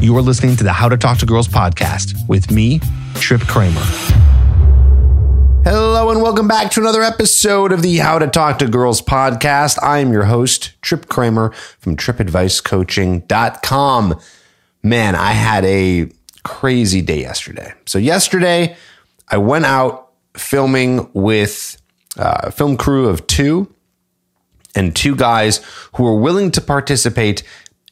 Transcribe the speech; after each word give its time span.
You 0.00 0.16
are 0.16 0.22
listening 0.22 0.56
to 0.56 0.64
the 0.64 0.72
How 0.72 0.88
to 0.88 0.96
Talk 0.96 1.18
to 1.18 1.26
Girls 1.26 1.46
podcast 1.46 2.26
with 2.26 2.50
me, 2.50 2.80
Tripp 3.16 3.42
Kramer. 3.42 3.82
Hello, 5.62 6.08
and 6.08 6.22
welcome 6.22 6.48
back 6.48 6.70
to 6.70 6.80
another 6.80 7.02
episode 7.02 7.70
of 7.70 7.82
the 7.82 7.98
How 7.98 8.18
to 8.18 8.26
Talk 8.26 8.60
to 8.60 8.66
Girls 8.66 9.02
podcast. 9.02 9.78
I 9.82 9.98
am 9.98 10.10
your 10.10 10.24
host, 10.24 10.72
Tripp 10.80 11.10
Kramer 11.10 11.50
from 11.80 11.98
trippadvicecoaching.com. 11.98 14.20
Man, 14.82 15.14
I 15.14 15.32
had 15.32 15.66
a 15.66 16.10
crazy 16.44 17.02
day 17.02 17.20
yesterday. 17.20 17.74
So, 17.84 17.98
yesterday, 17.98 18.78
I 19.28 19.36
went 19.36 19.66
out 19.66 20.12
filming 20.34 21.10
with 21.12 21.76
uh, 22.16 22.40
a 22.44 22.50
film 22.50 22.78
crew 22.78 23.06
of 23.06 23.26
two 23.26 23.70
and 24.74 24.96
two 24.96 25.14
guys 25.14 25.60
who 25.96 26.04
were 26.04 26.18
willing 26.18 26.50
to 26.52 26.62
participate 26.62 27.42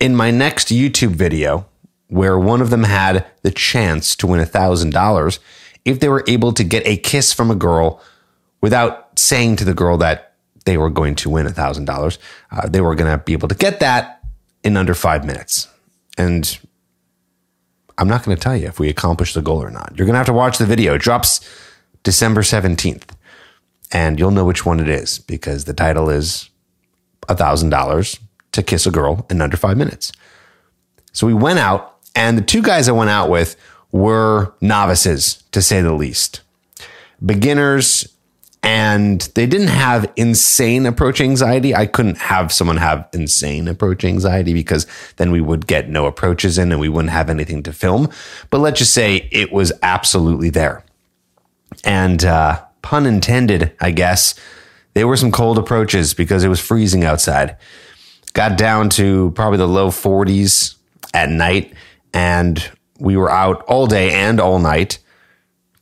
in 0.01 0.17
my 0.17 0.31
next 0.31 0.69
YouTube 0.69 1.11
video, 1.11 1.67
where 2.09 2.39
one 2.39 2.61
of 2.61 2.71
them 2.71 2.85
had 2.85 3.27
the 3.43 3.51
chance 3.51 4.17
to 4.17 4.27
win 4.27 4.41
$1,000 4.41 5.39
if 5.85 6.01
they 6.01 6.09
were 6.09 6.25
able 6.27 6.53
to 6.53 6.65
get 6.65 6.87
a 6.87 6.97
kiss 6.97 7.33
from 7.33 7.51
a 7.51 7.55
girl 7.55 8.03
without 8.61 9.19
saying 9.19 9.57
to 9.57 9.65
the 9.65 9.75
girl 9.75 9.97
that 9.99 10.35
they 10.65 10.77
were 10.77 10.91
going 10.91 11.15
to 11.15 11.31
win 11.31 11.47
$1,000. 11.47 12.19
Uh, 12.51 12.69
they 12.69 12.81
were 12.81 12.95
going 12.95 13.11
to 13.11 13.23
be 13.25 13.33
able 13.33 13.49
to 13.49 13.55
get 13.55 13.81
that 13.81 14.23
in 14.65 14.77
under 14.77 14.95
five 14.95 15.25
minutes. 15.25 15.69
And 16.17 16.59
I'm 17.97 18.09
not 18.09 18.25
going 18.25 18.37
to 18.37 18.43
tell 18.43 18.57
you 18.57 18.67
if 18.67 18.79
we 18.79 18.89
accomplished 18.89 19.35
the 19.35 19.43
goal 19.43 19.63
or 19.63 19.71
not. 19.71 19.93
You're 19.97 20.07
going 20.07 20.15
to 20.15 20.19
have 20.19 20.27
to 20.27 20.33
watch 20.33 20.59
the 20.59 20.67
video. 20.67 20.95
It 20.95 21.03
drops 21.03 21.41
December 22.03 22.43
17th, 22.43 23.11
and 23.93 24.19
you'll 24.19 24.31
know 24.31 24.45
which 24.45 24.65
one 24.65 24.81
it 24.81 24.89
is 24.89 25.19
because 25.19 25.65
the 25.65 25.73
title 25.75 26.09
is 26.11 26.49
$1,000 27.29 28.19
to 28.53 28.63
kiss 28.63 28.87
a 28.87 28.91
girl 28.91 29.27
in 29.31 29.41
under 29.41 29.57
five 29.57 29.77
minutes. 29.77 30.13
So 31.13 31.27
we 31.27 31.35
went 31.35 31.59
out, 31.59 31.98
and 32.19 32.37
the 32.37 32.43
two 32.43 32.63
guys 32.63 32.89
I 32.89 32.93
went 32.93 33.11
out 33.11 33.31
with 33.31 33.55
were 33.93 34.53
novices, 34.61 35.45
to 35.53 35.63
say 35.63 35.81
the 35.83 35.93
least, 35.93 36.41
beginners, 37.25 38.13
and 38.65 39.21
they 39.37 39.47
didn't 39.47 39.69
have 39.69 40.13
insane 40.17 40.85
approach 40.85 41.21
anxiety. 41.21 41.77
I 41.77 41.87
couldn't 41.87 42.19
have 42.19 42.53
someone 42.53 42.79
have 42.79 43.09
insane 43.13 43.69
approach 43.69 44.05
anxiety 44.05 44.53
because 44.53 44.85
then 45.17 45.31
we 45.31 45.41
would 45.41 45.69
get 45.69 45.89
no 45.89 46.07
approaches 46.07 46.59
in 46.59 46.73
and 46.73 46.81
we 46.81 46.89
wouldn't 46.89 47.13
have 47.13 47.31
anything 47.31 47.63
to 47.63 47.73
film. 47.73 48.11
But 48.51 48.59
let's 48.59 48.81
just 48.81 48.93
say 48.93 49.29
it 49.31 49.53
was 49.53 49.73
absolutely 49.83 50.51
there. 50.51 50.85
And 51.85 52.25
uh, 52.25 52.65
pun 52.83 53.07
intended, 53.07 53.77
I 53.81 53.93
guess, 53.93 54.35
there 54.95 55.07
were 55.07 55.17
some 55.17 55.31
cold 55.31 55.57
approaches 55.57 56.15
because 56.15 56.43
it 56.43 56.49
was 56.49 56.59
freezing 56.59 57.05
outside. 57.05 57.57
Got 58.33 58.59
down 58.59 58.89
to 58.91 59.31
probably 59.37 59.59
the 59.59 59.69
low 59.69 59.91
40s 59.91 60.75
at 61.15 61.31
night, 61.31 61.73
and 62.13 62.71
we 62.99 63.17
were 63.17 63.31
out 63.31 63.63
all 63.63 63.87
day 63.87 64.13
and 64.13 64.41
all 64.41 64.59
night 64.59 64.99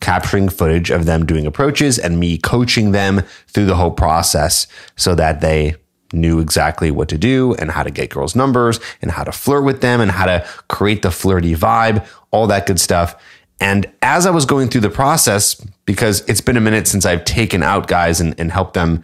capturing 0.00 0.48
footage 0.48 0.91
of 0.91 1.06
them 1.06 1.24
doing 1.24 1.46
approaches 1.46 1.98
and 1.98 2.20
me 2.20 2.38
coaching 2.38 2.92
them 2.92 3.22
through 3.48 3.66
the 3.66 3.77
whole 3.77 3.91
process 3.91 4.66
so 4.97 5.14
that 5.14 5.41
they 5.41 5.74
knew 6.12 6.38
exactly 6.38 6.91
what 6.91 7.08
to 7.08 7.19
do 7.19 7.54
and 7.54 7.70
how 7.70 7.82
to 7.82 7.91
get 7.91 8.10
girls' 8.10 8.36
numbers 8.36 8.78
and 9.02 9.10
how 9.10 9.24
to 9.24 9.32
flirt 9.32 9.64
with 9.64 9.80
them 9.80 10.00
and 10.00 10.12
how 10.12 10.27
to 10.27 10.47
create 10.69 11.02
the 11.02 11.10
flirty 11.10 11.54
vibe, 11.54 12.06
all 12.30 12.47
that 12.47 12.66
good 12.66 12.78
stuff. 12.78 13.20
And 13.58 13.91
as 14.02 14.27
I 14.27 14.30
was 14.30 14.44
going 14.44 14.69
through 14.69 14.82
the 14.82 14.91
process, 14.91 15.54
because 15.86 16.20
it's 16.28 16.41
been 16.41 16.56
a 16.56 16.60
minute 16.60 16.86
since 16.86 17.06
I've 17.06 17.24
taken 17.24 17.62
out 17.62 17.88
guys 17.88 18.20
and, 18.20 18.38
and 18.38 18.52
helped 18.52 18.74
them 18.74 19.02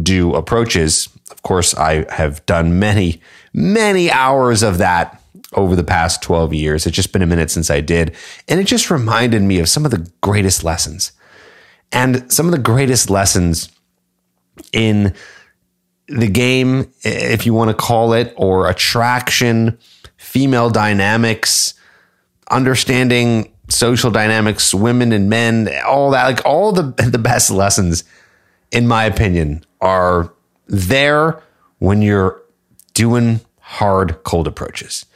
do 0.00 0.34
approaches, 0.34 1.08
of 1.30 1.42
course, 1.42 1.74
I 1.74 2.04
have 2.12 2.44
done 2.46 2.78
many, 2.78 3.20
many 3.52 4.10
hours 4.10 4.62
of 4.62 4.78
that 4.78 5.20
over 5.54 5.76
the 5.76 5.84
past 5.84 6.22
12 6.22 6.54
years. 6.54 6.86
It's 6.86 6.96
just 6.96 7.12
been 7.12 7.22
a 7.22 7.26
minute 7.26 7.50
since 7.50 7.70
I 7.70 7.80
did. 7.80 8.14
And 8.48 8.60
it 8.60 8.64
just 8.64 8.90
reminded 8.90 9.42
me 9.42 9.58
of 9.60 9.68
some 9.68 9.84
of 9.84 9.90
the 9.90 10.10
greatest 10.20 10.64
lessons. 10.64 11.12
And 11.92 12.30
some 12.32 12.46
of 12.46 12.52
the 12.52 12.58
greatest 12.58 13.10
lessons 13.10 13.68
in 14.72 15.14
the 16.08 16.28
game, 16.28 16.92
if 17.02 17.46
you 17.46 17.54
want 17.54 17.70
to 17.70 17.74
call 17.74 18.12
it, 18.12 18.34
or 18.36 18.68
attraction, 18.68 19.78
female 20.16 20.70
dynamics, 20.70 21.74
understanding 22.50 23.52
social 23.68 24.10
dynamics, 24.10 24.74
women 24.74 25.12
and 25.12 25.30
men, 25.30 25.70
all 25.86 26.10
that, 26.10 26.24
like 26.24 26.44
all 26.44 26.72
the, 26.72 26.82
the 27.10 27.18
best 27.18 27.50
lessons, 27.50 28.04
in 28.70 28.86
my 28.86 29.04
opinion, 29.04 29.64
are 29.80 30.32
there 30.66 31.42
when 31.78 32.02
you're 32.02 32.42
doing 32.94 33.40
hard 33.60 34.22
cold 34.24 34.46
approaches. 34.46 35.06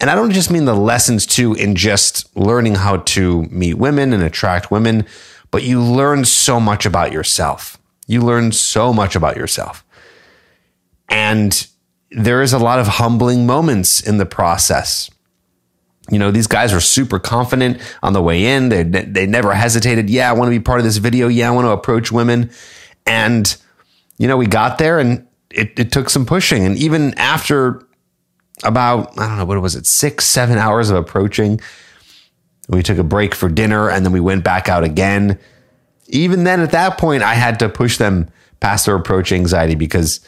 And 0.00 0.10
I 0.10 0.14
don't 0.14 0.32
just 0.32 0.50
mean 0.50 0.64
the 0.64 0.74
lessons 0.74 1.26
too 1.26 1.54
in 1.54 1.74
just 1.76 2.34
learning 2.36 2.74
how 2.74 2.98
to 2.98 3.42
meet 3.44 3.74
women 3.74 4.12
and 4.12 4.22
attract 4.22 4.70
women, 4.70 5.06
but 5.50 5.62
you 5.62 5.80
learn 5.82 6.24
so 6.24 6.58
much 6.60 6.84
about 6.84 7.12
yourself. 7.12 7.78
You 8.06 8.20
learn 8.20 8.52
so 8.52 8.92
much 8.92 9.16
about 9.16 9.36
yourself. 9.36 9.84
And 11.08 11.66
there 12.10 12.42
is 12.42 12.52
a 12.52 12.58
lot 12.58 12.78
of 12.80 12.86
humbling 12.86 13.46
moments 13.46 14.00
in 14.00 14.18
the 14.18 14.26
process. 14.26 15.10
You 16.10 16.18
know, 16.18 16.30
these 16.30 16.46
guys 16.46 16.72
were 16.72 16.80
super 16.80 17.18
confident 17.18 17.80
on 18.02 18.12
the 18.12 18.22
way 18.22 18.44
in. 18.44 18.68
They, 18.68 18.82
they 18.82 19.26
never 19.26 19.54
hesitated. 19.54 20.10
Yeah, 20.10 20.28
I 20.28 20.32
want 20.34 20.48
to 20.48 20.58
be 20.58 20.62
part 20.62 20.80
of 20.80 20.84
this 20.84 20.98
video. 20.98 21.28
Yeah, 21.28 21.48
I 21.48 21.52
want 21.52 21.66
to 21.66 21.70
approach 21.70 22.12
women. 22.12 22.50
And, 23.06 23.56
you 24.18 24.28
know, 24.28 24.36
we 24.36 24.46
got 24.46 24.78
there 24.78 24.98
and 24.98 25.26
it, 25.50 25.78
it 25.78 25.92
took 25.92 26.10
some 26.10 26.26
pushing. 26.26 26.64
And 26.64 26.76
even 26.76 27.14
after 27.14 27.83
about, 28.62 29.18
I 29.18 29.28
don't 29.28 29.38
know, 29.38 29.44
what 29.44 29.60
was 29.60 29.74
it, 29.74 29.86
six, 29.86 30.24
seven 30.24 30.58
hours 30.58 30.90
of 30.90 30.96
approaching. 30.96 31.60
We 32.68 32.82
took 32.82 32.98
a 32.98 33.04
break 33.04 33.34
for 33.34 33.48
dinner 33.48 33.90
and 33.90 34.04
then 34.04 34.12
we 34.12 34.20
went 34.20 34.44
back 34.44 34.68
out 34.68 34.84
again. 34.84 35.38
Even 36.08 36.44
then, 36.44 36.60
at 36.60 36.70
that 36.72 36.98
point, 36.98 37.22
I 37.22 37.34
had 37.34 37.58
to 37.58 37.68
push 37.68 37.98
them 37.98 38.30
past 38.60 38.86
their 38.86 38.94
approach 38.94 39.32
anxiety 39.32 39.74
because 39.74 40.20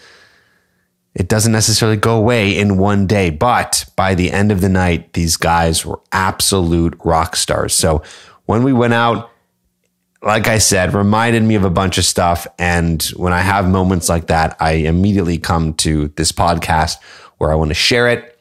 it 1.15 1.29
doesn't 1.29 1.53
necessarily 1.53 1.97
go 1.97 2.17
away 2.19 2.59
in 2.59 2.77
one 2.77 3.07
day. 3.07 3.31
But 3.31 3.87
by 3.97 4.15
the 4.15 4.31
end 4.31 4.53
of 4.53 4.61
the 4.61 4.69
night, 4.69 5.15
these 5.15 5.37
guys 5.37 5.87
were 5.87 6.01
absolute 6.13 6.95
rock 7.05 7.37
stars. 7.37 7.75
So 7.75 8.03
when 8.45 8.63
we 8.63 8.73
went 8.73 8.93
out, 8.93 9.31
like 10.23 10.49
I 10.49 10.59
said, 10.59 10.93
reminded 10.93 11.43
me 11.43 11.55
of 11.55 11.65
a 11.65 11.71
bunch 11.71 11.99
of 11.99 12.05
stuff. 12.05 12.47
And 12.59 13.03
when 13.17 13.33
I 13.33 13.41
have 13.41 13.69
moments 13.69 14.09
like 14.09 14.27
that, 14.27 14.57
I 14.61 14.73
immediately 14.73 15.39
come 15.39 15.73
to 15.75 16.09
this 16.17 16.33
podcast 16.33 16.97
where 17.39 17.51
I 17.51 17.55
want 17.55 17.71
to 17.71 17.75
share 17.75 18.09
it. 18.09 18.39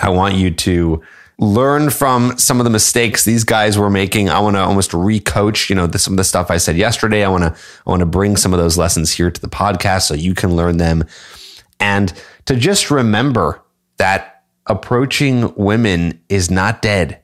I 0.00 0.10
want 0.10 0.34
you 0.34 0.50
to 0.50 1.02
learn 1.38 1.88
from 1.88 2.36
some 2.36 2.60
of 2.60 2.64
the 2.64 2.70
mistakes 2.70 3.24
these 3.24 3.44
guys 3.44 3.78
were 3.78 3.90
making. 3.90 4.28
I 4.28 4.40
want 4.40 4.56
to 4.56 4.60
almost 4.60 4.90
recoach, 4.90 5.70
you 5.70 5.76
know, 5.76 5.90
some 5.92 6.12
of 6.12 6.18
the 6.18 6.24
stuff 6.24 6.50
I 6.50 6.58
said 6.58 6.76
yesterday. 6.76 7.24
I 7.24 7.28
want 7.28 7.44
to 7.44 7.60
I 7.86 7.90
want 7.90 8.00
to 8.00 8.06
bring 8.06 8.36
some 8.36 8.52
of 8.52 8.60
those 8.60 8.76
lessons 8.76 9.12
here 9.12 9.30
to 9.30 9.40
the 9.40 9.48
podcast 9.48 10.02
so 10.02 10.14
you 10.14 10.34
can 10.34 10.54
learn 10.54 10.76
them 10.76 11.04
and 11.80 12.12
to 12.44 12.56
just 12.56 12.90
remember 12.90 13.62
that 13.96 14.44
approaching 14.66 15.52
women 15.56 16.20
is 16.28 16.50
not 16.50 16.82
dead 16.82 17.20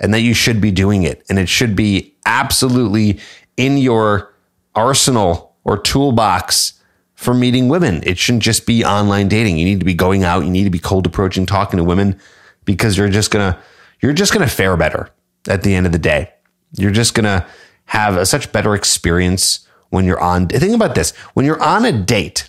and 0.00 0.12
that 0.12 0.20
you 0.20 0.34
should 0.34 0.60
be 0.60 0.70
doing 0.70 1.02
it 1.04 1.22
and 1.28 1.38
it 1.38 1.48
should 1.48 1.76
be 1.76 2.16
absolutely 2.26 3.20
in 3.56 3.76
your 3.76 4.34
arsenal 4.74 5.54
or 5.64 5.78
toolbox 5.78 6.81
for 7.22 7.32
meeting 7.34 7.68
women. 7.68 8.02
It 8.04 8.18
shouldn't 8.18 8.42
just 8.42 8.66
be 8.66 8.84
online 8.84 9.28
dating. 9.28 9.56
You 9.56 9.64
need 9.64 9.78
to 9.78 9.86
be 9.86 9.94
going 9.94 10.24
out. 10.24 10.44
You 10.44 10.50
need 10.50 10.64
to 10.64 10.70
be 10.70 10.78
cold 10.78 11.06
approaching, 11.06 11.46
talking 11.46 11.76
to 11.76 11.84
women 11.84 12.18
because 12.64 12.98
you're 12.98 13.08
just 13.08 13.30
going 13.30 13.52
to, 13.52 13.58
you're 14.00 14.12
just 14.12 14.32
going 14.32 14.46
to 14.46 14.52
fare 14.52 14.76
better 14.76 15.08
at 15.48 15.62
the 15.62 15.74
end 15.74 15.86
of 15.86 15.92
the 15.92 15.98
day. 15.98 16.32
You're 16.76 16.90
just 16.90 17.14
going 17.14 17.24
to 17.24 17.46
have 17.86 18.16
a 18.16 18.26
such 18.26 18.50
better 18.52 18.74
experience 18.74 19.66
when 19.90 20.04
you're 20.04 20.20
on. 20.20 20.48
Think 20.48 20.74
about 20.74 20.94
this. 20.94 21.12
When 21.34 21.46
you're 21.46 21.62
on 21.62 21.84
a 21.84 21.92
date, 21.92 22.48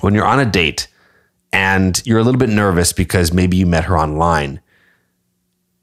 when 0.00 0.14
you're 0.14 0.26
on 0.26 0.38
a 0.38 0.46
date 0.46 0.86
and 1.52 2.00
you're 2.06 2.18
a 2.18 2.22
little 2.22 2.38
bit 2.38 2.50
nervous 2.50 2.92
because 2.92 3.32
maybe 3.32 3.56
you 3.56 3.66
met 3.66 3.84
her 3.84 3.98
online, 3.98 4.60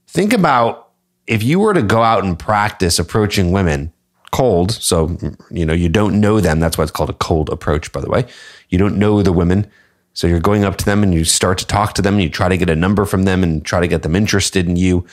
think 0.08 0.32
about 0.32 0.92
if 1.28 1.44
you 1.44 1.60
were 1.60 1.74
to 1.74 1.82
go 1.82 2.02
out 2.02 2.24
and 2.24 2.38
practice 2.40 3.00
approaching 3.00 3.52
women 3.52 3.92
cold. 4.34 4.72
So, 4.72 5.16
you 5.52 5.66
know, 5.66 5.74
you 5.74 5.88
don't 5.88 6.20
know 6.20 6.42
them. 6.42 6.60
That's 6.60 6.78
why 6.78 6.84
it's 6.84 6.92
called 6.92 7.12
a 7.12 7.14
cold 7.14 7.50
approach, 7.50 7.92
by 7.92 8.02
the 8.02 8.10
way. 8.10 8.26
You 8.70 8.80
don't 8.80 8.98
know 8.98 9.22
the 9.22 9.32
women. 9.32 9.68
So 10.14 10.28
you're 10.28 10.40
going 10.40 10.64
up 10.64 10.78
to 10.78 10.86
them 10.86 11.04
and 11.04 11.14
you 11.14 11.24
start 11.24 11.60
to 11.60 11.68
talk 11.68 11.94
to 11.94 12.02
them 12.02 12.16
and 12.16 12.24
you 12.24 12.30
try 12.30 12.50
to 12.50 12.58
get 12.58 12.70
a 12.70 12.76
number 12.76 13.06
from 13.06 13.24
them 13.24 13.44
and 13.44 13.64
try 13.64 13.80
to 13.80 13.88
get 13.88 14.02
them 14.02 14.16
interested 14.16 14.68
in 14.68 14.76
you. 14.76 15.06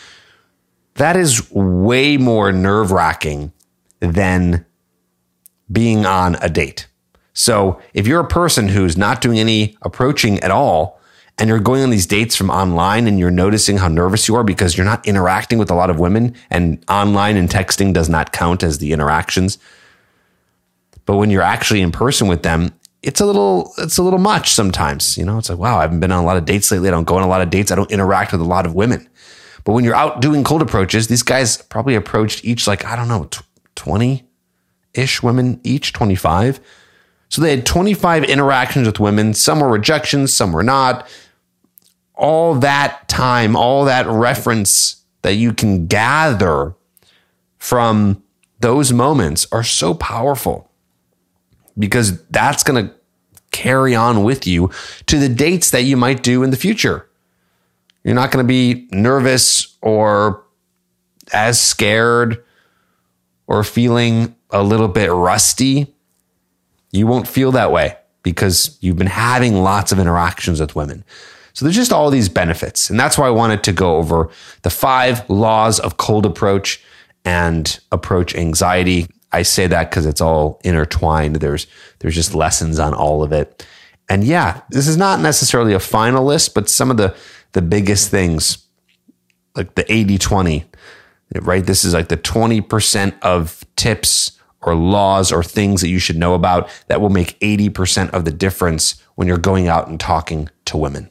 That 0.95 1.17
is 1.17 1.51
way 1.53 2.17
more 2.17 2.51
nerve 2.51 2.91
wracking 2.93 3.53
than 4.01 4.65
being 5.71 6.07
on 6.07 6.37
a 6.37 6.49
date. 6.49 6.89
So 7.33 7.81
if 7.95 8.07
you're 8.07 8.21
a 8.21 8.29
person 8.29 8.69
who's 8.69 8.97
not 8.97 9.21
doing 9.21 9.39
any 9.39 9.77
approaching 9.83 10.41
at 10.41 10.51
all, 10.51 11.00
and 11.41 11.49
you're 11.49 11.59
going 11.59 11.83
on 11.83 11.91
these 11.91 12.07
dates 12.07 12.37
from 12.37 12.51
online 12.51 13.07
and 13.07 13.19
you're 13.19 13.31
noticing 13.31 13.79
how 13.79 13.89
nervous 13.89 14.29
you 14.29 14.37
are 14.37 14.45
because 14.45 14.77
you're 14.77 14.87
not 14.87 15.07
interacting 15.07 15.59
with 15.59 15.71
a 15.71 15.75
lot 15.75 15.91
of 15.91 15.99
women 15.99 16.37
and 16.51 16.85
online 16.89 17.37
and 17.37 17.49
texting 17.49 17.93
does 17.93 18.09
not 18.09 18.33
count 18.33 18.63
as 18.63 18.79
the 18.79 18.93
interactions. 18.93 19.59
But 21.07 21.17
when 21.17 21.31
you're 21.31 21.43
actually 21.43 21.81
in 21.81 21.91
person 21.91 22.29
with 22.29 22.43
them 22.43 22.73
it's 23.03 23.21
a 23.21 23.27
little 23.27 23.73
it's 23.79 23.99
a 23.99 24.03
little 24.03 24.19
much 24.19 24.51
sometimes. 24.51 25.17
You 25.17 25.25
know, 25.25 25.39
it's 25.39 25.49
like, 25.49 25.59
wow, 25.59 25.79
I 25.79 25.83
haven't 25.83 26.01
been 26.01 26.13
on 26.13 26.23
a 26.23 26.27
lot 26.27 26.37
of 26.37 26.45
dates 26.45 26.71
lately. 26.71 26.89
I 26.89 26.91
don't 26.91 27.05
go 27.05 27.17
on 27.17 27.23
a 27.23 27.29
lot 27.29 27.41
of 27.41 27.51
dates. 27.51 27.73
I 27.73 27.75
don't 27.75 27.91
interact 27.91 28.33
with 28.33 28.41
a 28.41 28.45
lot 28.45 28.67
of 28.67 28.75
women. 28.75 29.09
But 29.65 29.73
when 29.73 29.85
you're 29.85 29.95
out 29.95 30.21
doing 30.21 30.45
cold 30.45 30.63
approaches, 30.63 31.09
these 31.09 31.23
guys 31.23 31.63
probably 31.63 31.95
approached 31.95 32.45
each 32.45 32.67
like, 32.67 32.85
I 32.85 32.97
don't 32.97 33.09
know, 33.09 33.29
20 33.77 34.25
ish 34.95 35.23
women 35.23 35.61
each, 35.65 35.93
25. 35.93 36.61
So 37.29 37.43
they 37.43 37.51
had 37.51 37.67
25 37.67 38.25
interactions 38.25 38.87
with 38.87 38.99
women. 38.99 39.35
Some 39.35 39.61
were 39.61 39.69
rejections, 39.69 40.33
some 40.33 40.53
were 40.53 40.63
not. 40.63 41.09
All 42.21 42.55
that 42.57 43.09
time, 43.09 43.57
all 43.57 43.87
that 43.87 44.07
reference 44.07 45.03
that 45.23 45.35
you 45.35 45.53
can 45.53 45.87
gather 45.87 46.75
from 47.59 48.23
those 48.61 48.93
moments 48.93 49.47
are 49.53 49.65
so 49.65 49.95
powerful 49.95 50.71
because 51.79 52.23
that's 52.27 52.63
going 52.63 52.87
to 52.87 52.95
carry 53.53 53.95
on 53.95 54.23
with 54.23 54.47
you 54.47 54.71
to 55.07 55.19
the 55.19 55.29
dates 55.29 55.71
that 55.71 55.83
you 55.83 55.97
might 55.97 56.23
do 56.23 56.43
in 56.43 56.51
the 56.51 56.57
future. 56.57 57.09
You're 58.05 58.15
not 58.15 58.31
going 58.31 58.45
to 58.45 58.49
be 58.49 58.87
nervous 58.93 59.77
or 59.83 60.45
as 61.33 61.61
scared 61.61 62.45
or 63.47 63.65
feeling 63.65 64.35
a 64.51 64.63
little 64.63 64.89
bit 64.89 65.11
rusty. 65.11 65.95
You 66.93 67.07
won't 67.07 67.29
feel 67.29 67.53
that 67.53 67.73
way 67.73 67.97
because 68.23 68.79
you've 68.81 68.97
been 68.97 69.07
having 69.07 69.55
lots 69.63 69.93
of 69.93 69.99
interactions 69.99 70.61
with 70.61 70.77
women. 70.77 71.05
So 71.53 71.65
there's 71.65 71.77
just 71.77 71.93
all 71.93 72.11
these 72.11 72.29
benefits. 72.29 72.91
And 72.91 72.99
that's 72.99 73.19
why 73.19 73.27
I 73.27 73.31
wanted 73.31 73.63
to 73.65 73.73
go 73.73 73.97
over 73.97 74.31
the 74.63 74.71
five 74.71 75.29
laws 75.29 75.79
of 75.81 75.97
cold 75.97 76.27
approach 76.27 76.83
and 77.25 77.79
approach 77.93 78.35
anxiety. 78.35 79.09
I 79.33 79.43
say 79.43 79.67
that 79.67 79.91
because 79.91 80.07
it's 80.07 80.21
all 80.21 80.61
intertwined. 80.65 81.37
There's 81.37 81.67
there's 82.01 82.15
just 82.15 82.35
lessons 82.35 82.79
on 82.79 82.95
all 82.95 83.23
of 83.23 83.33
it. 83.33 83.67
And 84.09 84.25
yeah, 84.25 84.63
this 84.71 84.89
is 84.89 84.97
not 84.97 85.21
necessarily 85.21 85.73
a 85.73 85.81
final 85.81 86.25
list, 86.25 86.55
but 86.55 86.69
some 86.69 86.91
of 86.91 86.97
the 86.97 87.15
the 87.53 87.63
biggest 87.63 88.11
things, 88.11 88.65
like 89.57 89.75
the 89.75 89.83
80-20, 89.85 90.65
right? 91.43 91.65
This 91.65 91.85
is 91.85 91.95
like 91.95 92.09
the 92.09 92.17
20% 92.17 93.21
of 93.23 93.65
tips 93.75 94.39
or 94.63 94.75
laws 94.75 95.33
or 95.33 95.43
things 95.43 95.81
that 95.81 95.89
you 95.89 95.99
should 95.99 96.17
know 96.17 96.35
about 96.35 96.71
that 96.87 97.01
will 97.01 97.11
make 97.11 97.39
80% 97.41 98.11
of 98.11 98.25
the 98.25 98.31
difference 98.31 99.03
when 99.15 99.27
you're 99.27 99.39
going 99.39 99.69
out 99.69 99.89
and 99.89 99.99
talking 99.99 100.49
to 100.67 100.77
women. 100.77 101.11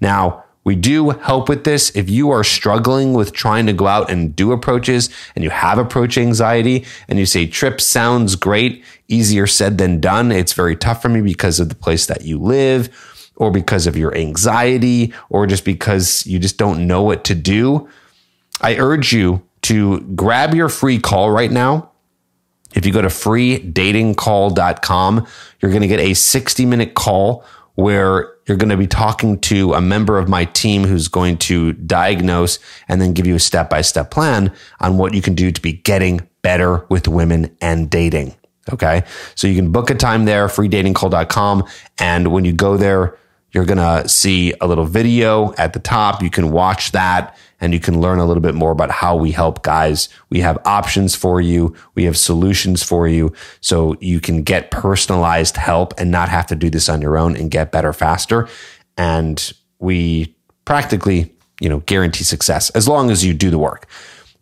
Now, 0.00 0.44
we 0.64 0.76
do 0.76 1.10
help 1.10 1.48
with 1.48 1.64
this. 1.64 1.90
If 1.96 2.08
you 2.08 2.30
are 2.30 2.44
struggling 2.44 3.14
with 3.14 3.32
trying 3.32 3.66
to 3.66 3.72
go 3.72 3.88
out 3.88 4.08
and 4.10 4.36
do 4.36 4.52
approaches 4.52 5.10
and 5.34 5.42
you 5.42 5.50
have 5.50 5.78
approach 5.78 6.16
anxiety 6.16 6.86
and 7.08 7.18
you 7.18 7.26
say 7.26 7.46
Tripp 7.46 7.80
sounds 7.80 8.36
great, 8.36 8.84
easier 9.08 9.48
said 9.48 9.78
than 9.78 10.00
done. 10.00 10.30
It's 10.30 10.52
very 10.52 10.76
tough 10.76 11.02
for 11.02 11.08
me 11.08 11.20
because 11.20 11.58
of 11.58 11.68
the 11.68 11.74
place 11.74 12.06
that 12.06 12.22
you 12.22 12.38
live 12.38 12.96
or 13.36 13.50
because 13.50 13.88
of 13.88 13.96
your 13.96 14.14
anxiety 14.14 15.12
or 15.30 15.48
just 15.48 15.64
because 15.64 16.24
you 16.26 16.38
just 16.38 16.58
don't 16.58 16.86
know 16.86 17.02
what 17.02 17.24
to 17.24 17.34
do. 17.34 17.88
I 18.60 18.76
urge 18.76 19.12
you 19.12 19.42
to 19.62 20.02
grab 20.14 20.54
your 20.54 20.68
free 20.68 21.00
call 21.00 21.32
right 21.32 21.50
now. 21.50 21.90
If 22.74 22.86
you 22.86 22.92
go 22.92 23.02
to 23.02 23.08
freedatingcall.com, 23.08 25.26
you're 25.60 25.70
going 25.70 25.82
to 25.82 25.88
get 25.88 26.00
a 26.00 26.14
60 26.14 26.64
minute 26.66 26.94
call 26.94 27.44
where 27.74 28.32
you're 28.46 28.56
going 28.56 28.70
to 28.70 28.76
be 28.76 28.86
talking 28.86 29.38
to 29.40 29.72
a 29.74 29.80
member 29.80 30.18
of 30.18 30.28
my 30.28 30.44
team 30.44 30.84
who's 30.84 31.08
going 31.08 31.38
to 31.38 31.72
diagnose 31.72 32.58
and 32.88 33.00
then 33.00 33.12
give 33.12 33.26
you 33.26 33.34
a 33.34 33.40
step 33.40 33.70
by 33.70 33.80
step 33.80 34.10
plan 34.10 34.52
on 34.80 34.98
what 34.98 35.14
you 35.14 35.22
can 35.22 35.34
do 35.34 35.50
to 35.50 35.60
be 35.60 35.72
getting 35.72 36.26
better 36.42 36.84
with 36.88 37.08
women 37.08 37.56
and 37.60 37.88
dating. 37.88 38.34
Okay. 38.72 39.04
So 39.34 39.46
you 39.46 39.56
can 39.56 39.72
book 39.72 39.90
a 39.90 39.94
time 39.94 40.24
there, 40.24 40.46
freedatingcall.com. 40.48 41.64
And 41.98 42.32
when 42.32 42.44
you 42.44 42.52
go 42.52 42.76
there, 42.76 43.16
you're 43.52 43.64
going 43.64 43.78
to 43.78 44.08
see 44.08 44.54
a 44.60 44.66
little 44.66 44.86
video 44.86 45.54
at 45.54 45.72
the 45.72 45.80
top. 45.80 46.22
You 46.22 46.30
can 46.30 46.50
watch 46.50 46.92
that 46.92 47.36
and 47.62 47.72
you 47.72 47.78
can 47.78 48.00
learn 48.00 48.18
a 48.18 48.26
little 48.26 48.42
bit 48.42 48.56
more 48.56 48.72
about 48.72 48.90
how 48.90 49.14
we 49.14 49.30
help 49.30 49.62
guys. 49.62 50.08
We 50.30 50.40
have 50.40 50.58
options 50.64 51.14
for 51.14 51.40
you. 51.40 51.74
We 51.94 52.04
have 52.04 52.18
solutions 52.18 52.82
for 52.82 53.06
you. 53.06 53.32
So 53.60 53.96
you 54.00 54.20
can 54.20 54.42
get 54.42 54.72
personalized 54.72 55.56
help 55.56 55.94
and 55.96 56.10
not 56.10 56.28
have 56.28 56.48
to 56.48 56.56
do 56.56 56.68
this 56.68 56.88
on 56.88 57.00
your 57.00 57.16
own 57.16 57.36
and 57.36 57.52
get 57.52 57.70
better 57.70 57.92
faster. 57.92 58.48
And 58.98 59.52
we 59.78 60.34
practically, 60.64 61.32
you 61.60 61.68
know, 61.68 61.78
guarantee 61.86 62.24
success 62.24 62.68
as 62.70 62.88
long 62.88 63.12
as 63.12 63.24
you 63.24 63.32
do 63.32 63.48
the 63.48 63.58
work. 63.58 63.86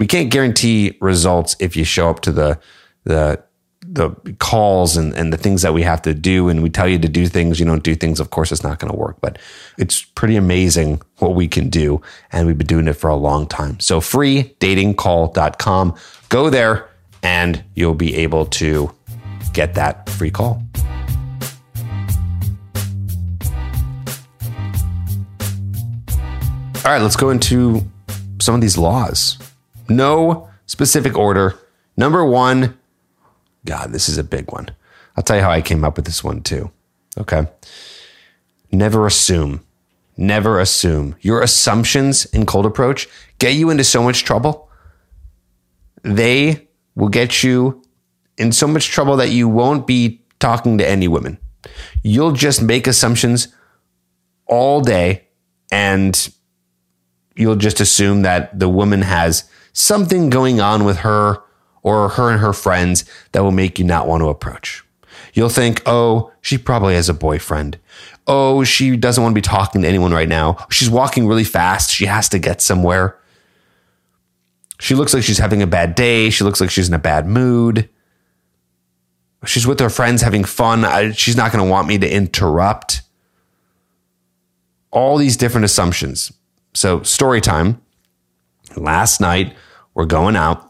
We 0.01 0.07
can't 0.07 0.31
guarantee 0.31 0.97
results 1.03 1.57
if 1.61 1.77
you 1.77 1.85
show 1.85 2.09
up 2.09 2.21
to 2.21 2.33
the, 2.33 2.59
the 3.05 3.45
the 3.93 4.11
calls 4.39 4.97
and, 4.97 5.13
and 5.15 5.33
the 5.33 5.37
things 5.37 5.63
that 5.63 5.75
we 5.75 5.83
have 5.83 6.01
to 6.01 6.15
do 6.15 6.49
and 6.49 6.63
we 6.63 6.71
tell 6.71 6.87
you 6.87 6.97
to 6.97 7.09
do 7.09 7.27
things 7.27 7.59
you 7.59 7.67
don't 7.67 7.83
do 7.83 7.97
things 7.97 8.21
of 8.21 8.31
course 8.31 8.53
it's 8.53 8.63
not 8.63 8.79
going 8.79 8.93
to 8.93 8.97
work 8.97 9.17
but 9.21 9.37
it's 9.79 10.05
pretty 10.05 10.37
amazing 10.37 11.03
what 11.19 11.35
we 11.35 11.49
can 11.49 11.69
do 11.69 12.01
and 12.31 12.47
we've 12.47 12.57
been 12.57 12.69
doing 12.69 12.87
it 12.87 12.93
for 12.93 13.11
a 13.11 13.17
long 13.17 13.49
time. 13.49 13.81
So 13.81 14.01
freedatingcall.com 14.01 15.97
go 16.29 16.51
there 16.51 16.89
and 17.25 17.65
you'll 17.75 17.95
be 17.95 18.15
able 18.17 18.47
to 18.47 18.95
get 19.53 19.75
that 19.75 20.09
free 20.09 20.31
call. 20.31 20.63
All 26.85 26.93
right 26.93 27.03
let's 27.03 27.17
go 27.17 27.31
into 27.31 27.83
some 28.41 28.55
of 28.55 28.61
these 28.61 28.79
laws. 28.79 29.37
No 29.89 30.49
specific 30.67 31.19
order. 31.19 31.59
Number 31.97 32.25
one 32.25 32.79
God, 33.65 33.93
this 33.93 34.09
is 34.09 34.19
a 34.19 34.25
big 34.25 34.51
one. 34.53 34.71
I'll 35.17 35.25
tell 35.25 35.37
you 35.37 35.43
how 35.43 35.51
I 35.51 35.61
came 35.61 35.85
up 35.85 35.97
with 35.97 36.07
this 36.07 36.25
one 36.25 36.43
too. 36.43 36.71
Okay. 37.19 37.47
Never 38.73 39.07
assume. 39.07 39.61
Never 40.17 40.61
assume. 40.61 41.17
Your 41.21 41.43
assumptions 41.43 42.27
in 42.27 42.47
cold 42.47 42.67
approach 42.67 43.09
get 43.39 43.55
you 43.55 43.71
into 43.71 43.85
so 43.85 44.03
much 44.03 44.25
trouble. 44.25 44.71
They 46.03 46.69
will 46.95 47.09
get 47.09 47.43
you 47.43 47.83
in 48.39 48.53
so 48.53 48.67
much 48.67 48.89
trouble 48.89 49.17
that 49.17 49.31
you 49.31 49.49
won't 49.49 49.87
be 49.87 50.23
talking 50.39 50.79
to 50.79 50.89
any 50.89 51.09
women. 51.09 51.39
You'll 52.03 52.33
just 52.33 52.63
make 52.63 52.87
assumptions 52.87 53.49
all 54.47 54.81
day 54.81 55.27
and 55.71 56.33
you'll 57.37 57.57
just 57.57 57.81
assume 57.81 58.23
that 58.23 58.59
the 58.59 58.69
woman 58.69 59.03
has 59.03 59.45
something 59.73 60.31
going 60.31 60.61
on 60.61 60.85
with 60.85 60.99
her 60.99 61.43
or 61.83 62.11
her 62.11 62.31
and 62.31 62.41
her 62.41 62.53
friends 62.53 63.05
that 63.33 63.43
will 63.43 63.51
make 63.51 63.79
you 63.79 63.85
not 63.85 64.07
want 64.07 64.21
to 64.23 64.29
approach. 64.29 64.85
You'll 65.33 65.49
think, 65.49 65.83
oh, 65.87 66.33
she 66.41 66.59
probably 66.59 66.95
has 66.95 67.09
a 67.09 67.15
boyfriend. 67.15 67.79
Oh, 68.27 68.65
she 68.65 68.97
doesn't 68.97 69.23
want 69.23 69.33
to 69.33 69.39
be 69.39 69.43
talking 69.43 69.83
to 69.83 69.89
anyone 69.89 70.13
right 70.13 70.29
now. 70.29 70.67
She's 70.71 70.91
walking 70.91 71.27
really 71.27 71.45
fast. 71.45 71.91
She 71.91 72.07
has 72.07 72.29
to 72.31 72.39
get 72.39 72.61
somewhere. 72.61 73.17
She 74.79 74.95
looks 74.95 75.13
like 75.13 75.23
she's 75.23 75.39
having 75.39 75.63
a 75.63 75.67
bad 75.67 75.95
day. 75.95 76.31
She 76.31 76.45
looks 76.45 76.61
like 76.61 76.71
she's 76.71 76.89
in 76.89 76.95
a 76.95 76.99
bad 76.99 77.27
mood. 77.27 77.89
She's 79.47 79.67
with 79.67 79.81
her 79.81 79.91
friends 79.91 80.23
having 80.23 80.45
fun. 80.45 81.13
She's 81.13 81.37
not 81.37 81.53
going 81.53 81.65
to 81.65 81.71
want 81.71 81.89
me 81.89 81.99
to 81.99 82.11
interrupt. 82.11 83.03
All 84.91 85.17
these 85.17 85.37
different 85.37 85.65
assumptions. 85.65 86.33
So, 86.75 87.03
story 87.03 87.41
time. 87.41 87.81
Last 88.77 89.21
night, 89.21 89.55
we're 89.95 90.07
going 90.07 90.37
out 90.37 90.70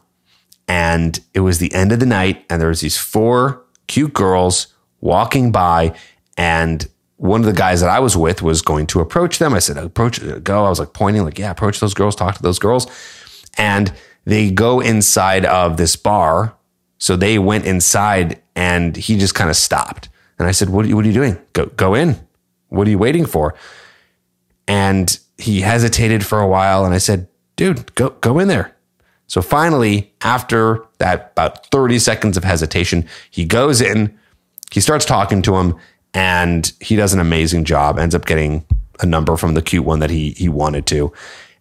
and 0.70 1.18
it 1.34 1.40
was 1.40 1.58
the 1.58 1.74
end 1.74 1.90
of 1.90 1.98
the 1.98 2.06
night, 2.06 2.46
and 2.48 2.60
there 2.60 2.68
was 2.68 2.80
these 2.80 2.96
four 2.96 3.64
cute 3.88 4.12
girls 4.12 4.68
walking 5.00 5.50
by, 5.50 5.92
and 6.36 6.88
one 7.16 7.40
of 7.40 7.46
the 7.46 7.52
guys 7.52 7.80
that 7.80 7.90
I 7.90 7.98
was 7.98 8.16
with 8.16 8.40
was 8.40 8.62
going 8.62 8.86
to 8.86 9.00
approach 9.00 9.40
them. 9.40 9.52
I 9.52 9.58
said, 9.58 9.76
"Approach, 9.76 10.22
uh, 10.22 10.38
go." 10.38 10.64
I 10.64 10.68
was 10.68 10.78
like 10.78 10.92
pointing, 10.92 11.24
like, 11.24 11.40
"Yeah, 11.40 11.50
approach 11.50 11.80
those 11.80 11.92
girls, 11.92 12.14
talk 12.14 12.36
to 12.36 12.42
those 12.42 12.60
girls," 12.60 12.86
and 13.58 13.92
they 14.24 14.52
go 14.52 14.78
inside 14.78 15.44
of 15.44 15.76
this 15.76 15.96
bar. 15.96 16.54
So 16.98 17.16
they 17.16 17.36
went 17.36 17.64
inside, 17.64 18.40
and 18.54 18.96
he 18.96 19.18
just 19.18 19.34
kind 19.34 19.50
of 19.50 19.56
stopped. 19.56 20.08
And 20.38 20.46
I 20.46 20.52
said, 20.52 20.70
"What 20.70 20.84
are 20.84 20.88
you, 20.88 20.94
what 20.94 21.04
are 21.04 21.08
you 21.08 21.14
doing? 21.14 21.36
Go, 21.52 21.66
go 21.66 21.94
in. 21.94 22.16
What 22.68 22.86
are 22.86 22.90
you 22.90 22.98
waiting 22.98 23.26
for?" 23.26 23.56
And 24.68 25.18
he 25.36 25.62
hesitated 25.62 26.24
for 26.24 26.38
a 26.38 26.46
while, 26.46 26.84
and 26.84 26.94
I 26.94 26.98
said, 26.98 27.26
"Dude, 27.56 27.92
go, 27.96 28.10
go 28.20 28.38
in 28.38 28.46
there." 28.46 28.76
So 29.30 29.40
finally, 29.42 30.12
after 30.22 30.84
that 30.98 31.30
about 31.32 31.64
30 31.66 32.00
seconds 32.00 32.36
of 32.36 32.42
hesitation, 32.42 33.06
he 33.30 33.44
goes 33.44 33.80
in, 33.80 34.18
he 34.72 34.80
starts 34.80 35.04
talking 35.04 35.40
to 35.42 35.54
him, 35.54 35.76
and 36.12 36.72
he 36.80 36.96
does 36.96 37.14
an 37.14 37.20
amazing 37.20 37.64
job, 37.64 37.96
ends 37.96 38.16
up 38.16 38.26
getting 38.26 38.66
a 38.98 39.06
number 39.06 39.36
from 39.36 39.54
the 39.54 39.62
cute 39.62 39.84
one 39.84 40.00
that 40.00 40.10
he 40.10 40.32
he 40.32 40.48
wanted 40.48 40.84
to. 40.86 41.12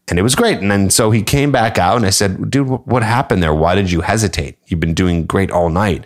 And 0.08 0.18
it 0.18 0.24
was 0.24 0.34
great. 0.34 0.58
And 0.58 0.72
then 0.72 0.90
so 0.90 1.12
he 1.12 1.22
came 1.22 1.52
back 1.52 1.78
out 1.78 1.96
and 1.96 2.08
I 2.08 2.10
said, 2.10 2.50
dude, 2.50 2.68
what 2.68 3.04
happened 3.04 3.44
there? 3.44 3.54
Why 3.54 3.76
did 3.76 3.92
you 3.92 4.02
hesitate? 4.02 4.58
You've 4.66 4.80
been 4.80 4.96
doing 4.96 5.28
great 5.28 5.52
all 5.52 5.70
night. 5.70 6.06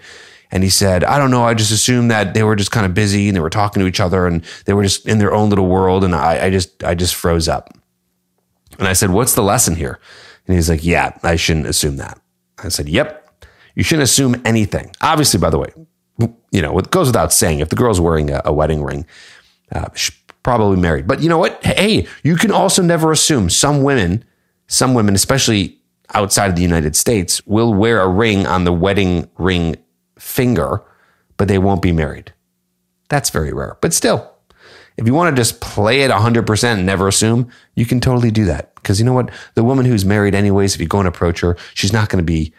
And 0.51 0.63
he 0.63 0.69
said, 0.69 1.05
I 1.05 1.17
don't 1.17 1.31
know. 1.31 1.45
I 1.45 1.53
just 1.53 1.71
assumed 1.71 2.11
that 2.11 2.33
they 2.33 2.43
were 2.43 2.57
just 2.57 2.71
kind 2.71 2.85
of 2.85 2.93
busy 2.93 3.29
and 3.29 3.37
they 3.37 3.41
were 3.41 3.49
talking 3.49 3.79
to 3.79 3.87
each 3.87 4.01
other 4.01 4.27
and 4.27 4.43
they 4.65 4.73
were 4.73 4.83
just 4.83 5.07
in 5.07 5.19
their 5.19 5.33
own 5.33 5.49
little 5.49 5.67
world. 5.67 6.03
And 6.03 6.13
I, 6.13 6.47
I 6.47 6.49
just, 6.49 6.83
I 6.83 6.93
just 6.93 7.15
froze 7.15 7.47
up. 7.47 7.73
And 8.77 8.89
I 8.89 8.93
said, 8.93 9.11
what's 9.11 9.33
the 9.33 9.43
lesson 9.43 9.77
here? 9.77 10.01
And 10.47 10.55
he's 10.55 10.69
like, 10.69 10.83
Yeah, 10.83 11.17
I 11.23 11.35
shouldn't 11.35 11.67
assume 11.67 11.97
that. 11.97 12.19
I 12.63 12.69
said, 12.69 12.89
Yep. 12.89 13.19
You 13.75 13.83
shouldn't 13.83 14.03
assume 14.03 14.39
anything. 14.45 14.91
Obviously, 15.01 15.39
by 15.39 15.49
the 15.49 15.57
way, 15.57 15.73
you 16.51 16.61
know, 16.61 16.77
it 16.77 16.91
goes 16.91 17.07
without 17.07 17.33
saying. 17.33 17.59
If 17.59 17.69
the 17.69 17.75
girl's 17.75 17.99
wearing 17.99 18.29
a, 18.29 18.41
a 18.45 18.53
wedding 18.53 18.83
ring, 18.83 19.05
uh, 19.71 19.89
she's 19.95 20.15
probably 20.43 20.77
married. 20.77 21.07
But 21.07 21.21
you 21.21 21.29
know 21.29 21.39
what? 21.39 21.63
Hey, 21.65 22.07
you 22.23 22.35
can 22.35 22.51
also 22.51 22.83
never 22.83 23.11
assume 23.11 23.49
some 23.49 23.81
women, 23.81 24.23
some 24.67 24.93
women, 24.93 25.15
especially 25.15 25.79
outside 26.13 26.49
of 26.49 26.55
the 26.55 26.61
United 26.61 26.95
States, 26.95 27.43
will 27.47 27.73
wear 27.73 28.01
a 28.01 28.07
ring 28.07 28.45
on 28.45 28.63
the 28.65 28.73
wedding 28.73 29.29
ring 29.37 29.77
finger, 30.19 30.83
but 31.37 31.47
they 31.47 31.57
won't 31.57 31.81
be 31.81 31.91
married. 31.91 32.33
That's 33.09 33.29
very 33.29 33.53
rare. 33.53 33.77
But 33.81 33.93
still, 33.93 34.32
if 34.97 35.07
you 35.07 35.13
want 35.13 35.35
to 35.35 35.39
just 35.39 35.61
play 35.61 36.01
it 36.01 36.11
100% 36.11 36.63
and 36.63 36.85
never 36.85 37.07
assume, 37.07 37.49
you 37.75 37.85
can 37.85 37.99
totally 37.99 38.31
do 38.31 38.45
that. 38.45 38.75
Because 38.75 38.99
you 38.99 39.05
know 39.05 39.13
what? 39.13 39.31
The 39.55 39.63
woman 39.63 39.85
who's 39.85 40.05
married, 40.05 40.35
anyways, 40.35 40.75
if 40.75 40.81
you 40.81 40.87
go 40.87 40.99
and 40.99 41.07
approach 41.07 41.39
her, 41.41 41.57
she's 41.73 41.93
not 41.93 42.09
going 42.09 42.23
to 42.23 42.25
be 42.25 42.53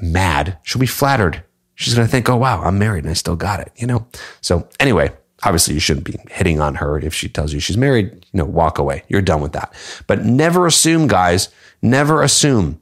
mad. 0.00 0.58
She'll 0.62 0.80
be 0.80 0.86
flattered. 0.86 1.42
She's 1.74 1.94
going 1.94 2.06
to 2.06 2.10
think, 2.10 2.28
oh, 2.28 2.36
wow, 2.36 2.62
I'm 2.62 2.78
married 2.78 3.04
and 3.04 3.10
I 3.10 3.14
still 3.14 3.36
got 3.36 3.60
it, 3.60 3.72
you 3.76 3.86
know? 3.86 4.06
So, 4.40 4.68
anyway, 4.80 5.12
obviously 5.44 5.74
you 5.74 5.80
shouldn't 5.80 6.06
be 6.06 6.16
hitting 6.30 6.60
on 6.60 6.74
her 6.76 6.98
if 6.98 7.14
she 7.14 7.28
tells 7.28 7.52
you 7.52 7.60
she's 7.60 7.76
married, 7.76 8.26
you 8.32 8.38
know, 8.38 8.44
walk 8.44 8.78
away. 8.78 9.04
You're 9.08 9.22
done 9.22 9.40
with 9.40 9.52
that. 9.52 9.72
But 10.06 10.24
never 10.24 10.66
assume, 10.66 11.06
guys, 11.06 11.48
never 11.80 12.22
assume. 12.22 12.80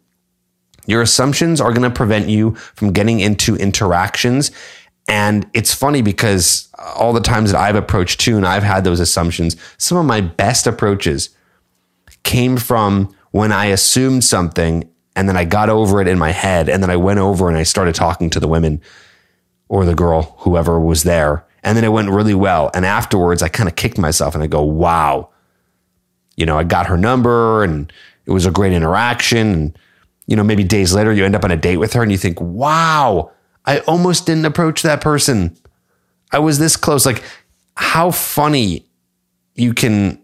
Your 0.86 1.02
assumptions 1.02 1.60
are 1.60 1.72
going 1.72 1.82
to 1.82 1.90
prevent 1.90 2.28
you 2.28 2.54
from 2.54 2.92
getting 2.92 3.20
into 3.20 3.56
interactions. 3.56 4.50
And 5.08 5.48
it's 5.52 5.74
funny 5.74 6.00
because 6.00 6.65
all 6.78 7.12
the 7.12 7.20
times 7.20 7.52
that 7.52 7.60
I've 7.60 7.76
approached 7.76 8.20
too, 8.20 8.36
and 8.36 8.46
I've 8.46 8.62
had 8.62 8.84
those 8.84 9.00
assumptions, 9.00 9.56
some 9.78 9.98
of 9.98 10.04
my 10.04 10.20
best 10.20 10.66
approaches 10.66 11.30
came 12.22 12.56
from 12.56 13.14
when 13.30 13.52
I 13.52 13.66
assumed 13.66 14.24
something 14.24 14.88
and 15.14 15.28
then 15.28 15.36
I 15.36 15.44
got 15.44 15.70
over 15.70 16.00
it 16.02 16.08
in 16.08 16.18
my 16.18 16.30
head. 16.30 16.68
And 16.68 16.82
then 16.82 16.90
I 16.90 16.96
went 16.96 17.18
over 17.18 17.48
and 17.48 17.56
I 17.56 17.62
started 17.62 17.94
talking 17.94 18.28
to 18.30 18.40
the 18.40 18.46
women 18.46 18.82
or 19.68 19.84
the 19.84 19.94
girl, 19.94 20.36
whoever 20.40 20.78
was 20.78 21.04
there. 21.04 21.44
And 21.62 21.76
then 21.76 21.84
it 21.84 21.92
went 21.92 22.10
really 22.10 22.34
well. 22.34 22.70
And 22.74 22.84
afterwards, 22.84 23.42
I 23.42 23.48
kind 23.48 23.68
of 23.68 23.74
kicked 23.74 23.98
myself 23.98 24.34
and 24.34 24.44
I 24.44 24.46
go, 24.46 24.62
wow, 24.62 25.30
you 26.36 26.44
know, 26.44 26.58
I 26.58 26.64
got 26.64 26.86
her 26.86 26.98
number 26.98 27.64
and 27.64 27.90
it 28.26 28.30
was 28.30 28.44
a 28.44 28.50
great 28.50 28.72
interaction. 28.72 29.52
And, 29.52 29.78
you 30.26 30.36
know, 30.36 30.44
maybe 30.44 30.62
days 30.62 30.94
later, 30.94 31.12
you 31.12 31.24
end 31.24 31.34
up 31.34 31.44
on 31.44 31.50
a 31.50 31.56
date 31.56 31.78
with 31.78 31.94
her 31.94 32.02
and 32.02 32.12
you 32.12 32.18
think, 32.18 32.40
wow, 32.40 33.32
I 33.64 33.80
almost 33.80 34.26
didn't 34.26 34.44
approach 34.44 34.82
that 34.82 35.00
person. 35.00 35.56
I 36.32 36.38
was 36.38 36.58
this 36.58 36.76
close. 36.76 37.06
Like, 37.06 37.22
how 37.76 38.10
funny 38.10 38.86
you 39.54 39.74
can 39.74 40.20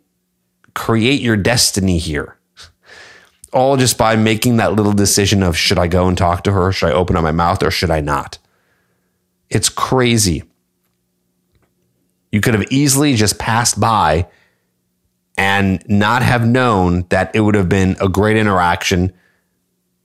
create 0.75 1.21
your 1.21 1.37
destiny 1.37 1.99
here. 1.99 2.37
All 3.53 3.77
just 3.77 3.99
by 3.99 4.17
making 4.17 4.57
that 4.57 4.73
little 4.73 4.93
decision 4.93 5.43
of 5.43 5.57
should 5.57 5.79
I 5.79 5.87
go 5.87 6.09
and 6.09 6.17
talk 6.17 6.45
to 6.45 6.53
her? 6.53 6.73
Should 6.73 6.89
I 6.89 6.93
open 6.93 7.17
up 7.17 7.23
my 7.23 7.33
mouth 7.33 7.63
or 7.63 7.71
should 7.71 7.91
I 7.91 8.01
not? 8.01 8.39
It's 9.51 9.69
crazy. 9.69 10.45
You 12.31 12.41
could 12.41 12.55
have 12.55 12.71
easily 12.71 13.15
just 13.15 13.39
passed 13.39 13.79
by 13.79 14.27
and 15.37 15.87
not 15.89 16.23
have 16.23 16.47
known 16.47 17.05
that 17.11 17.35
it 17.35 17.41
would 17.41 17.55
have 17.55 17.69
been 17.69 17.97
a 18.01 18.09
great 18.09 18.39
interaction. 18.39 19.13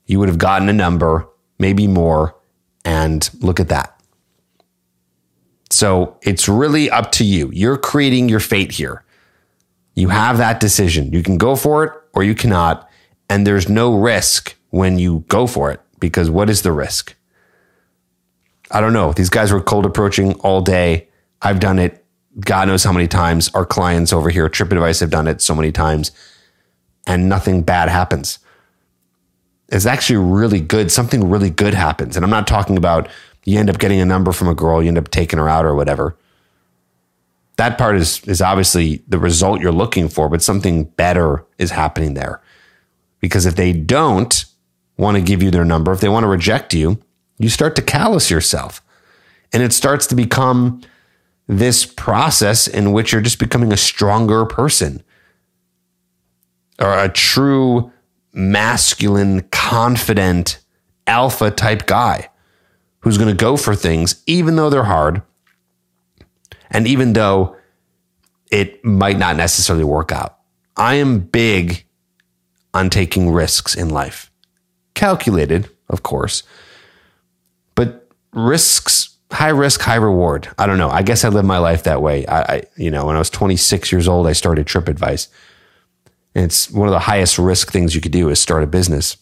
You 0.06 0.20
would 0.20 0.27
have 0.27 0.38
gotten 0.38 0.68
a 0.68 0.74
number, 0.74 1.27
maybe 1.58 1.88
more. 1.88 2.36
And 2.84 3.30
look 3.39 3.62
at 3.62 3.70
that. 3.70 3.97
So 5.69 6.17
it's 6.21 6.47
really 6.47 6.89
up 6.89 7.12
to 7.13 7.25
you. 7.25 7.50
You're 7.53 7.77
creating 7.77 8.29
your 8.29 8.39
fate 8.39 8.71
here. 8.71 9.03
You 9.95 10.09
have 10.09 10.38
that 10.38 10.59
decision. 10.59 11.12
You 11.12 11.24
can 11.24 11.38
go 11.38 11.55
for 11.55 11.83
it 11.83 11.93
or 12.13 12.24
you 12.24 12.36
cannot. 12.36 12.89
And 13.29 13.45
there's 13.45 13.67
no 13.67 13.93
risk 13.97 14.55
when 14.69 15.00
you 15.00 15.25
go 15.27 15.47
for 15.47 15.71
it 15.71 15.81
because 16.00 16.29
what 16.29 16.50
is 16.50 16.62
the 16.62 16.71
risk? 16.71 17.15
I 18.71 18.81
don't 18.81 18.93
know. 18.93 19.13
These 19.13 19.29
guys 19.29 19.51
were 19.51 19.62
cold 19.62 19.86
approaching 19.86 20.33
all 20.36 20.62
day. 20.62 21.07
I've 21.41 21.59
done 21.59 21.79
it 21.79 22.05
God 22.39 22.67
knows 22.67 22.83
how 22.83 22.91
many 22.91 23.07
times. 23.07 23.50
Our 23.53 23.65
clients 23.65 24.13
over 24.13 24.29
here, 24.29 24.50
TrippAdvice, 24.50 25.00
have 25.00 25.09
done 25.09 25.27
it 25.27 25.41
so 25.41 25.55
many 25.55 25.71
times 25.71 26.12
and 27.05 27.29
nothing 27.29 27.63
bad 27.63 27.89
happens. 27.89 28.39
It's 29.69 29.86
actually 29.86 30.17
really 30.17 30.59
good. 30.59 30.91
Something 30.91 31.29
really 31.29 31.50
good 31.50 31.74
happens. 31.74 32.15
And 32.15 32.24
I'm 32.24 32.29
not 32.29 32.47
talking 32.47 32.77
about 32.77 33.09
you 33.48 33.58
end 33.58 33.70
up 33.70 33.80
getting 33.80 34.01
a 34.01 34.06
number 34.06 34.34
from 34.34 34.50
a 34.50 34.54
girl, 34.54 34.84
you 34.84 34.89
end 34.89 34.98
up 34.98 35.10
taking 35.10 35.39
her 35.39 35.48
out 35.48 35.66
or 35.66 35.74
whatever. 35.74 36.18
That 37.56 37.77
part 37.77 37.96
is, 37.96 38.22
is 38.25 38.42
obviously 38.42 39.01
the 39.08 39.18
result 39.18 39.62
you're 39.62 39.72
looking 39.72 40.10
for, 40.10 40.27
but 40.27 40.42
something 40.42 40.84
better 40.84 41.46
is 41.58 41.72
happening 41.72 42.13
there. 42.13 42.42
Because 43.22 43.46
if 43.46 43.56
they 43.56 43.72
don't 43.72 44.44
want 44.98 45.16
to 45.16 45.24
give 45.24 45.42
you 45.42 45.50
their 45.50 45.63
number, 45.63 45.94
if 45.94 46.01
they 46.01 46.10
want 46.10 46.25
to 46.25 46.27
reject 46.27 46.74
you, 46.74 47.00
you 47.39 47.48
start 47.48 47.77
to 47.77 47.82
callous 47.82 48.30
yourself. 48.30 48.82
And 49.54 49.63
it 49.63 49.72
starts 49.72 50.08
to 50.08 50.16
become 50.16 50.82
this 51.48 51.86
process 51.86 52.68
in 52.68 52.92
which 52.92 53.13
you're 53.13 53.22
just 53.22 53.39
becoming 53.39 53.72
a 53.72 53.77
stronger 53.77 54.46
person 54.46 55.01
or 56.80 57.00
a 57.00 57.08
true 57.08 57.94
masculine, 58.34 59.44
confident, 59.51 60.60
alpha 61.08 61.50
type 61.50 61.88
guy 61.88 62.30
who's 63.01 63.18
going 63.18 63.30
to 63.30 63.36
go 63.36 63.58
for 63.58 63.75
things, 63.75 64.24
even 64.25 64.56
though 64.56 64.70
they're 64.70 64.84
hard. 64.84 65.22
And 66.70 66.88
even 66.88 67.13
though 67.13 67.56
it 68.51 68.84
might 68.84 69.18
not 69.18 69.36
necessarily 69.36 69.84
work 69.84 70.12
out. 70.12 70.38
I 70.75 70.96
am 70.96 71.20
big 71.20 71.86
on 72.74 72.89
taking 72.89 73.32
risks 73.32 73.75
in 73.75 73.89
life, 73.89 74.32
calculated, 74.94 75.70
of 75.89 76.04
course, 76.04 76.44
but 77.75 78.10
risks 78.34 79.18
high 79.32 79.50
risk, 79.50 79.82
high 79.82 79.96
reward. 79.96 80.50
I 80.58 80.66
don't 80.66 80.77
know. 80.77 80.89
I 80.89 81.01
guess 81.01 81.25
I 81.25 81.30
live 81.30 81.46
my 81.46 81.58
life 81.58 81.84
that 81.84 82.01
way. 82.01 82.25
I, 82.27 82.42
I, 82.42 82.63
you 82.77 82.89
know, 82.89 83.06
when 83.06 83.16
I 83.16 83.20
was 83.20 83.30
26 83.30 83.92
years 83.92 84.08
old, 84.08 84.27
I 84.27 84.34
started 84.34 84.68
TrippAdvice. 84.68 85.27
And 86.34 86.46
it's 86.46 86.72
one 86.72 86.88
of 86.88 86.94
the 86.94 87.00
highest 87.00 87.38
risk 87.38 87.72
things 87.72 87.96
you 87.96 88.01
could 88.01 88.12
do 88.12 88.30
is 88.30 88.39
start 88.39 88.63
a 88.63 88.68
business 88.68 89.18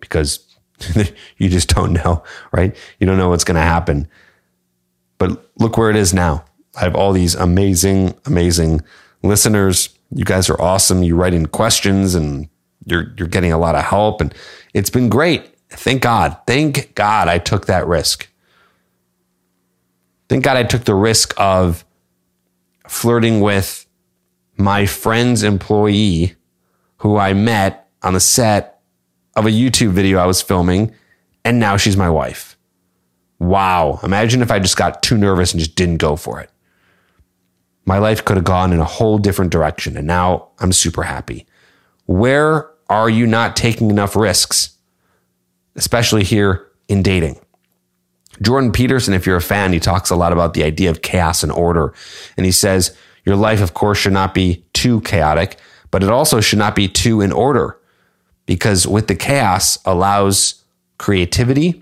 because 0.00 0.47
you 1.38 1.48
just 1.48 1.68
don't 1.74 1.92
know, 1.92 2.22
right? 2.52 2.74
You 2.98 3.06
don't 3.06 3.18
know 3.18 3.28
what's 3.28 3.44
going 3.44 3.56
to 3.56 3.60
happen. 3.60 4.08
But 5.18 5.50
look 5.58 5.76
where 5.76 5.90
it 5.90 5.96
is 5.96 6.14
now. 6.14 6.44
I 6.76 6.80
have 6.80 6.94
all 6.94 7.12
these 7.12 7.34
amazing, 7.34 8.14
amazing 8.24 8.82
listeners. 9.22 9.90
You 10.10 10.24
guys 10.24 10.48
are 10.48 10.60
awesome. 10.60 11.02
You 11.02 11.16
write 11.16 11.34
in 11.34 11.46
questions 11.46 12.14
and 12.14 12.48
you're 12.86 13.12
you're 13.16 13.28
getting 13.28 13.52
a 13.52 13.58
lot 13.58 13.74
of 13.74 13.84
help 13.84 14.20
and 14.20 14.32
it's 14.74 14.90
been 14.90 15.08
great. 15.08 15.54
Thank 15.70 16.02
God. 16.02 16.36
Thank 16.46 16.94
God 16.94 17.28
I 17.28 17.38
took 17.38 17.66
that 17.66 17.86
risk. 17.86 18.28
Thank 20.28 20.44
God 20.44 20.56
I 20.56 20.62
took 20.62 20.84
the 20.84 20.94
risk 20.94 21.34
of 21.36 21.84
flirting 22.86 23.40
with 23.40 23.86
my 24.56 24.86
friend's 24.86 25.42
employee 25.42 26.36
who 26.98 27.16
I 27.16 27.32
met 27.32 27.88
on 28.02 28.14
the 28.14 28.20
set 28.20 28.77
of 29.38 29.46
a 29.46 29.50
YouTube 29.50 29.90
video 29.90 30.18
I 30.18 30.26
was 30.26 30.42
filming, 30.42 30.94
and 31.44 31.58
now 31.58 31.76
she's 31.76 31.96
my 31.96 32.10
wife. 32.10 32.56
Wow. 33.38 34.00
Imagine 34.02 34.42
if 34.42 34.50
I 34.50 34.58
just 34.58 34.76
got 34.76 35.02
too 35.02 35.16
nervous 35.16 35.52
and 35.52 35.60
just 35.60 35.76
didn't 35.76 35.98
go 35.98 36.16
for 36.16 36.40
it. 36.40 36.50
My 37.84 37.98
life 37.98 38.24
could 38.24 38.36
have 38.36 38.44
gone 38.44 38.72
in 38.72 38.80
a 38.80 38.84
whole 38.84 39.16
different 39.16 39.52
direction, 39.52 39.96
and 39.96 40.06
now 40.06 40.48
I'm 40.58 40.72
super 40.72 41.04
happy. 41.04 41.46
Where 42.06 42.68
are 42.90 43.08
you 43.08 43.26
not 43.26 43.54
taking 43.54 43.90
enough 43.90 44.16
risks, 44.16 44.76
especially 45.76 46.24
here 46.24 46.66
in 46.88 47.02
dating? 47.02 47.38
Jordan 48.42 48.72
Peterson, 48.72 49.14
if 49.14 49.24
you're 49.26 49.36
a 49.36 49.42
fan, 49.42 49.72
he 49.72 49.80
talks 49.80 50.10
a 50.10 50.16
lot 50.16 50.32
about 50.32 50.54
the 50.54 50.64
idea 50.64 50.90
of 50.90 51.02
chaos 51.02 51.42
and 51.42 51.52
order. 51.52 51.94
And 52.36 52.44
he 52.44 52.52
says, 52.52 52.96
your 53.24 53.36
life, 53.36 53.60
of 53.60 53.74
course, 53.74 53.98
should 53.98 54.12
not 54.12 54.34
be 54.34 54.64
too 54.72 55.00
chaotic, 55.02 55.58
but 55.90 56.02
it 56.02 56.10
also 56.10 56.40
should 56.40 56.58
not 56.58 56.74
be 56.74 56.88
too 56.88 57.20
in 57.20 57.32
order 57.32 57.78
because 58.48 58.84
with 58.84 59.06
the 59.06 59.14
chaos 59.14 59.78
allows 59.84 60.64
creativity, 60.98 61.80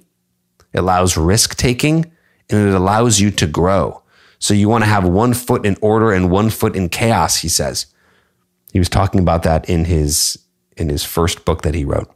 it 0.75 0.78
allows 0.78 1.16
risk 1.16 1.56
taking, 1.56 2.12
and 2.50 2.68
it 2.68 2.75
allows 2.75 3.18
you 3.20 3.30
to 3.30 3.46
grow. 3.46 4.02
So 4.38 4.52
you 4.52 4.68
want 4.68 4.85
to 4.85 4.90
have 4.90 5.08
one 5.08 5.32
foot 5.32 5.64
in 5.64 5.78
order 5.80 6.12
and 6.12 6.30
one 6.30 6.50
foot 6.50 6.76
in 6.76 6.90
chaos, 6.90 7.38
he 7.38 7.49
says. 7.49 7.87
He 8.70 8.78
was 8.78 8.90
talking 8.90 9.20
about 9.20 9.44
that 9.44 9.70
in 9.70 9.87
his 9.87 10.38
in 10.76 10.90
his 10.90 11.02
first 11.02 11.46
book 11.46 11.62
that 11.62 11.75
he 11.75 11.87
wrote. 11.87 12.14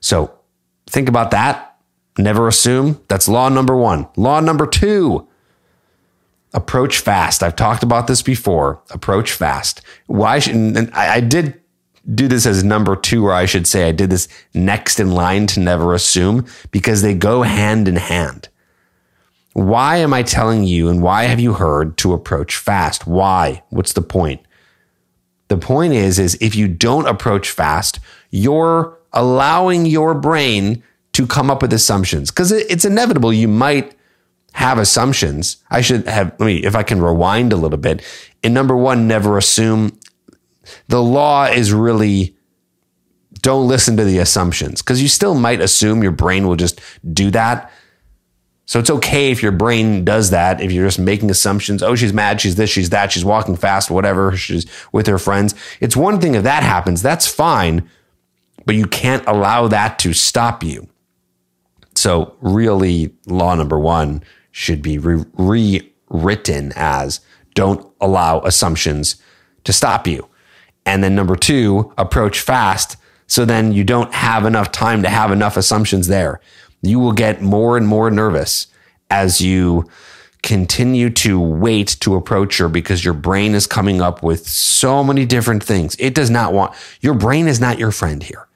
So 0.00 0.38
think 0.86 1.08
about 1.08 1.30
that 1.30 1.70
Never 2.18 2.48
assume. 2.48 3.00
That's 3.08 3.28
law 3.28 3.48
number 3.48 3.76
one. 3.76 4.08
Law 4.16 4.40
number 4.40 4.66
two 4.66 5.26
approach 6.52 6.98
fast. 6.98 7.42
I've 7.42 7.56
talked 7.56 7.82
about 7.82 8.08
this 8.08 8.22
before. 8.22 8.82
Approach 8.90 9.32
fast. 9.32 9.82
Why 10.06 10.40
should, 10.40 10.56
and 10.56 10.90
I, 10.92 11.16
I 11.16 11.20
did 11.20 11.59
do 12.14 12.28
this 12.28 12.46
as 12.46 12.64
number 12.64 12.96
two, 12.96 13.26
or 13.26 13.32
I 13.32 13.46
should 13.46 13.66
say 13.66 13.88
I 13.88 13.92
did 13.92 14.10
this 14.10 14.28
next 14.54 15.00
in 15.00 15.12
line 15.12 15.46
to 15.48 15.60
never 15.60 15.94
assume 15.94 16.46
because 16.70 17.02
they 17.02 17.14
go 17.14 17.42
hand 17.42 17.88
in 17.88 17.96
hand. 17.96 18.48
Why 19.52 19.96
am 19.96 20.14
I 20.14 20.22
telling 20.22 20.64
you 20.64 20.88
and 20.88 21.02
why 21.02 21.24
have 21.24 21.40
you 21.40 21.54
heard 21.54 21.96
to 21.98 22.12
approach 22.12 22.56
fast? 22.56 23.06
Why? 23.06 23.62
What's 23.70 23.92
the 23.92 24.02
point? 24.02 24.40
The 25.48 25.56
point 25.56 25.92
is, 25.92 26.18
is 26.18 26.38
if 26.40 26.54
you 26.54 26.68
don't 26.68 27.08
approach 27.08 27.50
fast, 27.50 27.98
you're 28.30 28.96
allowing 29.12 29.86
your 29.86 30.14
brain 30.14 30.82
to 31.12 31.26
come 31.26 31.50
up 31.50 31.62
with 31.62 31.72
assumptions 31.72 32.30
because 32.30 32.52
it's 32.52 32.84
inevitable 32.84 33.32
you 33.32 33.48
might 33.48 33.96
have 34.52 34.78
assumptions. 34.78 35.56
I 35.70 35.80
should 35.80 36.06
have, 36.06 36.34
let 36.38 36.46
me, 36.46 36.64
if 36.64 36.76
I 36.76 36.82
can 36.84 37.02
rewind 37.02 37.52
a 37.52 37.56
little 37.56 37.78
bit. 37.78 38.02
In 38.42 38.52
number 38.52 38.76
one, 38.76 39.08
never 39.08 39.36
assume. 39.36 39.98
The 40.88 41.02
law 41.02 41.44
is 41.46 41.72
really 41.72 42.36
don't 43.42 43.68
listen 43.68 43.96
to 43.96 44.04
the 44.04 44.18
assumptions 44.18 44.82
because 44.82 45.00
you 45.00 45.08
still 45.08 45.34
might 45.34 45.60
assume 45.60 46.02
your 46.02 46.12
brain 46.12 46.46
will 46.46 46.56
just 46.56 46.80
do 47.12 47.30
that. 47.30 47.70
So 48.66 48.78
it's 48.78 48.90
okay 48.90 49.32
if 49.32 49.42
your 49.42 49.52
brain 49.52 50.04
does 50.04 50.30
that, 50.30 50.60
if 50.60 50.70
you're 50.70 50.86
just 50.86 50.98
making 50.98 51.30
assumptions. 51.30 51.82
Oh, 51.82 51.96
she's 51.96 52.12
mad, 52.12 52.40
she's 52.40 52.54
this, 52.54 52.70
she's 52.70 52.90
that, 52.90 53.10
she's 53.10 53.24
walking 53.24 53.56
fast, 53.56 53.90
whatever, 53.90 54.36
she's 54.36 54.64
with 54.92 55.08
her 55.08 55.18
friends. 55.18 55.54
It's 55.80 55.96
one 55.96 56.20
thing 56.20 56.36
if 56.36 56.44
that 56.44 56.62
happens, 56.62 57.02
that's 57.02 57.26
fine, 57.26 57.90
but 58.66 58.76
you 58.76 58.86
can't 58.86 59.26
allow 59.26 59.66
that 59.66 59.98
to 60.00 60.12
stop 60.12 60.62
you. 60.62 60.86
So, 61.96 62.36
really, 62.40 63.12
law 63.26 63.56
number 63.56 63.78
one 63.78 64.22
should 64.52 64.82
be 64.82 64.98
re- 64.98 65.24
rewritten 65.32 66.72
as 66.76 67.20
don't 67.54 67.84
allow 68.00 68.40
assumptions 68.42 69.20
to 69.64 69.72
stop 69.72 70.06
you. 70.06 70.29
And 70.86 71.04
then 71.04 71.14
number 71.14 71.36
two, 71.36 71.92
approach 71.98 72.40
fast. 72.40 72.96
So 73.26 73.44
then 73.44 73.72
you 73.72 73.84
don't 73.84 74.12
have 74.12 74.44
enough 74.44 74.72
time 74.72 75.02
to 75.02 75.08
have 75.08 75.30
enough 75.30 75.56
assumptions 75.56 76.08
there. 76.08 76.40
You 76.82 76.98
will 76.98 77.12
get 77.12 77.42
more 77.42 77.76
and 77.76 77.86
more 77.86 78.10
nervous 78.10 78.66
as 79.10 79.40
you 79.40 79.88
continue 80.42 81.10
to 81.10 81.38
wait 81.38 81.96
to 82.00 82.14
approach 82.14 82.56
her 82.58 82.68
because 82.68 83.04
your 83.04 83.14
brain 83.14 83.54
is 83.54 83.66
coming 83.66 84.00
up 84.00 84.22
with 84.22 84.48
so 84.48 85.04
many 85.04 85.26
different 85.26 85.62
things. 85.62 85.94
It 85.98 86.14
does 86.14 86.30
not 86.30 86.52
want, 86.52 86.74
your 87.00 87.14
brain 87.14 87.46
is 87.46 87.60
not 87.60 87.78
your 87.78 87.92
friend 87.92 88.22
here. 88.22 88.48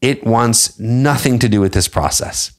It 0.00 0.24
wants 0.24 0.78
nothing 0.78 1.38
to 1.40 1.48
do 1.48 1.60
with 1.60 1.72
this 1.72 1.88
process 1.88 2.52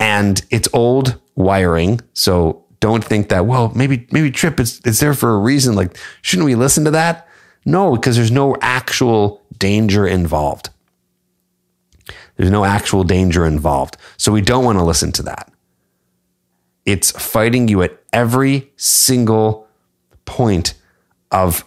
and 0.00 0.44
it's 0.50 0.68
old 0.72 1.18
wiring. 1.34 2.00
So 2.12 2.64
don't 2.80 3.04
think 3.04 3.28
that, 3.28 3.46
well, 3.46 3.72
maybe, 3.74 4.06
maybe 4.10 4.30
Tripp 4.30 4.60
is, 4.60 4.80
it's 4.84 5.00
there 5.00 5.14
for 5.14 5.34
a 5.34 5.38
reason. 5.38 5.74
Like, 5.74 5.96
shouldn't 6.22 6.46
we 6.46 6.54
listen 6.54 6.84
to 6.84 6.90
that? 6.92 7.27
No, 7.64 7.94
because 7.94 8.16
there's 8.16 8.30
no 8.30 8.56
actual 8.60 9.42
danger 9.58 10.06
involved. 10.06 10.70
There's 12.36 12.50
no 12.50 12.64
actual 12.64 13.04
danger 13.04 13.44
involved. 13.44 13.96
So 14.16 14.32
we 14.32 14.40
don't 14.40 14.64
want 14.64 14.78
to 14.78 14.84
listen 14.84 15.12
to 15.12 15.22
that. 15.24 15.52
It's 16.86 17.10
fighting 17.10 17.68
you 17.68 17.82
at 17.82 17.98
every 18.12 18.72
single 18.76 19.68
point 20.24 20.74
of 21.30 21.64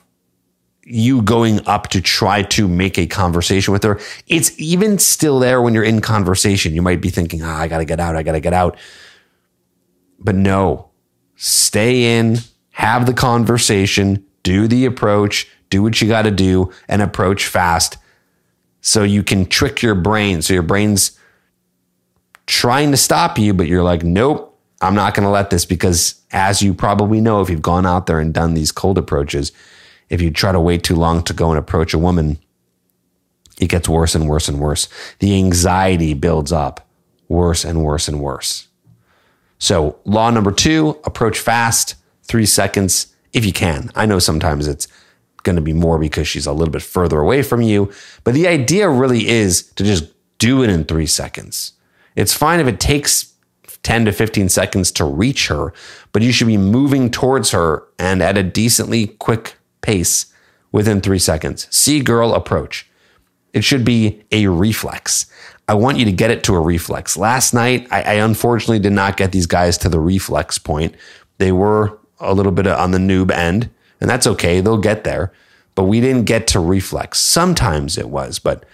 you 0.84 1.22
going 1.22 1.66
up 1.68 1.90
to 1.90 2.02
try 2.02 2.42
to 2.42 2.68
make 2.68 2.98
a 2.98 3.06
conversation 3.06 3.72
with 3.72 3.84
her. 3.84 4.00
It's 4.28 4.58
even 4.60 4.98
still 4.98 5.40
there 5.40 5.62
when 5.62 5.74
you're 5.74 5.84
in 5.84 6.02
conversation. 6.02 6.74
You 6.74 6.82
might 6.82 7.02
be 7.02 7.10
thinking, 7.10 7.44
ah, 7.44 7.60
I 7.60 7.68
got 7.68 7.78
to 7.78 7.86
get 7.86 8.00
out. 8.00 8.16
I 8.16 8.24
got 8.24 8.32
to 8.32 8.40
get 8.40 8.54
out. 8.54 8.78
But 10.20 10.36
no, 10.36 10.90
stay 11.36 12.18
in, 12.18 12.40
have 12.72 13.06
the 13.06 13.14
conversation, 13.14 14.26
do 14.44 14.68
the 14.68 14.86
approach, 14.86 15.48
do 15.72 15.82
what 15.82 16.00
you 16.00 16.08
got 16.08 16.24
to 16.24 16.32
do, 16.32 16.72
and 16.88 17.02
approach 17.02 17.48
fast 17.48 17.98
so 18.82 19.02
you 19.02 19.24
can 19.24 19.48
trick 19.48 19.82
your 19.82 19.96
brain. 19.96 20.44
So 20.44 20.54
your 20.54 20.62
brain's 20.62 21.18
trying 22.46 22.92
to 22.92 22.98
stop 22.98 23.40
you, 23.40 23.56
but 23.56 23.68
you're 23.68 23.84
like, 23.84 24.04
nope, 24.04 24.60
I'm 24.82 24.94
not 24.94 25.16
going 25.16 25.24
to 25.24 25.32
let 25.32 25.50
this 25.50 25.66
because, 25.66 26.22
as 26.32 26.62
you 26.62 26.76
probably 26.76 27.22
know, 27.22 27.42
if 27.42 27.50
you've 27.50 27.62
gone 27.62 27.86
out 27.88 28.06
there 28.06 28.20
and 28.20 28.34
done 28.34 28.54
these 28.54 28.72
cold 28.72 28.98
approaches, 28.98 29.52
if 30.10 30.22
you 30.22 30.30
try 30.30 30.52
to 30.52 30.60
wait 30.60 30.84
too 30.84 30.96
long 30.96 31.24
to 31.24 31.34
go 31.34 31.50
and 31.50 31.58
approach 31.58 31.94
a 31.94 32.00
woman, 32.00 32.38
it 33.60 33.70
gets 33.70 33.88
worse 33.88 34.14
and 34.14 34.28
worse 34.28 34.48
and 34.50 34.60
worse. 34.60 34.90
The 35.20 35.36
anxiety 35.36 36.14
builds 36.14 36.52
up 36.52 36.88
worse 37.30 37.64
and 37.64 37.84
worse 37.84 38.08
and 38.08 38.20
worse. 38.20 38.68
So, 39.60 40.00
law 40.04 40.32
number 40.32 40.52
two 40.52 41.00
approach 41.06 41.38
fast, 41.38 41.96
three 42.24 42.48
seconds 42.48 43.14
if 43.32 43.46
you 43.46 43.54
can. 43.54 43.92
I 43.96 44.06
know 44.06 44.20
sometimes 44.20 44.68
it's 44.68 44.88
going 45.44 45.56
to 45.56 45.62
be 45.62 45.74
more 45.74 46.00
because 46.00 46.28
she's 46.28 46.46
a 46.46 46.54
little 46.54 46.72
bit 46.72 46.82
further 46.82 47.20
away 47.20 47.42
from 47.42 47.62
you, 47.62 47.92
but 48.24 48.34
the 48.34 48.48
idea 48.48 48.90
really 48.90 49.28
is 49.28 49.64
to 49.74 49.84
just 49.84 50.06
do 50.38 50.64
it 50.64 50.70
in 50.70 50.86
three 50.86 51.06
seconds. 51.06 51.74
It's 52.16 52.34
fine 52.34 52.60
if 52.60 52.68
it 52.68 52.80
takes 52.80 53.34
10 53.84 54.06
to 54.06 54.12
15 54.12 54.50
seconds 54.50 54.92
to 54.94 55.06
reach 55.06 55.48
her, 55.48 55.74
but 56.12 56.22
you 56.22 56.32
should 56.32 56.48
be 56.48 56.58
moving 56.58 57.10
towards 57.10 57.52
her 57.52 57.84
and 57.98 58.22
at 58.22 58.38
a 58.38 58.44
decently 58.44 59.08
quick 59.08 59.56
pace 59.82 60.28
within 60.72 61.02
three 61.02 61.20
seconds. 61.20 61.68
See 61.76 62.02
girl 62.02 62.34
approach. 62.34 62.90
It 63.54 63.64
should 63.64 63.84
be 63.84 64.24
a 64.32 64.48
reflex. 64.48 65.26
I 65.68 65.74
want 65.74 65.98
you 65.98 66.06
to 66.06 66.12
get 66.12 66.32
it 66.32 66.44
to 66.46 66.56
a 66.56 66.60
reflex. 66.60 67.18
Last 67.18 67.54
night, 67.54 67.88
I, 67.92 68.02
I 68.02 68.14
unfortunately 68.14 68.80
did 68.80 68.94
not 68.94 69.18
get 69.18 69.32
these 69.32 69.46
guys 69.46 69.78
to 69.80 69.90
the 69.90 70.00
reflex 70.00 70.58
point. 70.58 70.96
They 71.38 71.52
were 71.52 71.98
a 72.20 72.34
little 72.34 72.52
bit 72.52 72.68
on 72.68 72.92
the 72.92 72.98
noob 72.98 73.32
end, 73.32 73.70
and 74.02 74.10
that's 74.10 74.28
okay. 74.28 74.60
They'll 74.60 74.78
get 74.78 75.04
there. 75.04 75.32
But 75.74 75.86
we 75.86 76.02
didn't 76.02 76.26
get 76.26 76.48
to 76.48 76.60
reflex. 76.60 77.20
Sometimes 77.20 77.98
it 77.98 78.10
was, 78.10 78.40
but 78.40 78.66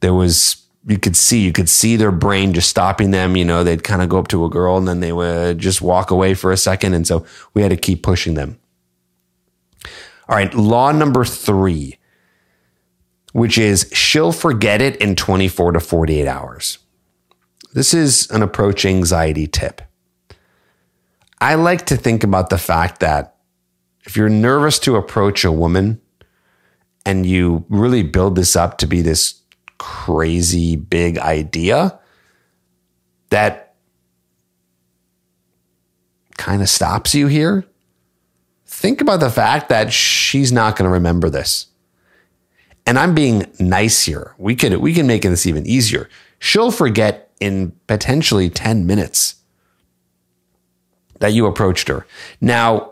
there 0.00 0.14
was 0.14 0.56
you 0.84 0.98
could 0.98 1.16
see 1.16 1.38
you 1.44 1.52
could 1.52 1.68
see 1.68 1.94
their 1.94 2.10
brain 2.10 2.52
just 2.52 2.68
stopping 2.68 3.12
them 3.12 3.36
you 3.36 3.44
know 3.44 3.62
they'd 3.62 3.84
kind 3.84 4.02
of 4.02 4.08
go 4.08 4.18
up 4.18 4.26
to 4.26 4.44
a 4.44 4.50
girl 4.50 4.76
and 4.76 4.88
then 4.88 4.98
they 4.98 5.12
would 5.12 5.60
just 5.60 5.80
walk 5.80 6.10
away 6.10 6.34
for 6.34 6.50
a 6.50 6.56
second 6.56 6.92
and 6.92 7.06
so 7.06 7.24
we 7.54 7.62
had 7.62 7.68
to 7.68 7.76
keep 7.76 8.02
pushing 8.02 8.34
them 8.34 8.58
all 10.28 10.36
right, 10.36 10.54
law 10.54 10.92
number 10.92 11.24
three, 11.24 11.98
which 13.32 13.58
is 13.58 13.90
she'll 13.92 14.32
forget 14.32 14.80
it 14.80 14.96
in 14.96 15.16
24 15.16 15.72
to 15.72 15.80
48 15.80 16.26
hours. 16.26 16.78
This 17.74 17.92
is 17.92 18.30
an 18.30 18.42
approach 18.42 18.84
anxiety 18.84 19.46
tip. 19.46 19.82
I 21.40 21.56
like 21.56 21.86
to 21.86 21.96
think 21.96 22.22
about 22.22 22.50
the 22.50 22.58
fact 22.58 23.00
that 23.00 23.31
if 24.04 24.16
you're 24.16 24.28
nervous 24.28 24.78
to 24.80 24.96
approach 24.96 25.44
a 25.44 25.52
woman 25.52 26.00
and 27.04 27.26
you 27.26 27.64
really 27.68 28.02
build 28.02 28.36
this 28.36 28.56
up 28.56 28.78
to 28.78 28.86
be 28.86 29.02
this 29.02 29.40
crazy 29.78 30.76
big 30.76 31.18
idea, 31.18 31.98
that 33.30 33.74
kind 36.36 36.62
of 36.62 36.68
stops 36.68 37.14
you 37.14 37.26
here 37.26 37.64
think 38.72 39.00
about 39.00 39.20
the 39.20 39.30
fact 39.30 39.68
that 39.68 39.92
she's 39.92 40.50
not 40.50 40.76
going 40.76 40.88
to 40.88 40.92
remember 40.92 41.30
this. 41.30 41.66
And 42.84 42.98
I'm 42.98 43.14
being 43.14 43.46
nice 43.60 44.04
here. 44.04 44.34
We 44.38 44.56
could 44.56 44.74
we 44.78 44.92
can 44.92 45.06
make 45.06 45.22
this 45.22 45.46
even 45.46 45.66
easier. 45.66 46.08
She'll 46.40 46.72
forget 46.72 47.30
in 47.38 47.72
potentially 47.86 48.50
10 48.50 48.86
minutes 48.86 49.36
that 51.20 51.32
you 51.32 51.46
approached 51.46 51.86
her. 51.86 52.06
Now, 52.40 52.91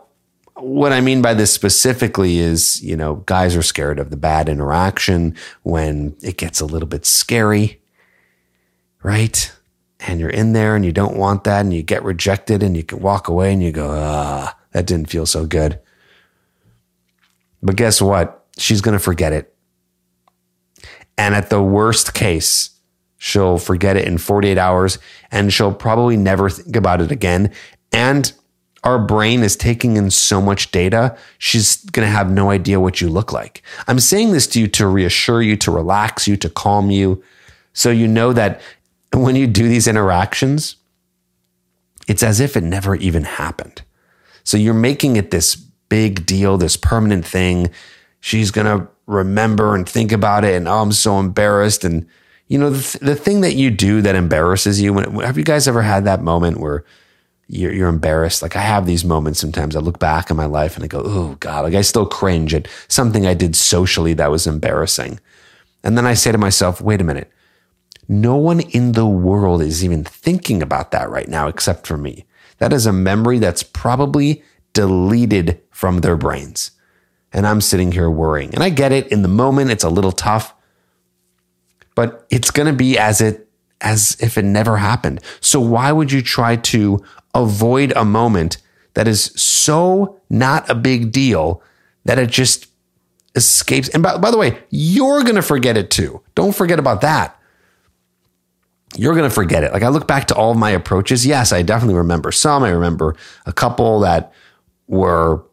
what 0.61 0.91
I 0.91 1.01
mean 1.01 1.21
by 1.21 1.33
this 1.33 1.53
specifically 1.53 2.39
is, 2.39 2.81
you 2.81 2.95
know, 2.95 3.15
guys 3.25 3.55
are 3.55 3.61
scared 3.61 3.99
of 3.99 4.09
the 4.09 4.17
bad 4.17 4.49
interaction 4.49 5.35
when 5.63 6.15
it 6.21 6.37
gets 6.37 6.61
a 6.61 6.65
little 6.65 6.87
bit 6.87 7.05
scary, 7.05 7.81
right? 9.03 9.51
And 9.99 10.19
you're 10.19 10.29
in 10.29 10.53
there 10.53 10.75
and 10.75 10.83
you 10.83 10.91
don't 10.91 11.17
want 11.17 11.43
that 11.43 11.61
and 11.61 11.73
you 11.73 11.83
get 11.83 12.03
rejected 12.03 12.63
and 12.63 12.75
you 12.75 12.83
can 12.83 12.99
walk 12.99 13.27
away 13.27 13.53
and 13.53 13.61
you 13.61 13.71
go, 13.71 13.91
ah, 13.91 14.57
that 14.71 14.87
didn't 14.87 15.09
feel 15.09 15.25
so 15.25 15.45
good. 15.45 15.79
But 17.61 17.75
guess 17.75 18.01
what? 18.01 18.45
She's 18.57 18.81
going 18.81 18.97
to 18.97 19.03
forget 19.03 19.33
it. 19.33 19.53
And 21.17 21.35
at 21.35 21.49
the 21.49 21.61
worst 21.61 22.13
case, 22.13 22.71
she'll 23.17 23.59
forget 23.59 23.97
it 23.97 24.07
in 24.07 24.17
48 24.17 24.57
hours 24.57 24.97
and 25.29 25.53
she'll 25.53 25.73
probably 25.73 26.17
never 26.17 26.49
think 26.49 26.75
about 26.75 27.01
it 27.01 27.11
again. 27.11 27.53
And 27.91 28.31
our 28.83 28.97
brain 28.97 29.43
is 29.43 29.55
taking 29.55 29.95
in 29.95 30.09
so 30.09 30.41
much 30.41 30.71
data, 30.71 31.15
she's 31.37 31.83
going 31.85 32.05
to 32.05 32.11
have 32.11 32.31
no 32.31 32.49
idea 32.49 32.79
what 32.79 32.99
you 32.99 33.09
look 33.09 33.31
like. 33.31 33.61
I'm 33.87 33.99
saying 33.99 34.31
this 34.31 34.47
to 34.47 34.59
you 34.59 34.67
to 34.69 34.87
reassure 34.87 35.41
you, 35.41 35.55
to 35.57 35.71
relax 35.71 36.27
you, 36.27 36.35
to 36.37 36.49
calm 36.49 36.89
you. 36.89 37.23
So 37.73 37.91
you 37.91 38.07
know 38.07 38.33
that 38.33 38.59
when 39.13 39.35
you 39.35 39.45
do 39.45 39.67
these 39.67 39.87
interactions, 39.87 40.77
it's 42.07 42.23
as 42.23 42.39
if 42.39 42.57
it 42.57 42.63
never 42.63 42.95
even 42.95 43.23
happened. 43.23 43.83
So 44.43 44.57
you're 44.57 44.73
making 44.73 45.15
it 45.15 45.29
this 45.29 45.55
big 45.55 46.25
deal, 46.25 46.57
this 46.57 46.75
permanent 46.75 47.25
thing. 47.25 47.69
She's 48.19 48.49
going 48.49 48.65
to 48.65 48.87
remember 49.05 49.75
and 49.75 49.87
think 49.87 50.11
about 50.11 50.43
it. 50.43 50.55
And 50.55 50.67
oh, 50.67 50.81
I'm 50.81 50.91
so 50.91 51.19
embarrassed. 51.19 51.83
And, 51.83 52.07
you 52.47 52.57
know, 52.57 52.71
the, 52.71 52.81
th- 52.81 53.03
the 53.03 53.15
thing 53.15 53.41
that 53.41 53.53
you 53.53 53.69
do 53.69 54.01
that 54.01 54.15
embarrasses 54.15 54.81
you, 54.81 54.93
when, 54.93 55.19
have 55.19 55.37
you 55.37 55.43
guys 55.43 55.67
ever 55.67 55.83
had 55.83 56.05
that 56.05 56.23
moment 56.23 56.59
where 56.59 56.83
you're, 57.51 57.73
you're 57.73 57.89
embarrassed? 57.89 58.41
Like 58.41 58.55
I 58.55 58.61
have 58.61 58.85
these 58.85 59.05
moments 59.05 59.39
sometimes. 59.39 59.75
I 59.75 59.79
look 59.79 59.99
back 59.99 60.29
in 60.31 60.37
my 60.37 60.45
life 60.45 60.75
and 60.75 60.83
I 60.83 60.87
go, 60.87 61.01
oh, 61.05 61.35
God, 61.39 61.65
like 61.65 61.75
I 61.75 61.81
still 61.81 62.05
cringe 62.05 62.53
at 62.53 62.67
something 62.87 63.25
I 63.27 63.33
did 63.33 63.55
socially 63.55 64.13
that 64.15 64.31
was 64.31 64.47
embarrassing. 64.47 65.19
And 65.83 65.97
then 65.97 66.05
I 66.05 66.13
say 66.15 66.31
to 66.31 66.37
myself, 66.37 66.81
wait 66.81 67.01
a 67.01 67.03
minute. 67.03 67.31
No 68.07 68.35
one 68.35 68.61
in 68.61 68.93
the 68.93 69.05
world 69.07 69.61
is 69.61 69.83
even 69.83 70.03
thinking 70.03 70.61
about 70.61 70.91
that 70.91 71.09
right 71.09 71.27
now 71.27 71.47
except 71.47 71.87
for 71.87 71.97
me. 71.97 72.25
That 72.59 72.73
is 72.73 72.85
a 72.85 72.93
memory 72.93 73.39
that's 73.39 73.63
probably 73.63 74.43
deleted 74.73 75.61
from 75.71 75.99
their 76.01 76.15
brains. 76.15 76.71
And 77.33 77.47
I'm 77.47 77.61
sitting 77.61 77.91
here 77.91 78.09
worrying. 78.09 78.53
And 78.53 78.63
I 78.63 78.69
get 78.69 78.91
it. 78.91 79.07
In 79.11 79.21
the 79.21 79.27
moment, 79.27 79.71
it's 79.71 79.83
a 79.83 79.89
little 79.89 80.11
tough. 80.11 80.53
but 81.95 82.25
it's 82.29 82.51
going 82.51 82.67
to 82.67 82.73
be 82.73 82.97
as 82.97 83.21
it 83.21 83.47
as 83.81 84.15
if 84.19 84.37
it 84.37 84.45
never 84.45 84.77
happened. 84.77 85.19
So 85.39 85.59
why 85.59 85.91
would 85.91 86.11
you 86.11 86.21
try 86.21 86.55
to 86.55 87.03
avoid 87.33 87.93
a 87.95 88.05
moment 88.05 88.57
that 88.93 89.07
is 89.07 89.25
so 89.35 90.19
not 90.29 90.69
a 90.69 90.75
big 90.75 91.11
deal 91.11 91.61
that 92.05 92.19
it 92.19 92.29
just 92.29 92.67
escapes? 93.35 93.89
And 93.89 94.03
by, 94.03 94.17
by 94.17 94.31
the 94.31 94.37
way, 94.37 94.59
you're 94.69 95.23
going 95.23 95.35
to 95.35 95.41
forget 95.41 95.77
it 95.77 95.91
too. 95.91 96.21
Don't 96.35 96.55
forget 96.55 96.79
about 96.79 97.01
that. 97.01 97.37
You're 98.97 99.15
going 99.15 99.29
to 99.29 99.33
forget 99.33 99.63
it. 99.63 99.71
Like 99.71 99.83
I 99.83 99.87
look 99.87 100.07
back 100.07 100.27
to 100.27 100.35
all 100.35 100.51
of 100.51 100.57
my 100.57 100.71
approaches. 100.71 101.25
Yes, 101.25 101.53
I 101.53 101.61
definitely 101.61 101.95
remember 101.95 102.31
some. 102.31 102.63
I 102.63 102.69
remember 102.69 103.15
a 103.45 103.53
couple 103.53 104.01
that 104.01 104.33
were 104.87 105.45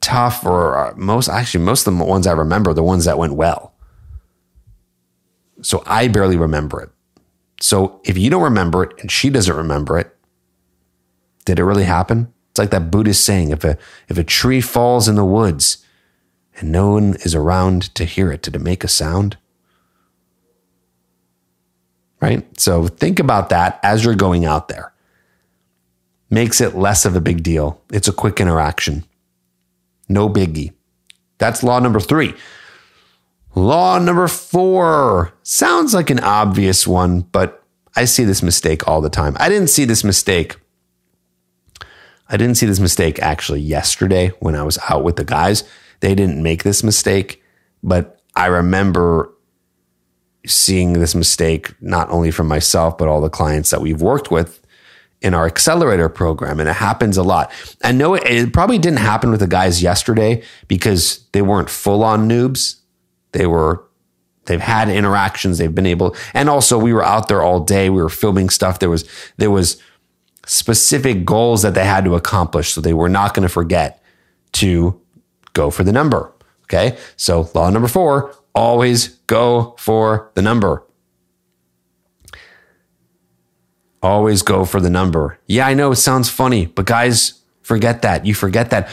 tough 0.00 0.46
or 0.46 0.78
uh, 0.78 0.94
most 0.96 1.28
actually 1.28 1.62
most 1.62 1.86
of 1.86 1.96
the 1.96 2.04
ones 2.04 2.26
I 2.26 2.32
remember 2.32 2.72
the 2.72 2.82
ones 2.82 3.04
that 3.04 3.18
went 3.18 3.34
well. 3.34 3.74
So 5.62 5.82
I 5.86 6.08
barely 6.08 6.38
remember 6.38 6.80
it. 6.80 6.90
So 7.60 8.00
if 8.04 8.16
you 8.16 8.30
don't 8.30 8.42
remember 8.42 8.82
it 8.84 8.98
and 9.00 9.10
she 9.10 9.28
doesn't 9.28 9.54
remember 9.54 9.98
it, 9.98 10.16
did 11.50 11.58
it 11.58 11.64
really 11.64 11.84
happen? 11.84 12.32
It's 12.50 12.60
like 12.60 12.70
that 12.70 12.92
Buddhist 12.92 13.24
saying 13.24 13.50
if 13.50 13.64
a 13.64 13.76
if 14.08 14.16
a 14.16 14.22
tree 14.22 14.60
falls 14.60 15.08
in 15.08 15.16
the 15.16 15.24
woods 15.24 15.84
and 16.60 16.70
no 16.70 16.92
one 16.92 17.14
is 17.24 17.34
around 17.34 17.92
to 17.96 18.04
hear 18.04 18.30
it, 18.30 18.42
did 18.42 18.54
it 18.54 18.60
make 18.60 18.84
a 18.84 18.88
sound? 18.88 19.36
Right? 22.20 22.46
So 22.60 22.86
think 22.86 23.18
about 23.18 23.48
that 23.48 23.80
as 23.82 24.04
you're 24.04 24.14
going 24.14 24.44
out 24.44 24.68
there. 24.68 24.92
Makes 26.28 26.60
it 26.60 26.76
less 26.76 27.04
of 27.04 27.16
a 27.16 27.20
big 27.20 27.42
deal. 27.42 27.82
It's 27.92 28.06
a 28.06 28.12
quick 28.12 28.40
interaction. 28.40 29.04
No 30.08 30.28
biggie. 30.28 30.72
That's 31.38 31.64
law 31.64 31.80
number 31.80 31.98
three. 31.98 32.34
Law 33.56 33.98
number 33.98 34.28
four 34.28 35.32
sounds 35.42 35.94
like 35.94 36.10
an 36.10 36.20
obvious 36.20 36.86
one, 36.86 37.22
but 37.22 37.64
I 37.96 38.04
see 38.04 38.22
this 38.22 38.40
mistake 38.40 38.86
all 38.86 39.00
the 39.00 39.10
time. 39.10 39.36
I 39.40 39.48
didn't 39.48 39.70
see 39.70 39.84
this 39.84 40.04
mistake. 40.04 40.56
I 42.30 42.36
didn't 42.36 42.56
see 42.56 42.66
this 42.66 42.80
mistake 42.80 43.18
actually 43.18 43.60
yesterday 43.60 44.28
when 44.38 44.54
I 44.54 44.62
was 44.62 44.78
out 44.88 45.02
with 45.02 45.16
the 45.16 45.24
guys. 45.24 45.64
They 45.98 46.14
didn't 46.14 46.42
make 46.42 46.62
this 46.62 46.82
mistake, 46.82 47.42
but 47.82 48.20
I 48.36 48.46
remember 48.46 49.34
seeing 50.46 50.94
this 50.94 51.14
mistake 51.14 51.74
not 51.80 52.08
only 52.08 52.30
from 52.30 52.46
myself, 52.46 52.96
but 52.96 53.08
all 53.08 53.20
the 53.20 53.28
clients 53.28 53.70
that 53.70 53.80
we've 53.80 54.00
worked 54.00 54.30
with 54.30 54.60
in 55.20 55.34
our 55.34 55.44
accelerator 55.44 56.08
program. 56.08 56.60
And 56.60 56.68
it 56.68 56.76
happens 56.76 57.16
a 57.16 57.22
lot. 57.22 57.52
I 57.82 57.92
know 57.92 58.14
it, 58.14 58.22
it 58.24 58.52
probably 58.52 58.78
didn't 58.78 59.00
happen 59.00 59.30
with 59.30 59.40
the 59.40 59.46
guys 59.46 59.82
yesterday 59.82 60.42
because 60.68 61.26
they 61.32 61.42
weren't 61.42 61.68
full 61.68 62.02
on 62.02 62.28
noobs. 62.28 62.76
They 63.32 63.46
were 63.46 63.84
they've 64.46 64.60
had 64.60 64.88
interactions 64.88 65.58
they've 65.58 65.74
been 65.74 65.86
able 65.86 66.16
and 66.32 66.48
also 66.48 66.78
we 66.78 66.92
were 66.92 67.04
out 67.04 67.28
there 67.28 67.42
all 67.42 67.60
day 67.60 67.90
we 67.90 68.02
were 68.02 68.08
filming 68.08 68.48
stuff 68.48 68.78
there 68.78 68.88
was 68.88 69.08
there 69.36 69.50
was 69.50 69.80
specific 70.50 71.24
goals 71.24 71.62
that 71.62 71.74
they 71.74 71.84
had 71.84 72.04
to 72.04 72.14
accomplish 72.14 72.72
so 72.72 72.80
they 72.80 72.94
were 72.94 73.08
not 73.08 73.34
going 73.34 73.42
to 73.42 73.48
forget 73.48 74.02
to 74.52 75.00
go 75.52 75.70
for 75.70 75.84
the 75.84 75.92
number 75.92 76.32
okay? 76.70 76.96
So 77.16 77.50
law 77.54 77.68
number 77.70 77.88
4 77.88 78.34
always 78.54 79.08
go 79.26 79.74
for 79.78 80.30
the 80.34 80.42
number. 80.42 80.84
Always 84.02 84.42
go 84.42 84.64
for 84.64 84.80
the 84.80 84.90
number. 84.90 85.38
Yeah 85.46 85.66
i 85.66 85.74
know 85.74 85.92
it 85.92 85.96
sounds 85.96 86.28
funny 86.28 86.66
but 86.66 86.86
guys 86.86 87.34
forget 87.62 88.02
that. 88.02 88.26
You 88.26 88.34
forget 88.34 88.70
that. 88.70 88.88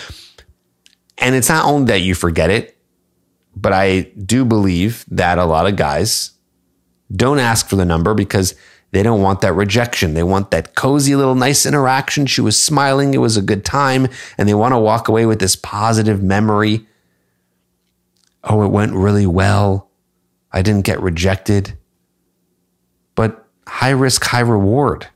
And 1.17 1.33
it's 1.33 1.49
not 1.49 1.65
only 1.65 1.87
that 1.87 2.01
you 2.01 2.15
forget 2.15 2.49
it 2.49 2.77
but 3.55 3.73
I 3.73 4.11
do 4.23 4.45
believe 4.45 5.03
that 5.09 5.39
a 5.39 5.45
lot 5.45 5.65
of 5.65 5.75
guys 5.75 6.31
don't 7.15 7.39
ask 7.39 7.67
for 7.67 7.75
the 7.75 7.85
number 7.85 8.13
because 8.13 8.53
they 8.97 9.03
don't 9.03 9.21
want 9.21 9.41
that 9.41 9.53
rejection. 9.53 10.15
They 10.15 10.23
want 10.23 10.49
that 10.49 10.73
cozy 10.73 11.15
little 11.15 11.35
nice 11.35 11.67
interaction. 11.67 12.25
She 12.25 12.41
was 12.41 12.59
smiling. 12.59 13.13
It 13.13 13.19
was 13.19 13.37
a 13.37 13.43
good 13.43 13.63
time. 13.63 14.07
And 14.39 14.49
they 14.49 14.55
want 14.55 14.73
to 14.73 14.79
walk 14.79 15.07
away 15.07 15.27
with 15.27 15.37
this 15.37 15.55
positive 15.55 16.23
memory. 16.23 16.87
Oh, 18.43 18.63
it 18.63 18.69
went 18.69 18.93
really 18.93 19.27
well. 19.27 19.91
I 20.51 20.63
didn't 20.63 20.85
get 20.85 20.99
rejected. 20.99 21.77
But 23.13 23.47
high 23.67 23.91
risk, 23.91 24.23
high 24.23 24.39
reward. 24.39 25.07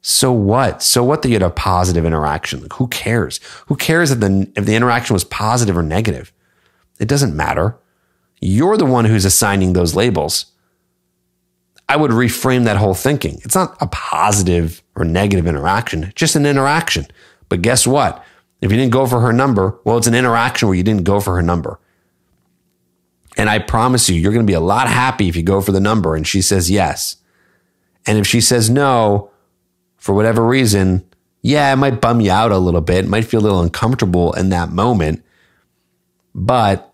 So 0.00 0.32
what? 0.32 0.82
So 0.82 1.04
what 1.04 1.22
that 1.22 1.28
you 1.28 1.34
had 1.34 1.42
a 1.42 1.50
positive 1.50 2.04
interaction? 2.04 2.62
Like 2.62 2.72
who 2.72 2.88
cares? 2.88 3.38
Who 3.66 3.76
cares 3.76 4.10
if 4.10 4.18
the, 4.18 4.50
if 4.56 4.66
the 4.66 4.74
interaction 4.74 5.14
was 5.14 5.22
positive 5.22 5.76
or 5.76 5.84
negative? 5.84 6.32
It 6.98 7.06
doesn't 7.06 7.36
matter. 7.36 7.78
You're 8.40 8.76
the 8.76 8.86
one 8.86 9.04
who's 9.04 9.24
assigning 9.24 9.72
those 9.72 9.94
labels. 9.94 10.46
I 11.88 11.96
would 11.96 12.10
reframe 12.10 12.64
that 12.64 12.76
whole 12.76 12.94
thinking. 12.94 13.40
It's 13.44 13.54
not 13.54 13.76
a 13.80 13.86
positive 13.86 14.82
or 14.94 15.04
negative 15.04 15.46
interaction, 15.46 16.12
just 16.14 16.36
an 16.36 16.46
interaction. 16.46 17.06
But 17.48 17.62
guess 17.62 17.86
what? 17.86 18.24
If 18.60 18.70
you 18.70 18.78
didn't 18.78 18.92
go 18.92 19.06
for 19.06 19.20
her 19.20 19.32
number, 19.32 19.78
well, 19.84 19.98
it's 19.98 20.06
an 20.06 20.14
interaction 20.14 20.68
where 20.68 20.76
you 20.76 20.84
didn't 20.84 21.04
go 21.04 21.20
for 21.20 21.34
her 21.34 21.42
number. 21.42 21.78
And 23.36 23.50
I 23.50 23.58
promise 23.58 24.08
you, 24.08 24.20
you're 24.20 24.32
going 24.32 24.46
to 24.46 24.50
be 24.50 24.54
a 24.54 24.60
lot 24.60 24.88
happy 24.88 25.28
if 25.28 25.36
you 25.36 25.42
go 25.42 25.60
for 25.60 25.72
the 25.72 25.80
number 25.80 26.14
and 26.14 26.26
she 26.26 26.42
says 26.42 26.70
yes. 26.70 27.16
And 28.06 28.18
if 28.18 28.26
she 28.26 28.40
says 28.40 28.70
no, 28.70 29.30
for 29.96 30.14
whatever 30.14 30.46
reason, 30.46 31.04
yeah, 31.42 31.72
it 31.72 31.76
might 31.76 32.00
bum 32.00 32.20
you 32.20 32.30
out 32.30 32.52
a 32.52 32.58
little 32.58 32.80
bit. 32.80 33.04
It 33.04 33.08
might 33.08 33.24
feel 33.24 33.40
a 33.40 33.42
little 33.42 33.60
uncomfortable 33.60 34.32
in 34.32 34.50
that 34.50 34.70
moment. 34.70 35.24
But 36.34 36.92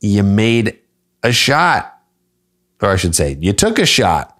you 0.00 0.22
made 0.22 0.78
a 1.22 1.32
shot. 1.32 1.99
Or 2.82 2.90
I 2.90 2.96
should 2.96 3.14
say, 3.14 3.36
you 3.40 3.52
took 3.52 3.78
a 3.78 3.86
shot. 3.86 4.36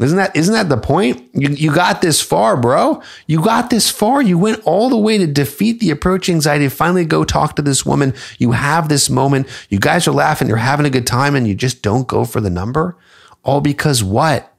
Isn't 0.00 0.16
that 0.16 0.34
isn't 0.34 0.54
that 0.54 0.68
the 0.68 0.78
point? 0.78 1.28
You 1.34 1.48
you 1.50 1.74
got 1.74 2.00
this 2.00 2.22
far, 2.22 2.56
bro. 2.56 3.02
You 3.26 3.42
got 3.42 3.70
this 3.70 3.90
far. 3.90 4.22
You 4.22 4.38
went 4.38 4.62
all 4.64 4.88
the 4.88 4.96
way 4.96 5.18
to 5.18 5.26
defeat 5.26 5.80
the 5.80 5.90
approach 5.90 6.28
anxiety. 6.28 6.68
Finally, 6.68 7.04
go 7.04 7.24
talk 7.24 7.56
to 7.56 7.62
this 7.62 7.84
woman. 7.84 8.14
You 8.38 8.52
have 8.52 8.88
this 8.88 9.10
moment. 9.10 9.46
You 9.68 9.78
guys 9.78 10.08
are 10.08 10.12
laughing. 10.12 10.48
You're 10.48 10.56
having 10.58 10.86
a 10.86 10.90
good 10.90 11.06
time, 11.06 11.34
and 11.34 11.46
you 11.46 11.54
just 11.54 11.82
don't 11.82 12.08
go 12.08 12.24
for 12.24 12.40
the 12.40 12.48
number. 12.48 12.96
All 13.44 13.60
because 13.60 14.02
what? 14.02 14.50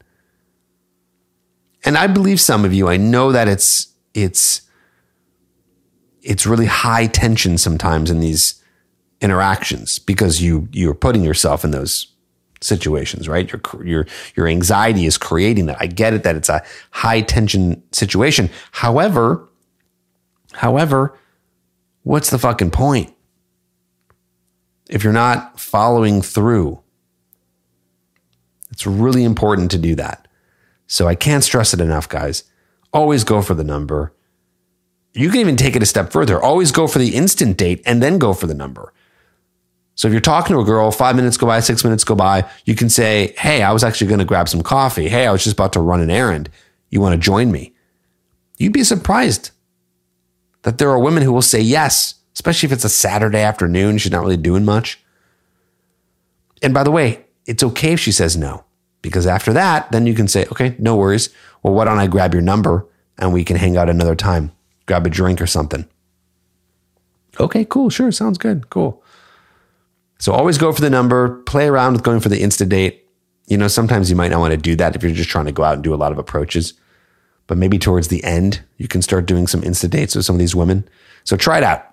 And 1.83 1.97
I 1.97 2.07
believe 2.07 2.39
some 2.39 2.63
of 2.63 2.73
you. 2.73 2.87
I 2.87 2.97
know 2.97 3.31
that 3.31 3.47
it's 3.47 3.87
it's 4.13 4.61
it's 6.21 6.45
really 6.45 6.67
high 6.67 7.07
tension 7.07 7.57
sometimes 7.57 8.11
in 8.11 8.19
these 8.19 8.61
interactions 9.21 9.97
because 9.97 10.41
you 10.41 10.67
you're 10.71 10.93
putting 10.93 11.23
yourself 11.23 11.63
in 11.63 11.71
those 11.71 12.10
situations, 12.61 13.27
right? 13.27 13.51
Your 13.51 13.61
your 13.83 14.07
your 14.35 14.47
anxiety 14.47 15.05
is 15.05 15.17
creating 15.17 15.65
that. 15.65 15.77
I 15.79 15.87
get 15.87 16.13
it 16.13 16.23
that 16.23 16.35
it's 16.35 16.49
a 16.49 16.63
high 16.91 17.21
tension 17.21 17.83
situation. 17.91 18.49
However, 18.71 19.47
however, 20.53 21.17
what's 22.03 22.29
the 22.29 22.39
fucking 22.39 22.71
point? 22.71 23.13
If 24.89 25.03
you're 25.03 25.13
not 25.13 25.59
following 25.59 26.21
through, 26.21 26.81
it's 28.71 28.85
really 28.85 29.23
important 29.23 29.71
to 29.71 29.77
do 29.77 29.95
that. 29.95 30.27
So 30.87 31.07
I 31.07 31.15
can't 31.15 31.43
stress 31.43 31.73
it 31.73 31.79
enough, 31.79 32.09
guys. 32.09 32.43
Always 32.93 33.23
go 33.23 33.41
for 33.41 33.53
the 33.53 33.63
number. 33.63 34.13
You 35.13 35.29
can 35.29 35.39
even 35.39 35.55
take 35.55 35.75
it 35.75 35.83
a 35.83 35.85
step 35.85 36.11
further. 36.11 36.41
Always 36.41 36.71
go 36.71 36.87
for 36.87 36.99
the 36.99 37.15
instant 37.15 37.57
date 37.57 37.81
and 37.85 38.03
then 38.03 38.17
go 38.17 38.33
for 38.33 38.47
the 38.47 38.53
number. 38.53 38.93
So 39.95 40.07
if 40.07 40.13
you're 40.13 40.21
talking 40.21 40.55
to 40.55 40.61
a 40.61 40.65
girl, 40.65 40.89
five 40.91 41.15
minutes 41.15 41.37
go 41.37 41.47
by, 41.47 41.59
six 41.59 41.83
minutes 41.83 42.03
go 42.03 42.15
by, 42.15 42.49
you 42.65 42.75
can 42.75 42.89
say, 42.89 43.33
Hey, 43.37 43.61
I 43.61 43.71
was 43.71 43.83
actually 43.83 44.07
going 44.07 44.19
to 44.19 44.25
grab 44.25 44.49
some 44.49 44.63
coffee. 44.63 45.09
Hey, 45.09 45.27
I 45.27 45.31
was 45.31 45.43
just 45.43 45.53
about 45.53 45.73
to 45.73 45.81
run 45.81 46.01
an 46.01 46.09
errand. 46.09 46.49
You 46.89 47.01
want 47.01 47.13
to 47.13 47.19
join 47.19 47.51
me? 47.51 47.73
You'd 48.57 48.73
be 48.73 48.83
surprised 48.83 49.51
that 50.63 50.77
there 50.77 50.89
are 50.89 50.99
women 50.99 51.23
who 51.23 51.33
will 51.33 51.41
say 51.41 51.59
yes, 51.59 52.15
especially 52.33 52.67
if 52.67 52.73
it's 52.73 52.85
a 52.85 52.89
Saturday 52.89 53.41
afternoon. 53.41 53.97
She's 53.97 54.11
not 54.11 54.21
really 54.21 54.37
doing 54.37 54.65
much. 54.65 54.99
And 56.61 56.73
by 56.73 56.83
the 56.83 56.91
way, 56.91 57.25
it's 57.45 57.63
okay 57.63 57.93
if 57.93 57.99
she 57.99 58.11
says 58.11 58.37
no, 58.37 58.63
because 59.01 59.25
after 59.25 59.51
that, 59.53 59.91
then 59.91 60.05
you 60.05 60.13
can 60.13 60.27
say, 60.27 60.45
okay, 60.51 60.75
no 60.77 60.95
worries. 60.95 61.29
Well, 61.63 61.73
why 61.73 61.85
don't 61.85 61.97
I 61.97 62.07
grab 62.07 62.33
your 62.33 62.43
number 62.43 62.87
and 63.17 63.33
we 63.33 63.43
can 63.43 63.57
hang 63.57 63.77
out 63.77 63.89
another 63.89 64.15
time, 64.15 64.51
grab 64.85 65.05
a 65.05 65.09
drink 65.09 65.41
or 65.41 65.47
something. 65.47 65.87
Okay, 67.39 67.65
cool. 67.65 67.89
Sure. 67.89 68.11
Sounds 68.11 68.37
good. 68.37 68.69
Cool. 68.69 69.00
So 70.21 70.33
always 70.33 70.59
go 70.59 70.71
for 70.71 70.81
the 70.81 70.89
number, 70.89 71.41
play 71.45 71.67
around 71.67 71.93
with 71.93 72.03
going 72.03 72.19
for 72.19 72.29
the 72.29 72.39
insta 72.39 72.69
date. 72.69 73.07
You 73.47 73.57
know, 73.57 73.67
sometimes 73.67 74.07
you 74.07 74.15
might 74.15 74.29
not 74.29 74.39
want 74.39 74.51
to 74.51 74.57
do 74.57 74.75
that 74.75 74.95
if 74.95 75.01
you're 75.01 75.11
just 75.13 75.31
trying 75.31 75.47
to 75.47 75.51
go 75.51 75.63
out 75.63 75.73
and 75.73 75.83
do 75.83 75.95
a 75.95 75.97
lot 75.97 76.11
of 76.11 76.19
approaches. 76.19 76.75
But 77.47 77.57
maybe 77.57 77.79
towards 77.79 78.09
the 78.09 78.23
end, 78.23 78.61
you 78.77 78.87
can 78.87 79.01
start 79.01 79.25
doing 79.25 79.47
some 79.47 79.61
insta 79.63 79.89
dates 79.89 80.15
with 80.15 80.23
some 80.23 80.35
of 80.35 80.39
these 80.39 80.55
women. 80.55 80.87
So 81.23 81.35
try 81.35 81.57
it 81.57 81.63
out. 81.63 81.83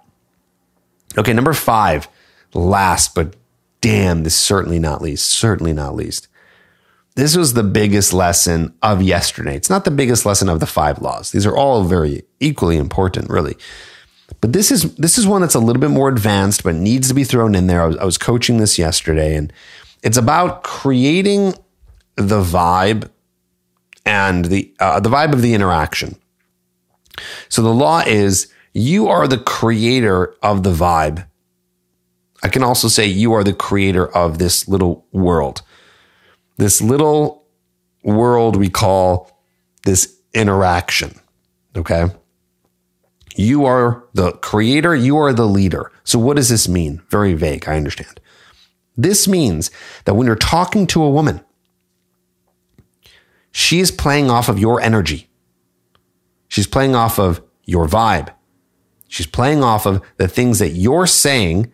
Okay, 1.16 1.32
number 1.32 1.54
five, 1.54 2.06
last, 2.52 3.14
but 3.14 3.34
damn, 3.80 4.24
this 4.24 4.36
certainly 4.36 4.78
not 4.78 5.00
least, 5.00 5.26
certainly 5.26 5.72
not 5.72 5.94
least. 5.96 6.28
This 7.14 7.34
was 7.34 7.54
the 7.54 7.64
biggest 7.64 8.12
lesson 8.12 8.74
of 8.82 9.00
yesterday. 9.00 9.56
It's 9.56 9.70
not 9.70 9.86
the 9.86 9.90
biggest 9.90 10.26
lesson 10.26 10.50
of 10.50 10.60
the 10.60 10.66
five 10.66 11.00
laws. 11.00 11.32
These 11.32 11.46
are 11.46 11.56
all 11.56 11.82
very 11.84 12.24
equally 12.40 12.76
important, 12.76 13.30
really. 13.30 13.56
But 14.40 14.52
this 14.52 14.70
is 14.70 14.94
this 14.96 15.18
is 15.18 15.26
one 15.26 15.40
that's 15.40 15.54
a 15.54 15.60
little 15.60 15.80
bit 15.80 15.90
more 15.90 16.08
advanced, 16.08 16.62
but 16.62 16.74
needs 16.74 17.08
to 17.08 17.14
be 17.14 17.24
thrown 17.24 17.54
in 17.54 17.66
there. 17.66 17.82
I 17.82 17.86
was, 17.86 17.96
I 17.96 18.04
was 18.04 18.18
coaching 18.18 18.58
this 18.58 18.78
yesterday, 18.78 19.34
and 19.34 19.52
It's 20.02 20.16
about 20.16 20.62
creating 20.62 21.54
the 22.16 22.42
vibe 22.42 23.10
and 24.04 24.44
the 24.46 24.74
uh, 24.80 25.00
the 25.00 25.08
vibe 25.08 25.32
of 25.32 25.42
the 25.42 25.54
interaction. 25.54 26.16
So 27.48 27.62
the 27.62 27.72
law 27.72 28.00
is 28.06 28.52
you 28.72 29.08
are 29.08 29.26
the 29.26 29.38
creator 29.38 30.34
of 30.42 30.62
the 30.62 30.72
vibe. 30.72 31.26
I 32.42 32.48
can 32.48 32.62
also 32.62 32.88
say 32.88 33.06
you 33.06 33.32
are 33.32 33.42
the 33.42 33.52
creator 33.52 34.06
of 34.06 34.38
this 34.38 34.68
little 34.68 35.06
world. 35.12 35.62
This 36.56 36.80
little 36.80 37.44
world 38.04 38.56
we 38.56 38.68
call 38.68 39.42
this 39.84 40.16
interaction. 40.34 41.18
Okay. 41.76 42.06
You 43.38 43.66
are 43.66 44.04
the 44.14 44.32
creator, 44.32 44.96
you 44.96 45.16
are 45.16 45.32
the 45.32 45.46
leader. 45.46 45.92
So, 46.02 46.18
what 46.18 46.34
does 46.34 46.48
this 46.48 46.68
mean? 46.68 47.02
Very 47.08 47.34
vague, 47.34 47.68
I 47.68 47.76
understand. 47.76 48.20
This 48.96 49.28
means 49.28 49.70
that 50.06 50.14
when 50.14 50.26
you're 50.26 50.34
talking 50.34 50.88
to 50.88 51.04
a 51.04 51.08
woman, 51.08 51.40
she 53.52 53.78
is 53.78 53.92
playing 53.92 54.28
off 54.28 54.48
of 54.48 54.58
your 54.58 54.80
energy. 54.80 55.30
She's 56.48 56.66
playing 56.66 56.96
off 56.96 57.20
of 57.20 57.40
your 57.64 57.86
vibe. 57.86 58.34
She's 59.06 59.26
playing 59.26 59.62
off 59.62 59.86
of 59.86 60.02
the 60.16 60.26
things 60.26 60.58
that 60.58 60.70
you're 60.70 61.06
saying 61.06 61.72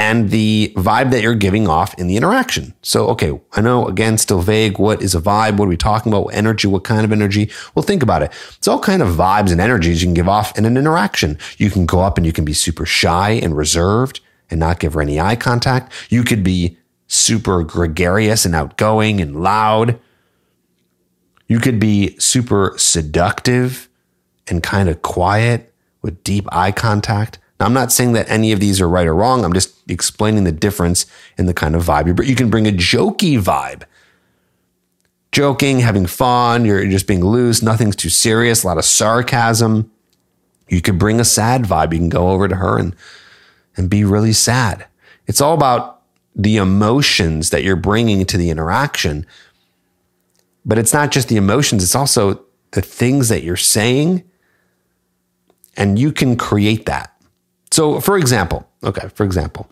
and 0.00 0.30
the 0.30 0.72
vibe 0.76 1.10
that 1.10 1.20
you're 1.20 1.34
giving 1.34 1.68
off 1.68 1.92
in 1.98 2.06
the 2.06 2.16
interaction. 2.16 2.72
So, 2.80 3.08
okay, 3.08 3.38
I 3.52 3.60
know 3.60 3.86
again, 3.86 4.16
still 4.16 4.40
vague. 4.40 4.78
What 4.78 5.02
is 5.02 5.14
a 5.14 5.20
vibe? 5.20 5.58
What 5.58 5.66
are 5.66 5.68
we 5.68 5.76
talking 5.76 6.10
about? 6.10 6.28
Energy? 6.28 6.66
What 6.66 6.84
kind 6.84 7.04
of 7.04 7.12
energy? 7.12 7.50
Well, 7.74 7.82
think 7.82 8.02
about 8.02 8.22
it. 8.22 8.32
It's 8.56 8.66
all 8.66 8.80
kind 8.80 9.02
of 9.02 9.08
vibes 9.08 9.52
and 9.52 9.60
energies 9.60 10.00
you 10.00 10.06
can 10.06 10.14
give 10.14 10.28
off 10.28 10.56
in 10.56 10.64
an 10.64 10.78
interaction. 10.78 11.38
You 11.58 11.68
can 11.68 11.84
go 11.84 12.00
up 12.00 12.16
and 12.16 12.24
you 12.24 12.32
can 12.32 12.46
be 12.46 12.54
super 12.54 12.86
shy 12.86 13.32
and 13.32 13.54
reserved 13.54 14.20
and 14.50 14.58
not 14.58 14.80
give 14.80 14.94
her 14.94 15.02
any 15.02 15.20
eye 15.20 15.36
contact. 15.36 15.92
You 16.08 16.24
could 16.24 16.42
be 16.42 16.78
super 17.06 17.62
gregarious 17.62 18.46
and 18.46 18.54
outgoing 18.54 19.20
and 19.20 19.42
loud. 19.42 20.00
You 21.46 21.58
could 21.58 21.78
be 21.78 22.18
super 22.18 22.72
seductive 22.78 23.90
and 24.48 24.62
kind 24.62 24.88
of 24.88 25.02
quiet 25.02 25.74
with 26.00 26.24
deep 26.24 26.46
eye 26.50 26.72
contact. 26.72 27.38
Now, 27.60 27.66
I'm 27.66 27.74
not 27.74 27.92
saying 27.92 28.14
that 28.14 28.30
any 28.30 28.52
of 28.52 28.60
these 28.60 28.80
are 28.80 28.88
right 28.88 29.06
or 29.06 29.14
wrong. 29.14 29.44
I'm 29.44 29.52
just 29.52 29.74
explaining 29.88 30.44
the 30.44 30.52
difference 30.52 31.04
in 31.36 31.44
the 31.44 31.52
kind 31.52 31.76
of 31.76 31.84
vibe 31.84 32.06
you 32.06 32.14
bring. 32.14 32.28
You 32.28 32.34
can 32.34 32.48
bring 32.48 32.66
a 32.66 32.72
jokey 32.72 33.38
vibe. 33.38 33.82
Joking, 35.30 35.80
having 35.80 36.06
fun, 36.06 36.64
you're 36.64 36.88
just 36.88 37.06
being 37.06 37.24
loose, 37.24 37.62
nothing's 37.62 37.94
too 37.94 38.08
serious, 38.08 38.64
a 38.64 38.66
lot 38.66 38.78
of 38.78 38.84
sarcasm. 38.84 39.92
You 40.68 40.80
could 40.80 40.98
bring 40.98 41.20
a 41.20 41.24
sad 41.24 41.64
vibe. 41.64 41.92
You 41.92 41.98
can 41.98 42.08
go 42.08 42.30
over 42.30 42.48
to 42.48 42.56
her 42.56 42.78
and, 42.78 42.96
and 43.76 43.90
be 43.90 44.04
really 44.04 44.32
sad. 44.32 44.86
It's 45.26 45.40
all 45.40 45.54
about 45.54 46.02
the 46.34 46.56
emotions 46.56 47.50
that 47.50 47.62
you're 47.62 47.76
bringing 47.76 48.24
to 48.24 48.38
the 48.38 48.50
interaction. 48.50 49.26
But 50.64 50.78
it's 50.78 50.94
not 50.94 51.10
just 51.10 51.28
the 51.28 51.36
emotions, 51.36 51.84
it's 51.84 51.94
also 51.94 52.42
the 52.70 52.82
things 52.82 53.28
that 53.28 53.42
you're 53.42 53.56
saying 53.56 54.24
and 55.76 55.98
you 55.98 56.12
can 56.12 56.36
create 56.36 56.86
that. 56.86 57.19
So, 57.70 58.00
for 58.00 58.16
example, 58.18 58.68
okay, 58.82 59.08
for 59.14 59.24
example, 59.24 59.68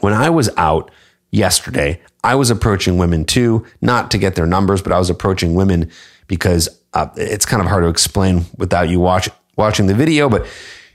when 0.00 0.12
I 0.12 0.30
was 0.30 0.50
out 0.56 0.90
yesterday, 1.30 2.00
I 2.22 2.34
was 2.34 2.50
approaching 2.50 2.98
women 2.98 3.24
too, 3.24 3.66
not 3.80 4.10
to 4.12 4.18
get 4.18 4.34
their 4.34 4.46
numbers, 4.46 4.82
but 4.82 4.92
I 4.92 4.98
was 4.98 5.10
approaching 5.10 5.54
women 5.54 5.90
because 6.28 6.68
uh, 6.94 7.08
it's 7.16 7.46
kind 7.46 7.60
of 7.60 7.68
hard 7.68 7.84
to 7.84 7.88
explain 7.88 8.44
without 8.56 8.88
you 8.88 9.00
watch, 9.00 9.28
watching 9.56 9.86
the 9.86 9.94
video. 9.94 10.28
But 10.28 10.46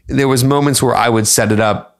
there 0.08 0.28
was 0.28 0.43
moments 0.43 0.82
where 0.82 0.96
I 0.96 1.10
would 1.10 1.28
set 1.28 1.52
it 1.52 1.60
up 1.60 1.98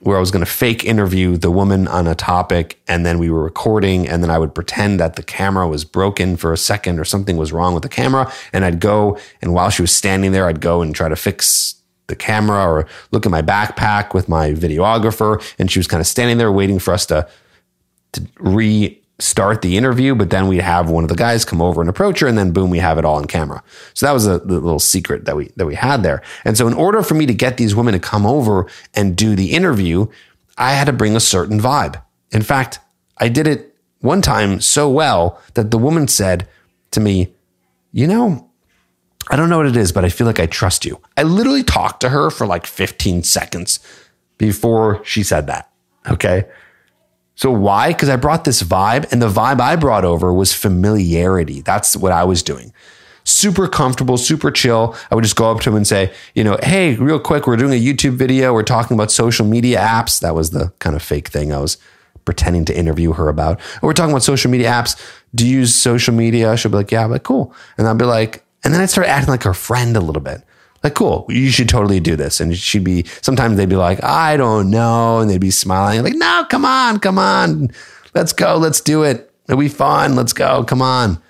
where 0.00 0.18
I 0.18 0.20
was 0.20 0.30
going 0.30 0.44
to 0.44 0.50
fake 0.50 0.84
interview 0.84 1.38
the 1.38 1.50
woman 1.50 1.88
on 1.88 2.06
a 2.06 2.14
topic 2.14 2.78
and 2.86 3.06
then 3.06 3.18
we 3.18 3.30
were 3.30 3.42
recording 3.42 4.06
and 4.06 4.22
then 4.22 4.30
I 4.30 4.38
would 4.38 4.54
pretend 4.54 5.00
that 5.00 5.16
the 5.16 5.22
camera 5.22 5.66
was 5.66 5.84
broken 5.84 6.36
for 6.36 6.52
a 6.52 6.58
second 6.58 7.00
or 7.00 7.04
something 7.04 7.38
was 7.38 7.50
wrong 7.50 7.72
with 7.72 7.82
the 7.82 7.88
camera 7.88 8.30
and 8.52 8.64
I'd 8.64 8.78
go 8.78 9.18
and 9.40 9.54
while 9.54 9.70
she 9.70 9.80
was 9.80 9.90
standing 9.90 10.32
there 10.32 10.46
I'd 10.46 10.60
go 10.60 10.82
and 10.82 10.94
try 10.94 11.08
to 11.08 11.16
fix 11.16 11.76
the 12.08 12.16
camera 12.16 12.64
or 12.64 12.86
look 13.10 13.26
at 13.26 13.32
my 13.32 13.42
backpack 13.42 14.14
with 14.14 14.28
my 14.28 14.52
videographer 14.52 15.42
and 15.58 15.70
she 15.70 15.78
was 15.78 15.86
kind 15.86 16.00
of 16.00 16.06
standing 16.06 16.38
there 16.38 16.52
waiting 16.52 16.78
for 16.78 16.94
us 16.94 17.06
to 17.06 17.28
to 18.12 18.26
re 18.38 19.00
start 19.18 19.62
the 19.62 19.76
interview, 19.76 20.14
but 20.14 20.30
then 20.30 20.46
we'd 20.46 20.60
have 20.60 20.90
one 20.90 21.02
of 21.04 21.08
the 21.08 21.16
guys 21.16 21.44
come 21.44 21.62
over 21.62 21.80
and 21.80 21.88
approach 21.88 22.20
her, 22.20 22.26
and 22.26 22.36
then 22.36 22.52
boom, 22.52 22.70
we 22.70 22.78
have 22.78 22.98
it 22.98 23.04
all 23.04 23.16
on 23.16 23.24
camera. 23.24 23.62
So 23.94 24.06
that 24.06 24.12
was 24.12 24.26
a, 24.26 24.38
little 24.38 24.78
secret 24.78 25.24
that 25.24 25.36
we 25.36 25.50
that 25.56 25.66
we 25.66 25.74
had 25.74 26.02
there. 26.02 26.22
And 26.44 26.56
so, 26.56 26.66
in 26.66 26.74
order 26.74 27.02
for 27.02 27.14
me 27.14 27.26
to 27.26 27.34
get 27.34 27.56
these 27.56 27.74
women 27.74 27.94
to 27.94 28.00
come 28.00 28.26
over 28.26 28.66
and 28.94 29.16
do 29.16 29.34
the 29.34 29.52
interview, 29.52 30.06
I 30.58 30.72
had 30.72 30.86
to 30.86 30.92
bring 30.92 31.16
a 31.16 31.20
certain 31.20 31.60
vibe. 31.60 32.00
In 32.30 32.42
fact, 32.42 32.78
I 33.18 33.28
did 33.28 33.46
it 33.46 33.74
one 34.00 34.22
time 34.22 34.60
so 34.60 34.90
well 34.90 35.40
that 35.54 35.70
the 35.70 35.78
woman 35.78 36.08
said 36.08 36.48
to 36.92 37.00
me, 37.00 37.34
"You 37.92 38.06
know." 38.06 38.45
I 39.28 39.36
don't 39.36 39.48
know 39.48 39.58
what 39.58 39.66
it 39.66 39.76
is, 39.76 39.92
but 39.92 40.04
I 40.04 40.08
feel 40.08 40.26
like 40.26 40.40
I 40.40 40.46
trust 40.46 40.84
you. 40.84 41.00
I 41.16 41.24
literally 41.24 41.64
talked 41.64 42.00
to 42.02 42.10
her 42.10 42.30
for 42.30 42.46
like 42.46 42.66
15 42.66 43.24
seconds 43.24 43.80
before 44.38 45.04
she 45.04 45.22
said 45.22 45.46
that. 45.48 45.70
Okay. 46.08 46.46
So 47.34 47.50
why? 47.50 47.92
Because 47.92 48.08
I 48.08 48.16
brought 48.16 48.44
this 48.44 48.62
vibe, 48.62 49.10
and 49.12 49.20
the 49.20 49.28
vibe 49.28 49.60
I 49.60 49.76
brought 49.76 50.04
over 50.04 50.32
was 50.32 50.54
familiarity. 50.54 51.60
That's 51.60 51.96
what 51.96 52.12
I 52.12 52.24
was 52.24 52.42
doing. 52.42 52.72
Super 53.24 53.68
comfortable, 53.68 54.16
super 54.16 54.50
chill. 54.50 54.96
I 55.10 55.14
would 55.14 55.24
just 55.24 55.36
go 55.36 55.50
up 55.50 55.60
to 55.62 55.70
him 55.70 55.76
and 55.76 55.86
say, 55.86 56.14
you 56.34 56.44
know, 56.44 56.58
hey, 56.62 56.94
real 56.94 57.18
quick, 57.18 57.46
we're 57.46 57.56
doing 57.56 57.72
a 57.72 57.84
YouTube 57.84 58.14
video. 58.14 58.54
We're 58.54 58.62
talking 58.62 58.96
about 58.96 59.10
social 59.10 59.44
media 59.44 59.80
apps. 59.80 60.20
That 60.20 60.34
was 60.34 60.50
the 60.50 60.72
kind 60.78 60.96
of 60.96 61.02
fake 61.02 61.28
thing 61.28 61.52
I 61.52 61.58
was 61.58 61.76
pretending 62.24 62.64
to 62.66 62.78
interview 62.78 63.12
her 63.12 63.28
about. 63.28 63.60
Oh, 63.76 63.88
we're 63.88 63.92
talking 63.92 64.12
about 64.12 64.22
social 64.22 64.50
media 64.50 64.70
apps. 64.70 64.98
Do 65.34 65.46
you 65.46 65.58
use 65.58 65.74
social 65.74 66.14
media? 66.14 66.56
She'll 66.56 66.70
be 66.70 66.78
like, 66.78 66.92
yeah, 66.92 67.04
like, 67.04 67.24
cool. 67.24 67.52
And 67.76 67.86
I'll 67.86 67.94
be 67.94 68.04
like, 68.04 68.45
and 68.66 68.74
then 68.74 68.82
I'd 68.82 68.90
start 68.90 69.06
acting 69.06 69.30
like 69.30 69.44
her 69.44 69.54
friend 69.54 69.96
a 69.96 70.00
little 70.00 70.20
bit 70.20 70.42
like, 70.86 70.94
cool, 70.94 71.26
you 71.28 71.50
should 71.50 71.68
totally 71.68 71.98
do 71.98 72.14
this. 72.14 72.40
And 72.40 72.56
she'd 72.56 72.84
be, 72.84 73.04
sometimes 73.20 73.56
they'd 73.56 73.68
be 73.68 73.74
like, 73.74 74.02
I 74.04 74.36
don't 74.36 74.70
know. 74.70 75.18
And 75.18 75.28
they'd 75.28 75.40
be 75.40 75.50
smiling, 75.50 76.02
like, 76.02 76.14
no, 76.14 76.46
come 76.48 76.64
on, 76.64 77.00
come 77.00 77.18
on. 77.18 77.70
Let's 78.14 78.32
go. 78.32 78.56
Let's 78.56 78.80
do 78.80 79.02
it. 79.02 79.32
It'll 79.48 79.60
be 79.60 79.68
fun. 79.68 80.14
Let's 80.14 80.32
go. 80.32 80.62
Come 80.64 80.80
on. 80.80 81.20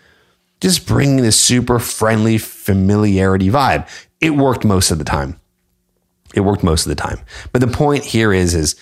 Just 0.60 0.86
bringing 0.86 1.16
this 1.18 1.40
super 1.40 1.78
friendly 1.78 2.36
familiarity 2.36 3.48
vibe. 3.48 3.88
It 4.20 4.30
worked 4.30 4.64
most 4.64 4.90
of 4.90 4.98
the 4.98 5.04
time. 5.04 5.40
It 6.34 6.40
worked 6.40 6.62
most 6.62 6.86
of 6.86 6.90
the 6.90 7.02
time. 7.02 7.18
But 7.52 7.60
the 7.60 7.66
point 7.66 8.04
here 8.04 8.32
is, 8.32 8.54
is 8.54 8.76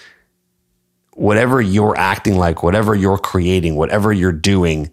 whatever 1.13 1.61
you're 1.63 1.97
acting 1.97 2.37
like, 2.37 2.63
whatever 2.63 2.97
you're 2.97 3.19
creating, 3.19 3.77
whatever 3.77 4.13
you're 4.13 4.33
doing, 4.33 4.91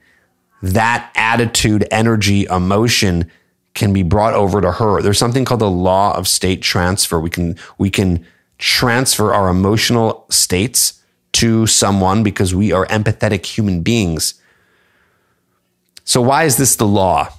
that 0.62 1.12
attitude, 1.16 1.88
energy, 1.90 2.46
emotion 2.46 3.32
can 3.74 3.94
be 3.94 4.04
brought 4.04 4.34
over 4.34 4.62
to 4.62 4.72
her. 4.72 5.02
There's 5.02 5.18
something 5.18 5.46
called 5.46 5.62
the 5.62 5.70
law 5.70 6.16
of 6.16 6.28
state 6.28 6.62
transfer. 6.62 7.20
We 7.20 7.30
can 7.30 7.58
we 7.78 7.90
can 7.90 8.26
transfer 8.58 9.34
our 9.34 9.50
emotional 9.50 10.26
states 10.30 11.02
to 11.34 11.66
someone 11.68 12.24
because 12.24 12.54
we 12.54 12.72
are 12.72 12.86
empathetic 12.88 13.46
human 13.46 13.82
beings. 13.82 14.36
So 16.04 16.22
why 16.22 16.44
is 16.44 16.58
this 16.58 16.76
the 16.76 16.88
law? 16.88 17.30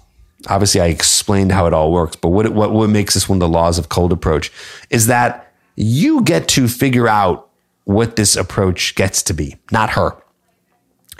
Obviously, 0.48 0.80
I 0.80 0.86
explained 0.86 1.52
how 1.52 1.66
it 1.66 1.74
all 1.74 1.92
works, 1.92 2.16
but 2.16 2.30
what 2.30 2.48
what 2.50 2.72
what 2.72 2.90
makes 2.90 3.14
this 3.14 3.28
one 3.28 3.36
of 3.36 3.40
the 3.40 3.48
laws 3.48 3.78
of 3.78 3.88
cold 3.88 4.12
approach 4.12 4.50
is 4.90 5.06
that 5.06 5.52
you 5.76 6.22
get 6.22 6.48
to 6.48 6.68
figure 6.68 7.08
out 7.08 7.48
what 7.84 8.16
this 8.16 8.36
approach 8.36 8.94
gets 8.94 9.22
to 9.24 9.34
be, 9.34 9.56
not 9.70 9.90
her. 9.90 10.16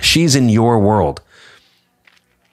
She's 0.00 0.34
in 0.34 0.48
your 0.48 0.78
world. 0.78 1.20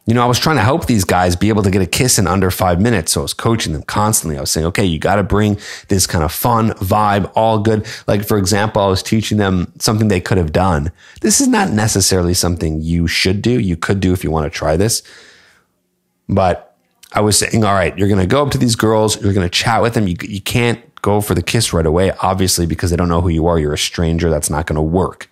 You 0.09 0.15
know, 0.15 0.23
I 0.23 0.25
was 0.25 0.39
trying 0.39 0.55
to 0.55 0.63
help 0.63 0.87
these 0.87 1.03
guys 1.03 1.35
be 1.35 1.49
able 1.49 1.61
to 1.61 1.69
get 1.69 1.83
a 1.83 1.85
kiss 1.85 2.17
in 2.17 2.25
under 2.25 2.49
five 2.49 2.81
minutes. 2.81 3.11
So 3.11 3.21
I 3.21 3.25
was 3.25 3.35
coaching 3.35 3.73
them 3.73 3.83
constantly. 3.83 4.39
I 4.39 4.41
was 4.41 4.49
saying, 4.49 4.65
okay, 4.65 4.83
you 4.83 4.97
got 4.97 5.17
to 5.17 5.23
bring 5.23 5.59
this 5.87 6.07
kind 6.07 6.23
of 6.23 6.31
fun 6.31 6.71
vibe, 6.71 7.31
all 7.35 7.59
good. 7.59 7.85
Like, 8.07 8.27
for 8.27 8.39
example, 8.39 8.81
I 8.81 8.87
was 8.87 9.03
teaching 9.03 9.37
them 9.37 9.71
something 9.77 10.07
they 10.07 10.19
could 10.19 10.39
have 10.39 10.51
done. 10.51 10.91
This 11.21 11.39
is 11.39 11.47
not 11.47 11.69
necessarily 11.69 12.33
something 12.33 12.81
you 12.81 13.05
should 13.05 13.43
do. 13.43 13.59
You 13.59 13.77
could 13.77 13.99
do 13.99 14.11
if 14.11 14.23
you 14.23 14.31
want 14.31 14.51
to 14.51 14.57
try 14.57 14.75
this. 14.77 15.03
But 16.27 16.75
I 17.13 17.21
was 17.21 17.37
saying, 17.37 17.63
all 17.63 17.75
right, 17.75 17.95
you're 17.95 18.07
going 18.07 18.19
to 18.19 18.25
go 18.25 18.43
up 18.43 18.49
to 18.53 18.57
these 18.57 18.75
girls, 18.75 19.21
you're 19.21 19.33
going 19.33 19.45
to 19.45 19.55
chat 19.55 19.83
with 19.83 19.93
them. 19.93 20.07
You, 20.07 20.15
you 20.21 20.41
can't 20.41 20.81
go 21.03 21.21
for 21.21 21.35
the 21.35 21.43
kiss 21.43 21.71
right 21.71 21.85
away, 21.85 22.13
obviously, 22.23 22.65
because 22.65 22.89
they 22.89 22.97
don't 22.97 23.09
know 23.09 23.21
who 23.21 23.29
you 23.29 23.45
are. 23.45 23.59
You're 23.59 23.73
a 23.73 23.77
stranger. 23.77 24.31
That's 24.31 24.49
not 24.49 24.65
going 24.65 24.77
to 24.77 24.81
work. 24.81 25.29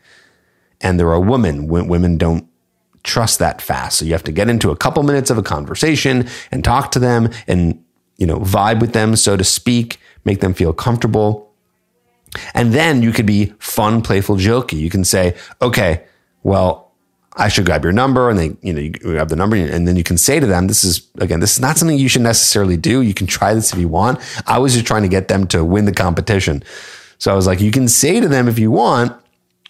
And 0.81 0.99
they're 0.99 1.13
a 1.13 1.19
woman. 1.19 1.65
Women 1.65 2.19
don't 2.19 2.47
trust 3.03 3.39
that 3.39 3.61
fast. 3.61 3.99
So 3.99 4.05
you 4.05 4.11
have 4.11 4.23
to 4.23 4.31
get 4.31 4.49
into 4.49 4.71
a 4.71 4.75
couple 4.75 5.03
minutes 5.03 5.29
of 5.29 5.37
a 5.37 5.43
conversation 5.43 6.27
and 6.51 6.63
talk 6.63 6.91
to 6.91 6.99
them 6.99 7.29
and, 7.47 7.83
you 8.17 8.25
know, 8.25 8.39
vibe 8.39 8.81
with 8.81 8.93
them, 8.93 9.15
so 9.15 9.37
to 9.37 9.43
speak, 9.43 9.99
make 10.25 10.41
them 10.41 10.53
feel 10.53 10.73
comfortable. 10.73 11.51
And 12.53 12.73
then 12.73 13.01
you 13.01 13.11
could 13.11 13.25
be 13.25 13.53
fun, 13.59 14.01
playful, 14.01 14.35
jokey. 14.35 14.77
You 14.77 14.89
can 14.89 15.03
say, 15.03 15.35
okay, 15.61 16.03
well, 16.43 16.91
I 17.39 17.49
should 17.49 17.65
grab 17.65 17.83
your 17.83 17.93
number 17.93 18.29
and 18.29 18.39
they, 18.39 18.57
you 18.61 18.73
know, 18.73 18.81
you 18.81 18.91
grab 18.91 19.29
the 19.29 19.35
number 19.35 19.55
and 19.55 19.87
then 19.87 19.95
you 19.95 20.03
can 20.03 20.17
say 20.17 20.39
to 20.39 20.47
them, 20.47 20.67
this 20.67 20.83
is, 20.83 21.07
again, 21.19 21.39
this 21.39 21.53
is 21.53 21.59
not 21.59 21.77
something 21.77 21.97
you 21.97 22.09
should 22.09 22.23
necessarily 22.23 22.77
do. 22.77 23.01
You 23.01 23.13
can 23.13 23.27
try 23.27 23.53
this 23.53 23.71
if 23.71 23.79
you 23.79 23.87
want. 23.87 24.19
I 24.47 24.57
was 24.57 24.73
just 24.73 24.87
trying 24.87 25.03
to 25.03 25.07
get 25.07 25.27
them 25.27 25.45
to 25.47 25.63
win 25.63 25.85
the 25.85 25.93
competition. 25.93 26.63
So 27.19 27.31
I 27.31 27.35
was 27.35 27.47
like, 27.47 27.61
you 27.61 27.71
can 27.71 27.87
say 27.87 28.19
to 28.19 28.27
them 28.27 28.47
if 28.47 28.57
you 28.59 28.71
want, 28.71 29.13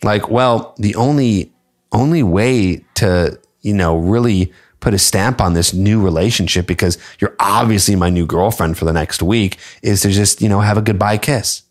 like, 0.03 0.29
well, 0.29 0.75
the 0.77 0.95
only 0.95 1.51
only 1.91 2.23
way 2.23 2.85
to, 2.95 3.39
you 3.61 3.73
know, 3.73 3.97
really 3.97 4.51
put 4.79 4.93
a 4.93 4.99
stamp 4.99 5.41
on 5.41 5.53
this 5.53 5.73
new 5.73 6.01
relationship 6.01 6.67
because 6.67 6.97
you're 7.19 7.35
obviously 7.39 7.95
my 7.95 8.09
new 8.09 8.25
girlfriend 8.25 8.77
for 8.77 8.85
the 8.85 8.93
next 8.93 9.21
week 9.21 9.57
is 9.81 10.01
to 10.01 10.11
just, 10.11 10.41
you 10.41 10.49
know, 10.49 10.61
have 10.61 10.77
a 10.77 10.81
goodbye 10.81 11.17
kiss. 11.17 11.63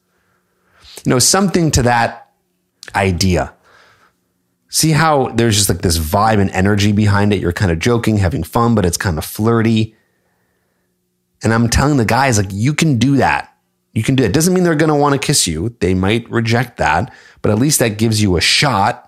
You 1.05 1.11
know, 1.11 1.19
something 1.19 1.71
to 1.73 1.83
that 1.83 2.31
idea. 2.95 3.55
See 4.69 4.91
how 4.91 5.29
there's 5.29 5.57
just 5.57 5.69
like 5.69 5.83
this 5.83 5.99
vibe 5.99 6.41
and 6.41 6.51
energy 6.51 6.93
behind 6.93 7.33
it. 7.33 7.41
You're 7.41 7.53
kind 7.53 7.71
of 7.71 7.79
joking, 7.79 8.17
having 8.17 8.43
fun, 8.43 8.75
but 8.75 8.85
it's 8.85 8.97
kind 8.97 9.19
of 9.19 9.25
flirty. 9.25 9.95
And 11.43 11.53
I'm 11.55 11.69
telling 11.69 11.97
the 11.97 12.05
guys, 12.05 12.39
like, 12.39 12.49
you 12.51 12.75
can 12.75 12.99
do 12.99 13.17
that. 13.19 13.57
You 13.93 14.03
can 14.03 14.17
do 14.17 14.25
it. 14.25 14.33
Doesn't 14.33 14.53
mean 14.53 14.65
they're 14.65 14.75
going 14.75 14.91
to 14.91 14.95
want 14.95 15.15
to 15.15 15.25
kiss 15.25 15.47
you. 15.47 15.75
They 15.81 15.95
might 15.95 16.29
reject 16.29 16.79
that, 16.79 17.15
but 17.41 17.53
at 17.53 17.59
least 17.59 17.79
that 17.79 17.99
gives 17.99 18.21
you 18.21 18.37
a 18.37 18.41
shot 18.41 19.06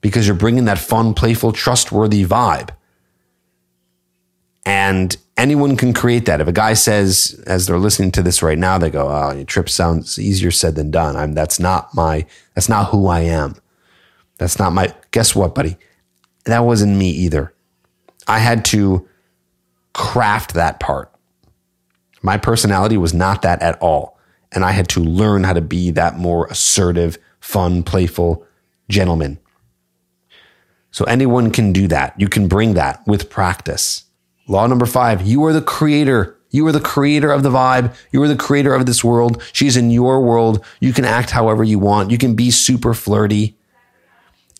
because 0.00 0.26
you're 0.26 0.36
bringing 0.36 0.66
that 0.66 0.78
fun, 0.78 1.14
playful, 1.14 1.52
trustworthy 1.52 2.24
vibe. 2.24 2.70
And 4.64 5.16
anyone 5.36 5.76
can 5.76 5.94
create 5.94 6.26
that. 6.26 6.40
If 6.40 6.48
a 6.48 6.52
guy 6.52 6.74
says, 6.74 7.42
as 7.46 7.66
they're 7.66 7.78
listening 7.78 8.12
to 8.12 8.22
this 8.22 8.42
right 8.42 8.58
now, 8.58 8.76
they 8.76 8.90
go, 8.90 9.08
"Oh, 9.08 9.32
your 9.32 9.44
Tripp 9.44 9.68
sounds 9.70 10.18
easier 10.18 10.50
said 10.50 10.74
than 10.74 10.90
done." 10.90 11.16
I'm 11.16 11.32
that's 11.32 11.58
not 11.58 11.94
my 11.94 12.26
that's 12.54 12.68
not 12.68 12.88
who 12.88 13.06
I 13.06 13.20
am. 13.20 13.56
That's 14.36 14.58
not 14.58 14.72
my. 14.72 14.94
Guess 15.10 15.34
what, 15.34 15.54
buddy? 15.54 15.78
That 16.44 16.60
wasn't 16.60 16.96
me 16.96 17.10
either. 17.10 17.54
I 18.26 18.40
had 18.40 18.64
to 18.66 19.08
craft 19.94 20.54
that 20.54 20.80
part. 20.80 21.12
My 22.22 22.36
personality 22.36 22.96
was 22.96 23.14
not 23.14 23.42
that 23.42 23.62
at 23.62 23.78
all. 23.80 24.18
And 24.52 24.64
I 24.64 24.72
had 24.72 24.88
to 24.90 25.00
learn 25.00 25.44
how 25.44 25.52
to 25.52 25.60
be 25.60 25.90
that 25.92 26.16
more 26.16 26.46
assertive, 26.46 27.18
fun, 27.40 27.82
playful 27.82 28.46
gentleman. 28.88 29.38
So 30.90 31.04
anyone 31.04 31.50
can 31.50 31.72
do 31.72 31.88
that. 31.88 32.14
You 32.18 32.28
can 32.28 32.48
bring 32.48 32.74
that 32.74 33.06
with 33.06 33.30
practice. 33.30 34.04
Law 34.46 34.66
number 34.66 34.86
five, 34.86 35.26
you 35.26 35.44
are 35.44 35.52
the 35.52 35.62
creator. 35.62 36.36
You 36.50 36.66
are 36.66 36.72
the 36.72 36.80
creator 36.80 37.30
of 37.30 37.42
the 37.42 37.50
vibe. 37.50 37.94
You 38.10 38.22
are 38.22 38.28
the 38.28 38.36
creator 38.36 38.74
of 38.74 38.86
this 38.86 39.04
world. 39.04 39.42
She's 39.52 39.76
in 39.76 39.90
your 39.90 40.22
world. 40.22 40.64
You 40.80 40.92
can 40.92 41.04
act 41.04 41.30
however 41.30 41.62
you 41.62 41.78
want. 41.78 42.10
You 42.10 42.16
can 42.16 42.34
be 42.34 42.50
super 42.50 42.94
flirty. 42.94 43.58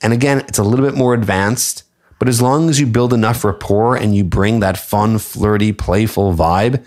And 0.02 0.12
again, 0.12 0.40
it's 0.40 0.58
a 0.58 0.62
little 0.62 0.84
bit 0.84 0.94
more 0.94 1.14
advanced, 1.14 1.84
but 2.18 2.28
as 2.28 2.42
long 2.42 2.68
as 2.68 2.78
you 2.78 2.86
build 2.86 3.12
enough 3.12 3.44
rapport 3.44 3.96
and 3.96 4.14
you 4.14 4.24
bring 4.24 4.60
that 4.60 4.76
fun, 4.76 5.18
flirty, 5.18 5.72
playful 5.72 6.34
vibe, 6.34 6.84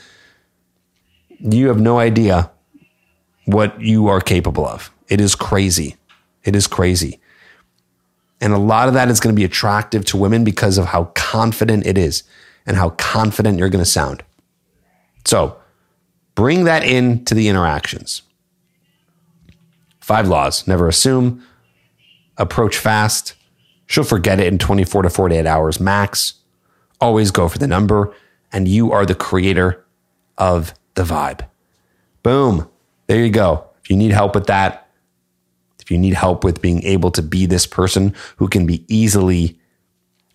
you 1.39 1.67
have 1.67 1.79
no 1.79 1.99
idea 1.99 2.51
what 3.45 3.81
you 3.81 4.07
are 4.07 4.21
capable 4.21 4.65
of. 4.65 4.91
It 5.07 5.19
is 5.19 5.35
crazy. 5.35 5.95
It 6.43 6.55
is 6.55 6.67
crazy. 6.67 7.19
And 8.41 8.53
a 8.53 8.57
lot 8.57 8.87
of 8.87 8.95
that 8.95 9.09
is 9.09 9.19
going 9.19 9.33
to 9.33 9.39
be 9.39 9.45
attractive 9.45 10.03
to 10.05 10.17
women 10.17 10.43
because 10.43 10.79
of 10.79 10.87
how 10.87 11.05
confident 11.13 11.85
it 11.85 11.97
is 11.97 12.23
and 12.65 12.75
how 12.75 12.89
confident 12.91 13.59
you're 13.59 13.69
going 13.69 13.83
to 13.83 13.89
sound. 13.89 14.23
So 15.25 15.57
bring 16.33 16.63
that 16.63 16.83
into 16.83 17.35
the 17.35 17.47
interactions. 17.47 18.23
Five 19.99 20.27
laws 20.27 20.67
never 20.67 20.87
assume, 20.87 21.45
approach 22.37 22.77
fast. 22.77 23.35
She'll 23.85 24.03
forget 24.03 24.39
it 24.39 24.47
in 24.47 24.57
24 24.57 25.03
to 25.03 25.09
48 25.09 25.45
hours 25.45 25.79
max. 25.79 26.33
Always 26.99 27.29
go 27.29 27.47
for 27.47 27.59
the 27.59 27.67
number, 27.67 28.13
and 28.51 28.67
you 28.67 28.91
are 28.91 29.05
the 29.05 29.15
creator 29.15 29.85
of 30.37 30.73
the 30.95 31.03
vibe. 31.03 31.45
Boom. 32.23 32.67
There 33.07 33.23
you 33.23 33.31
go. 33.31 33.65
If 33.83 33.89
you 33.89 33.97
need 33.97 34.11
help 34.11 34.35
with 34.35 34.47
that, 34.47 34.80
if 35.81 35.91
you 35.91 35.97
need 35.97 36.13
help 36.13 36.43
with 36.43 36.61
being 36.61 36.83
able 36.83 37.11
to 37.11 37.21
be 37.21 37.45
this 37.45 37.65
person 37.65 38.13
who 38.37 38.47
can 38.47 38.65
be 38.65 38.85
easily 38.87 39.59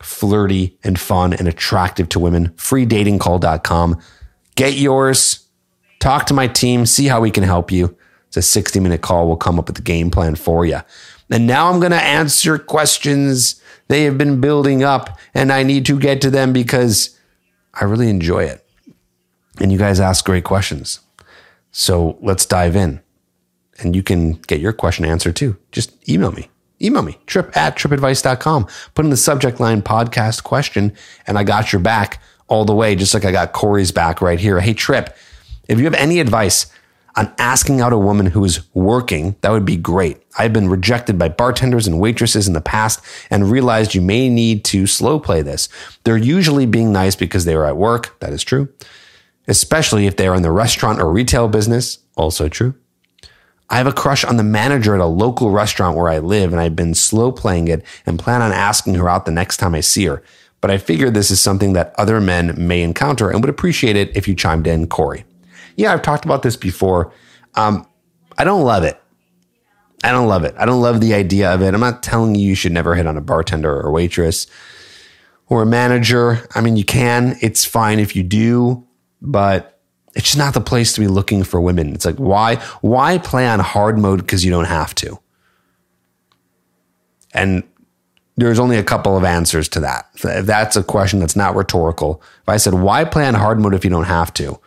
flirty 0.02 0.78
and 0.84 0.98
fun 0.98 1.32
and 1.32 1.48
attractive 1.48 2.08
to 2.10 2.18
women, 2.18 2.48
freedatingcall.com. 2.50 4.00
Get 4.54 4.74
yours. 4.74 5.46
Talk 6.00 6.26
to 6.26 6.34
my 6.34 6.46
team. 6.46 6.86
See 6.86 7.06
how 7.06 7.20
we 7.20 7.30
can 7.30 7.44
help 7.44 7.70
you. 7.70 7.96
It's 8.28 8.36
a 8.36 8.42
60 8.42 8.80
minute 8.80 9.00
call. 9.00 9.26
We'll 9.26 9.36
come 9.36 9.58
up 9.58 9.68
with 9.68 9.78
a 9.78 9.82
game 9.82 10.10
plan 10.10 10.34
for 10.34 10.66
you. 10.66 10.80
And 11.30 11.46
now 11.46 11.70
I'm 11.70 11.80
going 11.80 11.92
to 11.92 12.02
answer 12.02 12.58
questions 12.58 13.60
they 13.88 14.04
have 14.04 14.18
been 14.18 14.40
building 14.40 14.82
up, 14.82 15.18
and 15.32 15.52
I 15.52 15.62
need 15.62 15.86
to 15.86 15.98
get 15.98 16.20
to 16.22 16.30
them 16.30 16.52
because 16.52 17.18
I 17.74 17.84
really 17.84 18.08
enjoy 18.08 18.44
it. 18.44 18.66
And 19.60 19.70
you 19.72 19.78
guys 19.78 20.00
ask 20.00 20.24
great 20.24 20.44
questions. 20.44 21.00
So 21.70 22.18
let's 22.20 22.46
dive 22.46 22.74
in. 22.74 23.00
And 23.78 23.94
you 23.94 24.02
can 24.02 24.32
get 24.32 24.60
your 24.60 24.72
question 24.72 25.04
answered 25.04 25.36
too. 25.36 25.56
Just 25.72 26.08
email 26.08 26.32
me. 26.32 26.48
Email 26.80 27.02
me, 27.02 27.18
tripp 27.26 27.56
at 27.56 27.76
trippadvice.com. 27.76 28.66
Put 28.94 29.04
in 29.04 29.10
the 29.10 29.16
subject 29.16 29.60
line 29.60 29.80
podcast 29.80 30.42
question, 30.42 30.92
and 31.26 31.38
I 31.38 31.44
got 31.44 31.72
your 31.72 31.80
back 31.80 32.20
all 32.48 32.66
the 32.66 32.74
way, 32.74 32.94
just 32.94 33.14
like 33.14 33.24
I 33.24 33.32
got 33.32 33.52
Corey's 33.52 33.92
back 33.92 34.20
right 34.20 34.38
here. 34.38 34.60
Hey, 34.60 34.74
Tripp, 34.74 35.16
if 35.68 35.78
you 35.78 35.84
have 35.84 35.94
any 35.94 36.20
advice 36.20 36.66
on 37.16 37.32
asking 37.38 37.80
out 37.80 37.94
a 37.94 37.98
woman 37.98 38.26
who 38.26 38.44
is 38.44 38.60
working, 38.74 39.36
that 39.40 39.50
would 39.50 39.64
be 39.64 39.76
great. 39.76 40.22
I've 40.38 40.52
been 40.52 40.68
rejected 40.68 41.18
by 41.18 41.30
bartenders 41.30 41.86
and 41.86 41.98
waitresses 41.98 42.46
in 42.46 42.52
the 42.52 42.60
past 42.60 43.00
and 43.30 43.50
realized 43.50 43.94
you 43.94 44.02
may 44.02 44.28
need 44.28 44.64
to 44.66 44.86
slow 44.86 45.18
play 45.18 45.40
this. 45.40 45.70
They're 46.04 46.18
usually 46.18 46.66
being 46.66 46.92
nice 46.92 47.16
because 47.16 47.46
they 47.46 47.54
are 47.54 47.64
at 47.64 47.78
work. 47.78 48.18
That 48.20 48.34
is 48.34 48.44
true. 48.44 48.68
Especially 49.48 50.06
if 50.06 50.16
they 50.16 50.28
are 50.28 50.34
in 50.34 50.42
the 50.42 50.52
restaurant 50.52 51.00
or 51.00 51.10
retail 51.10 51.48
business. 51.48 52.00
Also 52.16 52.50
true. 52.50 52.74
I 53.68 53.76
have 53.78 53.86
a 53.86 53.92
crush 53.92 54.24
on 54.24 54.36
the 54.36 54.44
manager 54.44 54.94
at 54.94 55.00
a 55.00 55.06
local 55.06 55.50
restaurant 55.50 55.96
where 55.96 56.08
I 56.08 56.18
live, 56.18 56.52
and 56.52 56.60
I've 56.60 56.76
been 56.76 56.94
slow 56.94 57.32
playing 57.32 57.68
it 57.68 57.84
and 58.06 58.18
plan 58.18 58.42
on 58.42 58.52
asking 58.52 58.94
her 58.94 59.08
out 59.08 59.26
the 59.26 59.32
next 59.32 59.56
time 59.56 59.74
I 59.74 59.80
see 59.80 60.06
her. 60.06 60.22
But 60.60 60.70
I 60.70 60.78
figure 60.78 61.10
this 61.10 61.30
is 61.30 61.40
something 61.40 61.72
that 61.74 61.94
other 61.98 62.20
men 62.20 62.54
may 62.56 62.82
encounter 62.82 63.28
and 63.28 63.42
would 63.42 63.50
appreciate 63.50 63.96
it 63.96 64.16
if 64.16 64.26
you 64.28 64.34
chimed 64.34 64.66
in, 64.66 64.86
Corey. 64.86 65.24
Yeah, 65.76 65.92
I've 65.92 66.02
talked 66.02 66.24
about 66.24 66.42
this 66.42 66.56
before. 66.56 67.12
Um, 67.54 67.86
I 68.38 68.44
don't 68.44 68.62
love 68.62 68.84
it. 68.84 69.00
I 70.04 70.12
don't 70.12 70.28
love 70.28 70.44
it. 70.44 70.54
I 70.56 70.64
don't 70.64 70.80
love 70.80 71.00
the 71.00 71.14
idea 71.14 71.52
of 71.52 71.62
it. 71.62 71.74
I'm 71.74 71.80
not 71.80 72.02
telling 72.02 72.34
you 72.34 72.48
you 72.48 72.54
should 72.54 72.72
never 72.72 72.94
hit 72.94 73.06
on 73.06 73.16
a 73.16 73.20
bartender 73.20 73.80
or 73.80 73.90
waitress 73.90 74.46
or 75.48 75.62
a 75.62 75.66
manager. 75.66 76.46
I 76.54 76.60
mean, 76.60 76.76
you 76.76 76.84
can. 76.84 77.36
It's 77.42 77.64
fine 77.64 77.98
if 77.98 78.14
you 78.14 78.22
do, 78.22 78.86
but 79.20 79.75
it's 80.16 80.24
just 80.24 80.38
not 80.38 80.54
the 80.54 80.60
place 80.60 80.94
to 80.94 81.00
be 81.00 81.06
looking 81.06 81.44
for 81.44 81.60
women. 81.60 81.94
It's 81.94 82.06
like 82.06 82.16
why 82.16 82.56
why 82.80 83.18
play 83.18 83.46
on 83.46 83.60
hard 83.60 83.98
mode 83.98 84.20
because 84.20 84.44
you 84.44 84.50
don't 84.50 84.64
have 84.64 84.94
to. 84.96 85.20
And 87.32 87.62
there's 88.36 88.58
only 88.58 88.78
a 88.78 88.82
couple 88.82 89.16
of 89.16 89.24
answers 89.24 89.68
to 89.70 89.80
that. 89.80 90.08
That's 90.22 90.74
a 90.74 90.82
question 90.82 91.20
that's 91.20 91.36
not 91.36 91.54
rhetorical, 91.54 92.22
if 92.42 92.48
I 92.48 92.56
said 92.56 92.74
why 92.74 93.04
play 93.04 93.26
on 93.26 93.34
hard 93.34 93.60
mode 93.60 93.74
if 93.74 93.84
you 93.84 93.90
don't 93.90 94.04
have 94.04 94.32
to, 94.34 94.58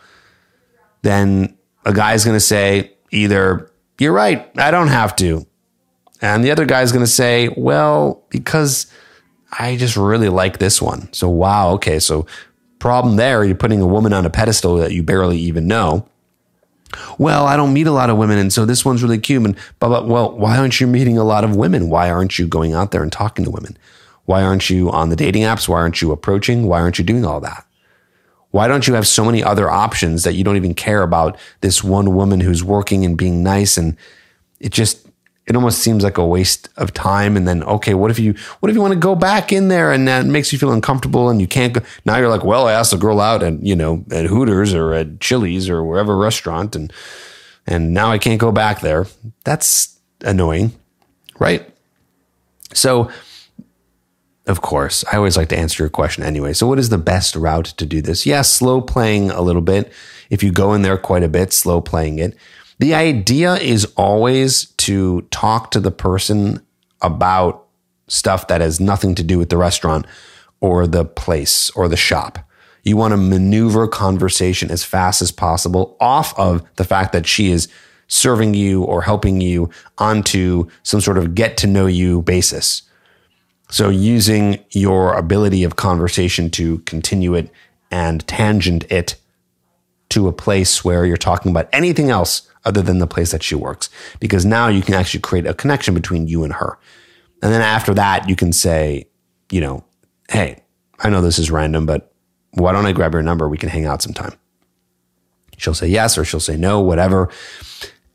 then 1.02 1.56
a 1.84 1.92
guy's 1.92 2.24
going 2.24 2.36
to 2.36 2.40
say 2.40 2.92
either 3.10 3.70
you're 3.98 4.12
right, 4.12 4.50
I 4.56 4.70
don't 4.70 4.88
have 4.88 5.14
to. 5.16 5.46
And 6.22 6.44
the 6.44 6.50
other 6.50 6.64
guy's 6.64 6.92
going 6.92 7.04
to 7.04 7.10
say, 7.10 7.48
well, 7.56 8.24
because 8.28 8.86
I 9.58 9.76
just 9.76 9.96
really 9.96 10.28
like 10.28 10.58
this 10.58 10.80
one. 10.80 11.12
So, 11.12 11.28
wow, 11.28 11.70
okay. 11.72 11.98
So, 11.98 12.26
problem 12.80 13.16
there, 13.16 13.44
you're 13.44 13.54
putting 13.54 13.80
a 13.80 13.86
woman 13.86 14.12
on 14.12 14.26
a 14.26 14.30
pedestal 14.30 14.76
that 14.78 14.92
you 14.92 15.02
barely 15.02 15.38
even 15.38 15.68
know. 15.68 16.08
Well, 17.18 17.46
I 17.46 17.56
don't 17.56 17.72
meet 17.72 17.86
a 17.86 17.92
lot 17.92 18.10
of 18.10 18.16
women, 18.16 18.38
and 18.38 18.52
so 18.52 18.64
this 18.64 18.84
one's 18.84 19.02
really 19.02 19.18
cute. 19.18 19.44
And 19.44 19.56
blah, 19.78 19.88
blah. 19.88 20.00
Well, 20.02 20.36
why 20.36 20.58
aren't 20.58 20.80
you 20.80 20.88
meeting 20.88 21.16
a 21.16 21.24
lot 21.24 21.44
of 21.44 21.54
women? 21.54 21.88
Why 21.88 22.10
aren't 22.10 22.38
you 22.38 22.48
going 22.48 22.72
out 22.72 22.90
there 22.90 23.02
and 23.02 23.12
talking 23.12 23.44
to 23.44 23.50
women? 23.50 23.78
Why 24.24 24.42
aren't 24.42 24.68
you 24.70 24.90
on 24.90 25.08
the 25.08 25.16
dating 25.16 25.42
apps? 25.42 25.68
Why 25.68 25.78
aren't 25.78 26.02
you 26.02 26.10
approaching? 26.10 26.66
Why 26.66 26.80
aren't 26.80 26.98
you 26.98 27.04
doing 27.04 27.24
all 27.24 27.40
that? 27.40 27.64
Why 28.50 28.66
don't 28.66 28.88
you 28.88 28.94
have 28.94 29.06
so 29.06 29.24
many 29.24 29.44
other 29.44 29.70
options 29.70 30.24
that 30.24 30.34
you 30.34 30.42
don't 30.42 30.56
even 30.56 30.74
care 30.74 31.02
about 31.02 31.38
this 31.60 31.84
one 31.84 32.16
woman 32.16 32.40
who's 32.40 32.64
working 32.64 33.04
and 33.04 33.16
being 33.16 33.44
nice? 33.44 33.76
And 33.76 33.96
it 34.58 34.72
just, 34.72 35.06
it 35.50 35.56
almost 35.56 35.80
seems 35.80 36.04
like 36.04 36.16
a 36.16 36.24
waste 36.24 36.68
of 36.76 36.94
time. 36.94 37.36
And 37.36 37.48
then, 37.48 37.64
okay, 37.64 37.94
what 37.94 38.12
if 38.12 38.20
you, 38.20 38.36
what 38.60 38.70
if 38.70 38.76
you 38.76 38.80
want 38.80 38.94
to 38.94 39.00
go 39.00 39.16
back 39.16 39.50
in 39.50 39.66
there 39.66 39.90
and 39.90 40.06
that 40.06 40.24
makes 40.24 40.52
you 40.52 40.60
feel 40.60 40.70
uncomfortable 40.70 41.28
and 41.28 41.40
you 41.40 41.48
can't 41.48 41.72
go? 41.72 41.80
Now 42.04 42.18
you're 42.18 42.28
like, 42.28 42.44
well, 42.44 42.68
I 42.68 42.72
asked 42.72 42.92
a 42.92 42.96
girl 42.96 43.20
out 43.20 43.42
at, 43.42 43.60
you 43.60 43.74
know, 43.74 44.04
at 44.12 44.26
Hooters 44.26 44.72
or 44.72 44.94
at 44.94 45.18
Chili's 45.18 45.68
or 45.68 45.82
wherever 45.82 46.16
restaurant. 46.16 46.76
And, 46.76 46.92
and 47.66 47.92
now 47.92 48.12
I 48.12 48.18
can't 48.18 48.40
go 48.40 48.52
back 48.52 48.80
there. 48.80 49.08
That's 49.42 49.98
annoying. 50.20 50.70
Right. 51.40 51.68
So, 52.72 53.10
of 54.46 54.60
course, 54.60 55.04
I 55.12 55.16
always 55.16 55.36
like 55.36 55.48
to 55.48 55.58
answer 55.58 55.82
your 55.82 55.90
question 55.90 56.22
anyway. 56.22 56.52
So, 56.52 56.68
what 56.68 56.78
is 56.78 56.90
the 56.90 56.98
best 56.98 57.34
route 57.34 57.64
to 57.64 57.84
do 57.84 58.00
this? 58.00 58.24
Yes, 58.24 58.36
yeah, 58.36 58.42
slow 58.42 58.80
playing 58.80 59.32
a 59.32 59.40
little 59.40 59.62
bit. 59.62 59.92
If 60.30 60.44
you 60.44 60.52
go 60.52 60.74
in 60.74 60.82
there 60.82 60.96
quite 60.96 61.24
a 61.24 61.28
bit, 61.28 61.52
slow 61.52 61.80
playing 61.80 62.20
it. 62.20 62.36
The 62.80 62.94
idea 62.94 63.56
is 63.56 63.84
always 63.94 64.70
to 64.78 65.20
talk 65.30 65.70
to 65.72 65.80
the 65.80 65.90
person 65.90 66.64
about 67.02 67.66
stuff 68.08 68.46
that 68.46 68.62
has 68.62 68.80
nothing 68.80 69.14
to 69.16 69.22
do 69.22 69.38
with 69.38 69.50
the 69.50 69.58
restaurant 69.58 70.06
or 70.60 70.86
the 70.86 71.04
place 71.04 71.68
or 71.76 71.88
the 71.88 71.96
shop. 71.98 72.38
You 72.82 72.96
want 72.96 73.12
to 73.12 73.18
maneuver 73.18 73.86
conversation 73.86 74.70
as 74.70 74.82
fast 74.82 75.20
as 75.20 75.30
possible 75.30 75.94
off 76.00 76.36
of 76.38 76.64
the 76.76 76.84
fact 76.84 77.12
that 77.12 77.26
she 77.26 77.50
is 77.50 77.68
serving 78.08 78.54
you 78.54 78.82
or 78.84 79.02
helping 79.02 79.42
you 79.42 79.68
onto 79.98 80.66
some 80.82 81.02
sort 81.02 81.18
of 81.18 81.34
get 81.34 81.58
to 81.58 81.66
know 81.66 81.86
you 81.86 82.22
basis 82.22 82.80
So, 83.68 83.90
using 83.90 84.64
your 84.70 85.12
ability 85.12 85.64
of 85.64 85.76
conversation 85.76 86.48
to 86.52 86.78
continue 86.78 87.34
it 87.34 87.50
and 87.90 88.26
tangent 88.26 88.90
it 88.90 89.16
to 90.08 90.28
a 90.28 90.32
place 90.32 90.82
where 90.82 91.04
you're 91.04 91.18
talking 91.18 91.50
about 91.50 91.68
anything 91.74 92.08
else 92.08 92.49
other 92.64 92.82
than 92.82 92.98
the 92.98 93.06
place 93.06 93.32
that 93.32 93.42
she 93.42 93.54
works. 93.54 93.88
Because 94.18 94.44
now 94.44 94.68
you 94.68 94.82
can 94.82 94.94
actually 94.94 95.20
create 95.20 95.46
a 95.46 95.54
connection 95.54 95.94
between 95.94 96.26
you 96.26 96.44
and 96.44 96.52
her. 96.54 96.78
And 97.42 97.52
then 97.52 97.62
after 97.62 97.94
that, 97.94 98.28
you 98.28 98.36
can 98.36 98.52
say, 98.52 99.08
you 99.50 99.60
know, 99.60 99.84
hey, 100.28 100.62
I 100.98 101.08
know 101.08 101.22
this 101.22 101.38
is 101.38 101.50
random, 101.50 101.86
but 101.86 102.12
why 102.52 102.72
don't 102.72 102.86
I 102.86 102.92
grab 102.92 103.12
your 103.12 103.22
number? 103.22 103.48
We 103.48 103.58
can 103.58 103.68
hang 103.68 103.86
out 103.86 104.02
sometime. 104.02 104.34
She'll 105.56 105.74
say 105.74 105.88
yes 105.88 106.18
or 106.18 106.24
she'll 106.24 106.40
say 106.40 106.56
no, 106.56 106.80
whatever. 106.80 107.30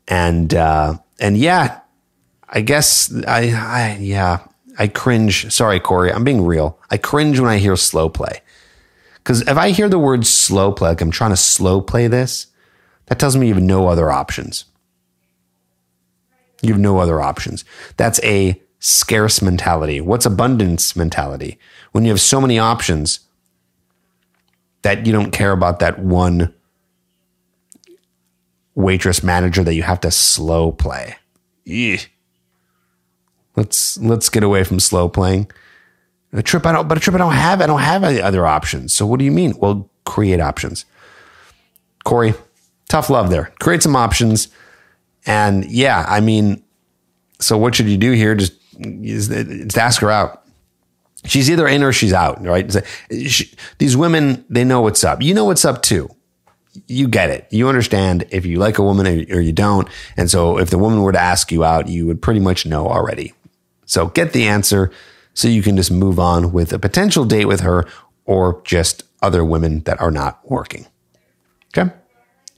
And, 0.08 0.54
uh, 0.54 0.98
and 1.18 1.36
yeah, 1.36 1.80
I 2.48 2.60
guess 2.60 3.12
I, 3.26 3.50
I, 3.50 3.98
yeah, 4.00 4.46
I 4.78 4.88
cringe. 4.88 5.52
Sorry, 5.52 5.80
Corey, 5.80 6.12
I'm 6.12 6.24
being 6.24 6.44
real. 6.44 6.78
I 6.90 6.96
cringe 6.96 7.40
when 7.40 7.50
I 7.50 7.58
hear 7.58 7.76
slow 7.76 8.08
play. 8.08 8.40
Because 9.16 9.42
if 9.42 9.56
I 9.56 9.70
hear 9.70 9.88
the 9.88 9.98
word 9.98 10.24
slow 10.26 10.70
play, 10.70 10.90
like 10.90 11.00
I'm 11.00 11.10
trying 11.10 11.30
to 11.30 11.36
slow 11.36 11.80
play 11.80 12.06
this, 12.06 12.46
that 13.06 13.18
tells 13.18 13.36
me 13.36 13.48
you 13.48 13.54
have 13.54 13.62
no 13.62 13.88
other 13.88 14.10
options. 14.10 14.64
You 16.62 16.72
have 16.72 16.80
no 16.80 16.98
other 16.98 17.20
options. 17.20 17.64
That's 17.96 18.22
a 18.22 18.60
scarce 18.78 19.42
mentality. 19.42 20.00
What's 20.00 20.26
abundance 20.26 20.96
mentality? 20.96 21.58
When 21.92 22.04
you 22.04 22.10
have 22.10 22.20
so 22.20 22.40
many 22.40 22.58
options 22.58 23.20
that 24.82 25.06
you 25.06 25.12
don't 25.12 25.32
care 25.32 25.52
about 25.52 25.80
that 25.80 25.98
one 25.98 26.54
waitress 28.74 29.22
manager 29.22 29.64
that 29.64 29.74
you 29.74 29.82
have 29.82 30.00
to 30.00 30.10
slow 30.10 30.70
play. 30.70 31.16
Eugh. 31.64 31.98
Let's 33.56 33.98
let's 33.98 34.28
get 34.28 34.42
away 34.42 34.64
from 34.64 34.78
slow 34.78 35.08
playing. 35.08 35.50
A 36.32 36.42
Tripp 36.42 36.66
I 36.66 36.72
don't, 36.72 36.86
but 36.86 36.98
a 36.98 37.00
Tripp 37.00 37.14
I 37.14 37.18
don't 37.18 37.32
have. 37.32 37.62
I 37.62 37.66
don't 37.66 37.80
have 37.80 38.04
any 38.04 38.20
other 38.20 38.46
options. 38.46 38.92
So 38.92 39.06
what 39.06 39.18
do 39.18 39.24
you 39.24 39.32
mean? 39.32 39.54
Well, 39.58 39.90
create 40.04 40.40
options. 40.40 40.84
Corey, 42.04 42.34
tough 42.88 43.10
love 43.10 43.30
there. 43.30 43.52
Create 43.60 43.82
some 43.82 43.96
options, 43.96 44.48
and 45.26 45.64
yeah, 45.70 46.04
I 46.08 46.20
mean, 46.20 46.62
so 47.40 47.58
what 47.58 47.74
should 47.74 47.88
you 47.88 47.96
do 47.98 48.12
here? 48.12 48.34
Just, 48.34 48.54
just 49.02 49.78
ask 49.78 50.00
her 50.00 50.10
out. 50.10 50.42
She's 51.24 51.50
either 51.50 51.66
in 51.66 51.82
or 51.82 51.92
she's 51.92 52.12
out, 52.12 52.42
right? 52.44 52.72
She, 53.10 53.52
these 53.78 53.96
women, 53.96 54.44
they 54.48 54.64
know 54.64 54.80
what's 54.80 55.02
up. 55.02 55.22
You 55.22 55.34
know 55.34 55.44
what's 55.44 55.64
up 55.64 55.82
too. 55.82 56.08
You 56.86 57.08
get 57.08 57.30
it. 57.30 57.46
You 57.50 57.68
understand 57.68 58.26
if 58.30 58.46
you 58.46 58.58
like 58.58 58.78
a 58.78 58.82
woman 58.82 59.06
or, 59.06 59.36
or 59.36 59.40
you 59.40 59.52
don't. 59.52 59.88
And 60.16 60.30
so 60.30 60.58
if 60.58 60.70
the 60.70 60.78
woman 60.78 61.02
were 61.02 61.12
to 61.12 61.20
ask 61.20 61.50
you 61.50 61.64
out, 61.64 61.88
you 61.88 62.06
would 62.06 62.22
pretty 62.22 62.40
much 62.40 62.66
know 62.66 62.86
already. 62.86 63.32
So 63.86 64.06
get 64.06 64.32
the 64.32 64.46
answer 64.46 64.92
so 65.34 65.48
you 65.48 65.62
can 65.62 65.76
just 65.76 65.90
move 65.90 66.20
on 66.20 66.52
with 66.52 66.72
a 66.72 66.78
potential 66.78 67.24
date 67.24 67.46
with 67.46 67.60
her 67.60 67.86
or 68.24 68.60
just 68.64 69.04
other 69.22 69.44
women 69.44 69.80
that 69.80 70.00
are 70.00 70.10
not 70.10 70.48
working. 70.48 70.86
Okay. 71.76 71.92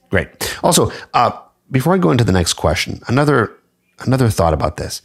Great. 0.09 0.57
Also, 0.63 0.91
uh, 1.13 1.31
before 1.71 1.93
I 1.93 1.97
go 1.97 2.11
into 2.11 2.23
the 2.23 2.31
next 2.31 2.53
question, 2.53 3.01
another 3.07 3.55
another 3.99 4.29
thought 4.29 4.53
about 4.53 4.77
this. 4.77 5.01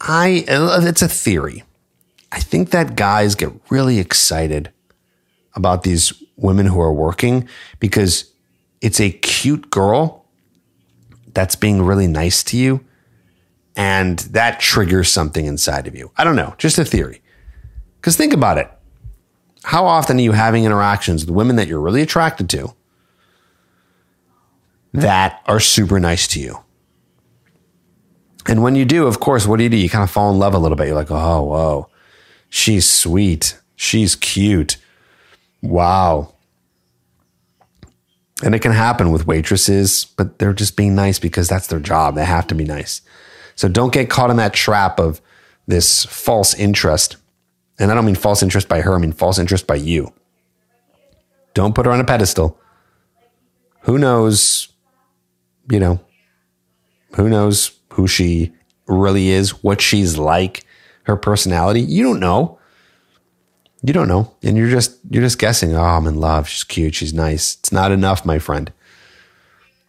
I 0.00 0.44
it's 0.48 1.02
a 1.02 1.08
theory. 1.08 1.64
I 2.32 2.40
think 2.40 2.70
that 2.70 2.96
guys 2.96 3.34
get 3.34 3.52
really 3.70 3.98
excited 3.98 4.72
about 5.54 5.82
these 5.82 6.12
women 6.36 6.66
who 6.66 6.80
are 6.80 6.92
working 6.92 7.48
because 7.78 8.32
it's 8.80 9.00
a 9.00 9.10
cute 9.10 9.70
girl 9.70 10.26
that's 11.32 11.54
being 11.54 11.82
really 11.82 12.08
nice 12.08 12.42
to 12.44 12.56
you 12.56 12.84
and 13.76 14.18
that 14.20 14.60
triggers 14.60 15.10
something 15.10 15.46
inside 15.46 15.86
of 15.86 15.94
you. 15.94 16.10
I 16.16 16.24
don't 16.24 16.36
know, 16.36 16.54
just 16.58 16.78
a 16.78 16.84
theory. 16.84 17.22
Cuz 18.02 18.16
think 18.16 18.32
about 18.32 18.58
it. 18.58 18.70
How 19.62 19.86
often 19.86 20.18
are 20.18 20.22
you 20.22 20.32
having 20.32 20.64
interactions 20.64 21.24
with 21.24 21.34
women 21.34 21.56
that 21.56 21.68
you're 21.68 21.80
really 21.80 22.02
attracted 22.02 22.50
to 22.50 22.74
that 24.94 25.42
are 25.46 25.60
super 25.60 26.00
nice 26.00 26.26
to 26.28 26.40
you? 26.40 26.60
And 28.46 28.62
when 28.62 28.74
you 28.74 28.84
do, 28.84 29.06
of 29.06 29.20
course, 29.20 29.46
what 29.46 29.56
do 29.56 29.64
you 29.64 29.68
do? 29.68 29.76
You 29.76 29.88
kind 29.88 30.04
of 30.04 30.10
fall 30.10 30.30
in 30.30 30.38
love 30.38 30.54
a 30.54 30.58
little 30.58 30.76
bit. 30.76 30.86
You're 30.86 30.96
like, 30.96 31.10
oh, 31.10 31.42
whoa, 31.42 31.88
she's 32.48 32.88
sweet. 32.88 33.58
She's 33.76 34.14
cute. 34.16 34.76
Wow. 35.62 36.34
And 38.42 38.54
it 38.54 38.60
can 38.60 38.72
happen 38.72 39.10
with 39.10 39.26
waitresses, 39.26 40.04
but 40.04 40.38
they're 40.38 40.52
just 40.52 40.76
being 40.76 40.94
nice 40.94 41.18
because 41.18 41.48
that's 41.48 41.66
their 41.66 41.80
job. 41.80 42.14
They 42.14 42.24
have 42.24 42.46
to 42.48 42.54
be 42.54 42.64
nice. 42.64 43.00
So 43.56 43.68
don't 43.68 43.92
get 43.92 44.10
caught 44.10 44.30
in 44.30 44.36
that 44.36 44.52
trap 44.52 44.98
of 44.98 45.20
this 45.66 46.04
false 46.04 46.54
interest. 46.54 47.16
And 47.78 47.90
I 47.90 47.94
don't 47.94 48.04
mean 48.04 48.14
false 48.14 48.42
interest 48.42 48.68
by 48.68 48.82
her, 48.82 48.94
I 48.94 48.98
mean 48.98 49.12
false 49.12 49.38
interest 49.38 49.66
by 49.66 49.76
you. 49.76 50.12
Don't 51.54 51.74
put 51.74 51.86
her 51.86 51.92
on 51.92 52.00
a 52.00 52.04
pedestal. 52.04 52.60
Who 53.82 53.98
knows, 53.98 54.68
you 55.70 55.80
know, 55.80 56.00
who 57.14 57.28
knows 57.28 57.78
who 57.92 58.06
she 58.06 58.52
really 58.86 59.28
is, 59.28 59.62
what 59.62 59.80
she's 59.80 60.18
like, 60.18 60.64
her 61.04 61.16
personality. 61.16 61.80
You 61.80 62.02
don't 62.02 62.20
know. 62.20 62.58
You 63.82 63.92
don't 63.92 64.08
know. 64.08 64.34
And 64.42 64.56
you're 64.56 64.70
just 64.70 64.98
you're 65.10 65.22
just 65.22 65.38
guessing, 65.38 65.74
oh, 65.74 65.82
I'm 65.82 66.06
in 66.06 66.16
love. 66.16 66.48
She's 66.48 66.64
cute. 66.64 66.94
She's 66.94 67.12
nice. 67.12 67.56
It's 67.58 67.72
not 67.72 67.92
enough, 67.92 68.24
my 68.24 68.38
friend. 68.38 68.72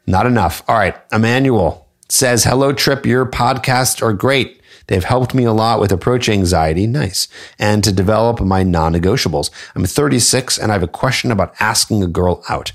Not 0.05 0.25
enough. 0.25 0.63
All 0.67 0.77
right. 0.77 0.95
Emmanuel 1.11 1.87
says, 2.09 2.43
Hello, 2.43 2.73
Tripp. 2.73 3.05
Your 3.05 3.25
podcasts 3.25 4.01
are 4.01 4.13
great. 4.13 4.61
They've 4.87 5.03
helped 5.03 5.33
me 5.33 5.45
a 5.45 5.53
lot 5.53 5.79
with 5.79 5.91
approach 5.91 6.29
anxiety. 6.29 6.85
Nice. 6.85 7.27
And 7.57 7.83
to 7.83 7.91
develop 7.91 8.39
my 8.41 8.63
non 8.63 8.93
negotiables. 8.93 9.49
I'm 9.75 9.85
36 9.85 10.57
and 10.57 10.71
I 10.71 10.75
have 10.75 10.83
a 10.83 10.87
question 10.87 11.31
about 11.31 11.55
asking 11.59 12.03
a 12.03 12.07
girl 12.07 12.43
out. 12.49 12.71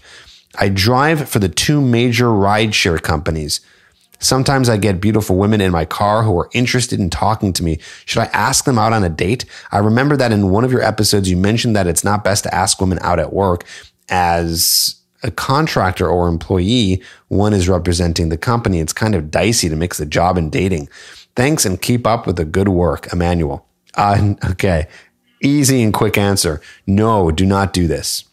I 0.58 0.68
drive 0.68 1.28
for 1.28 1.38
the 1.38 1.48
two 1.48 1.80
major 1.80 2.26
rideshare 2.26 3.00
companies. 3.00 3.60
Sometimes 4.18 4.68
I 4.68 4.76
get 4.76 5.00
beautiful 5.00 5.36
women 5.36 5.62
in 5.62 5.72
my 5.72 5.86
car 5.86 6.22
who 6.22 6.38
are 6.38 6.50
interested 6.52 7.00
in 7.00 7.08
talking 7.08 7.54
to 7.54 7.64
me. 7.64 7.78
Should 8.04 8.20
I 8.20 8.26
ask 8.26 8.64
them 8.66 8.78
out 8.78 8.92
on 8.92 9.02
a 9.02 9.08
date? 9.08 9.46
I 9.72 9.78
remember 9.78 10.16
that 10.18 10.30
in 10.30 10.50
one 10.50 10.62
of 10.62 10.72
your 10.72 10.82
episodes, 10.82 11.30
you 11.30 11.38
mentioned 11.38 11.74
that 11.74 11.86
it's 11.86 12.04
not 12.04 12.22
best 12.22 12.44
to 12.44 12.54
ask 12.54 12.80
women 12.80 12.98
out 13.00 13.18
at 13.18 13.32
work 13.32 13.64
as 14.10 14.96
a 15.22 15.30
contractor 15.30 16.06
or 16.06 16.28
employee. 16.28 17.02
One 17.28 17.54
is 17.54 17.68
representing 17.68 18.28
the 18.28 18.36
company. 18.36 18.80
It's 18.80 18.92
kind 18.92 19.14
of 19.14 19.30
dicey 19.30 19.70
to 19.70 19.76
mix 19.76 19.96
the 19.96 20.06
job 20.06 20.36
and 20.36 20.52
dating. 20.52 20.90
Thanks 21.34 21.64
and 21.64 21.80
keep 21.80 22.06
up 22.06 22.26
with 22.26 22.36
the 22.36 22.44
good 22.44 22.68
work, 22.68 23.10
Emmanuel. 23.12 23.66
Uh, 23.94 24.34
okay. 24.50 24.86
Easy 25.42 25.82
and 25.82 25.94
quick 25.94 26.18
answer. 26.18 26.60
No, 26.86 27.30
do 27.30 27.46
not 27.46 27.72
do 27.72 27.86
this. 27.86 28.24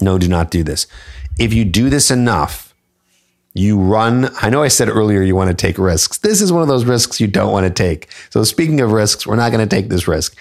No, 0.00 0.18
do 0.18 0.28
not 0.28 0.50
do 0.50 0.62
this. 0.62 0.86
If 1.38 1.52
you 1.52 1.64
do 1.64 1.90
this 1.90 2.10
enough, 2.10 2.70
you 3.54 3.78
run. 3.78 4.30
I 4.40 4.50
know 4.50 4.62
I 4.62 4.68
said 4.68 4.88
earlier 4.88 5.22
you 5.22 5.34
want 5.34 5.48
to 5.48 5.54
take 5.54 5.78
risks. 5.78 6.18
This 6.18 6.40
is 6.40 6.52
one 6.52 6.62
of 6.62 6.68
those 6.68 6.84
risks 6.84 7.20
you 7.20 7.26
don't 7.26 7.52
want 7.52 7.66
to 7.66 7.70
take. 7.70 8.10
So, 8.30 8.44
speaking 8.44 8.80
of 8.80 8.92
risks, 8.92 9.26
we're 9.26 9.36
not 9.36 9.50
going 9.50 9.66
to 9.66 9.76
take 9.76 9.88
this 9.88 10.06
risk. 10.06 10.36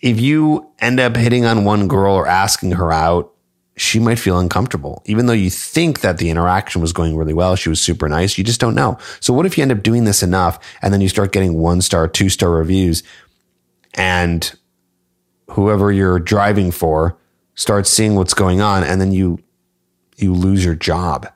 If 0.00 0.20
you 0.20 0.70
end 0.80 0.98
up 0.98 1.16
hitting 1.16 1.44
on 1.44 1.64
one 1.64 1.88
girl 1.88 2.14
or 2.14 2.26
asking 2.26 2.72
her 2.72 2.90
out, 2.90 3.32
she 3.76 3.98
might 3.98 4.18
feel 4.18 4.38
uncomfortable. 4.38 5.02
Even 5.06 5.26
though 5.26 5.32
you 5.32 5.50
think 5.50 6.00
that 6.00 6.18
the 6.18 6.30
interaction 6.30 6.80
was 6.80 6.92
going 6.92 7.16
really 7.16 7.32
well, 7.32 7.54
she 7.56 7.68
was 7.68 7.80
super 7.80 8.08
nice, 8.08 8.36
you 8.36 8.44
just 8.44 8.60
don't 8.60 8.74
know. 8.74 8.98
So, 9.20 9.32
what 9.34 9.46
if 9.46 9.56
you 9.56 9.62
end 9.62 9.72
up 9.72 9.82
doing 9.82 10.04
this 10.04 10.22
enough 10.22 10.58
and 10.80 10.92
then 10.92 11.00
you 11.00 11.08
start 11.08 11.32
getting 11.32 11.58
one 11.58 11.82
star, 11.82 12.08
two 12.08 12.30
star 12.30 12.50
reviews, 12.50 13.02
and 13.94 14.54
whoever 15.50 15.92
you're 15.92 16.18
driving 16.18 16.70
for 16.70 17.18
starts 17.54 17.90
seeing 17.90 18.14
what's 18.14 18.34
going 18.34 18.60
on, 18.60 18.84
and 18.84 19.00
then 19.00 19.12
you 19.12 19.38
you 20.16 20.34
lose 20.34 20.64
your 20.64 20.74
job? 20.74 21.30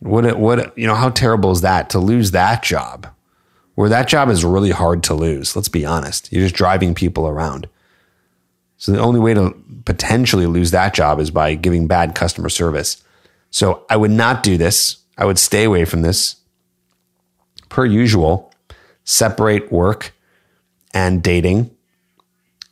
What 0.00 0.38
what 0.38 0.76
you 0.78 0.86
know? 0.86 0.94
How 0.94 1.10
terrible 1.10 1.50
is 1.50 1.60
that 1.62 1.90
to 1.90 1.98
lose 1.98 2.30
that 2.30 2.62
job? 2.62 3.08
Where 3.74 3.88
that 3.88 4.08
job 4.08 4.28
is 4.28 4.44
really 4.44 4.70
hard 4.70 5.04
to 5.04 5.14
lose. 5.14 5.54
Let's 5.54 5.68
be 5.68 5.86
honest. 5.86 6.32
You're 6.32 6.42
just 6.42 6.54
driving 6.54 6.94
people 6.94 7.28
around. 7.28 7.68
So 8.76 8.92
the 8.92 9.00
only 9.00 9.20
way 9.20 9.34
to 9.34 9.54
potentially 9.84 10.46
lose 10.46 10.70
that 10.70 10.94
job 10.94 11.20
is 11.20 11.30
by 11.30 11.54
giving 11.54 11.86
bad 11.86 12.14
customer 12.14 12.48
service. 12.48 13.02
So 13.50 13.84
I 13.88 13.96
would 13.96 14.10
not 14.10 14.42
do 14.42 14.56
this. 14.56 14.98
I 15.16 15.24
would 15.24 15.38
stay 15.38 15.64
away 15.64 15.84
from 15.84 16.02
this. 16.02 16.36
Per 17.68 17.84
usual, 17.84 18.52
separate 19.04 19.70
work 19.70 20.12
and 20.94 21.22
dating 21.22 21.70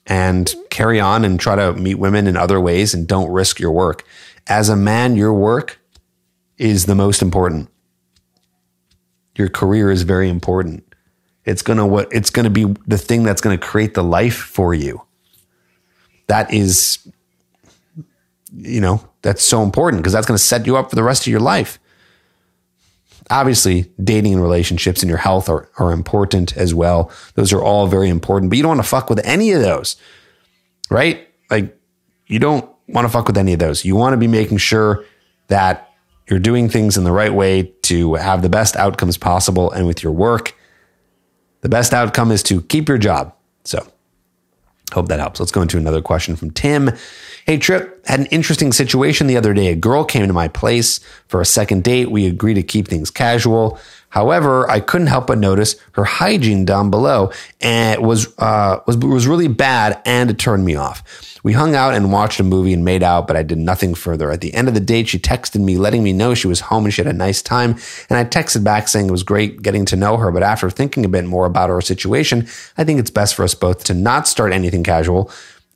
and 0.06 0.54
carry 0.70 1.00
on 1.00 1.24
and 1.24 1.38
try 1.40 1.56
to 1.56 1.72
meet 1.72 1.96
women 1.96 2.26
in 2.26 2.36
other 2.36 2.60
ways 2.60 2.94
and 2.94 3.06
don't 3.06 3.30
risk 3.30 3.58
your 3.58 3.72
work. 3.72 4.04
As 4.46 4.68
a 4.68 4.76
man, 4.76 5.16
your 5.16 5.32
work 5.32 5.80
is 6.58 6.86
the 6.86 6.94
most 6.94 7.22
important. 7.22 7.68
Your 9.36 9.48
career 9.48 9.90
is 9.90 10.02
very 10.02 10.28
important. 10.28 10.84
It's 11.44 11.62
going 11.62 11.78
to 11.78 11.86
what 11.86 12.08
it's 12.12 12.30
going 12.30 12.44
to 12.44 12.50
be 12.50 12.64
the 12.86 12.98
thing 12.98 13.22
that's 13.22 13.40
going 13.40 13.58
to 13.58 13.64
create 13.64 13.94
the 13.94 14.02
life 14.02 14.36
for 14.36 14.74
you. 14.74 15.02
That 16.26 16.52
is 16.52 16.98
you 18.56 18.80
know, 18.80 19.06
that's 19.22 19.42
so 19.42 19.62
important 19.62 20.02
because 20.02 20.12
that's 20.12 20.26
going 20.26 20.38
to 20.38 20.42
set 20.42 20.66
you 20.66 20.76
up 20.76 20.90
for 20.90 20.96
the 20.96 21.02
rest 21.02 21.22
of 21.22 21.28
your 21.28 21.40
life. 21.40 21.78
Obviously, 23.28 23.92
dating 24.02 24.34
and 24.34 24.42
relationships 24.42 25.02
and 25.02 25.08
your 25.08 25.18
health 25.18 25.48
are, 25.48 25.68
are 25.78 25.92
important 25.92 26.56
as 26.56 26.74
well. 26.74 27.10
Those 27.34 27.52
are 27.52 27.62
all 27.62 27.86
very 27.88 28.08
important, 28.08 28.50
but 28.50 28.56
you 28.56 28.62
don't 28.62 28.76
want 28.76 28.82
to 28.82 28.88
fuck 28.88 29.10
with 29.10 29.20
any 29.24 29.52
of 29.52 29.60
those, 29.60 29.96
right? 30.90 31.26
Like, 31.50 31.76
you 32.28 32.38
don't 32.38 32.68
want 32.88 33.04
to 33.04 33.08
fuck 33.08 33.26
with 33.26 33.36
any 33.36 33.52
of 33.52 33.58
those. 33.58 33.84
You 33.84 33.96
want 33.96 34.12
to 34.12 34.16
be 34.16 34.28
making 34.28 34.58
sure 34.58 35.04
that 35.48 35.90
you're 36.28 36.38
doing 36.38 36.68
things 36.68 36.96
in 36.96 37.04
the 37.04 37.12
right 37.12 37.32
way 37.32 37.74
to 37.82 38.14
have 38.14 38.42
the 38.42 38.48
best 38.48 38.76
outcomes 38.76 39.16
possible. 39.16 39.70
And 39.70 39.86
with 39.86 40.02
your 40.02 40.12
work, 40.12 40.54
the 41.60 41.68
best 41.68 41.92
outcome 41.92 42.30
is 42.30 42.42
to 42.44 42.62
keep 42.62 42.88
your 42.88 42.98
job. 42.98 43.34
So, 43.64 43.86
hope 44.92 45.08
that 45.08 45.20
helps. 45.20 45.40
Let's 45.40 45.52
go 45.52 45.62
into 45.62 45.78
another 45.78 46.02
question 46.02 46.36
from 46.36 46.50
Tim. 46.50 46.90
Hey, 47.46 47.58
Tripp, 47.58 48.04
had 48.08 48.18
an 48.18 48.26
interesting 48.26 48.72
situation 48.72 49.28
the 49.28 49.36
other 49.36 49.54
day. 49.54 49.68
A 49.68 49.76
girl 49.76 50.04
came 50.04 50.26
to 50.26 50.32
my 50.32 50.48
place 50.48 50.98
for 51.28 51.40
a 51.40 51.44
second 51.44 51.84
date. 51.84 52.10
We 52.10 52.26
agreed 52.26 52.54
to 52.54 52.62
keep 52.64 52.88
things 52.88 53.08
casual. 53.08 53.78
However, 54.08 54.68
I 54.68 54.80
couldn't 54.80 55.06
help 55.06 55.28
but 55.28 55.38
notice 55.38 55.76
her 55.92 56.02
hygiene 56.02 56.64
down 56.64 56.90
below 56.90 57.30
and 57.60 58.04
was 58.04 58.36
uh, 58.38 58.80
was 58.88 58.96
was 58.96 59.28
really 59.28 59.46
bad, 59.46 60.02
and 60.04 60.28
it 60.28 60.40
turned 60.40 60.64
me 60.64 60.74
off. 60.74 61.38
We 61.44 61.52
hung 61.52 61.76
out 61.76 61.94
and 61.94 62.10
watched 62.10 62.40
a 62.40 62.42
movie 62.42 62.72
and 62.72 62.84
made 62.84 63.04
out, 63.04 63.28
but 63.28 63.36
I 63.36 63.44
did 63.44 63.58
nothing 63.58 63.94
further. 63.94 64.32
At 64.32 64.40
the 64.40 64.52
end 64.52 64.66
of 64.66 64.74
the 64.74 64.80
date, 64.80 65.06
she 65.06 65.20
texted 65.20 65.60
me 65.60 65.76
letting 65.76 66.02
me 66.02 66.12
know 66.12 66.34
she 66.34 66.48
was 66.48 66.58
home 66.58 66.86
and 66.86 66.92
she 66.92 67.00
had 67.00 67.14
a 67.14 67.16
nice 67.16 67.42
time. 67.42 67.76
And 68.10 68.18
I 68.18 68.24
texted 68.24 68.64
back 68.64 68.88
saying 68.88 69.06
it 69.06 69.12
was 69.12 69.22
great 69.22 69.62
getting 69.62 69.84
to 69.84 69.94
know 69.94 70.16
her. 70.16 70.32
But 70.32 70.42
after 70.42 70.68
thinking 70.68 71.04
a 71.04 71.08
bit 71.08 71.24
more 71.26 71.46
about 71.46 71.70
our 71.70 71.80
situation, 71.80 72.48
I 72.76 72.82
think 72.82 72.98
it's 72.98 73.10
best 73.10 73.36
for 73.36 73.44
us 73.44 73.54
both 73.54 73.84
to 73.84 73.94
not 73.94 74.26
start 74.26 74.52
anything 74.52 74.82
casual 74.82 75.30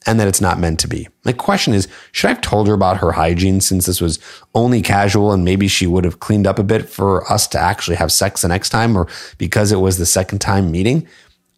and 0.07 0.18
that 0.18 0.28
it's 0.28 0.40
not 0.40 0.59
meant 0.59 0.80
to 0.80 0.88
be. 0.88 1.09
My 1.24 1.32
question 1.32 1.74
is, 1.74 1.86
should 2.12 2.28
I 2.28 2.34
have 2.34 2.40
told 2.40 2.68
her 2.68 2.74
about 2.74 2.98
her 2.98 3.12
hygiene 3.12 3.61
since 3.61 3.86
this 3.86 4.01
was 4.01 4.18
only 4.55 4.80
casual 4.80 5.32
and 5.32 5.44
maybe 5.44 5.68
she 5.68 5.86
would 5.86 6.05
have 6.05 6.20
cleaned 6.20 6.46
up 6.46 6.59
a 6.59 6.64
bit 6.64 6.88
for 6.88 7.30
us 7.30 7.46
to 7.48 7.59
actually 7.59 7.96
have 7.96 8.11
sex 8.11 8.42
the 8.42 8.48
next 8.48 8.70
time 8.70 8.96
or 8.96 9.07
because 9.36 9.72
it 9.72 9.76
was 9.76 9.98
the 9.98 10.07
second 10.07 10.38
time 10.38 10.70
meeting? 10.70 11.07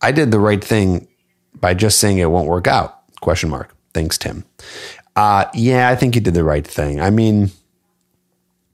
I 0.01 0.11
did 0.11 0.33
the 0.33 0.41
right 0.41 0.63
thing 0.63 1.07
by 1.55 1.75
just 1.75 2.01
saying 2.01 2.19
it 2.19 2.31
won't 2.31 2.49
work 2.49 2.67
out. 2.67 2.99
Question 3.21 3.51
mark. 3.51 3.75
Thanks, 3.95 4.19
Tim. 4.19 4.45
Uh, 5.15 5.45
yeah, 5.55 5.89
I 5.89 5.97
think 5.97 6.15
you 6.15 6.21
did 6.21 6.35
the 6.35 6.45
right 6.45 6.67
thing. 6.67 7.01
I 7.01 7.11
mean, 7.11 7.51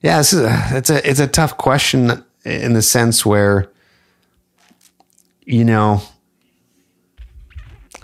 yeah, 0.01 0.19
this 0.19 0.33
is 0.33 0.41
a, 0.41 0.63
it's 0.71 0.91
a 0.91 1.11
it's 1.11 1.21
a 1.21 1.27
tough 1.27 1.57
question 1.57 2.25
in 2.45 2.73
the 2.73 2.83
sense 2.83 3.27
where, 3.27 3.71
you 5.45 5.65
know, 5.65 6.01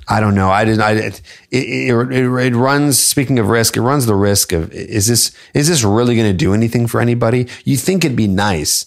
I 0.08 0.20
don't 0.20 0.34
know. 0.34 0.50
I 0.50 0.64
didn't. 0.64 0.82
I 0.82 0.92
it, 0.92 1.22
it, 1.50 2.12
it, 2.12 2.24
it 2.24 2.54
runs. 2.56 2.98
Speaking 2.98 3.38
of 3.38 3.48
risk, 3.48 3.76
it 3.76 3.82
runs 3.82 4.06
the 4.06 4.14
risk 4.14 4.52
of 4.52 4.72
is 4.72 5.06
this 5.06 5.34
is 5.54 5.68
this 5.68 5.82
really 5.82 6.14
going 6.16 6.30
to 6.30 6.36
do 6.36 6.52
anything 6.54 6.86
for 6.86 7.00
anybody? 7.00 7.48
You 7.64 7.76
think 7.76 8.04
it'd 8.04 8.16
be 8.16 8.26
nice, 8.26 8.86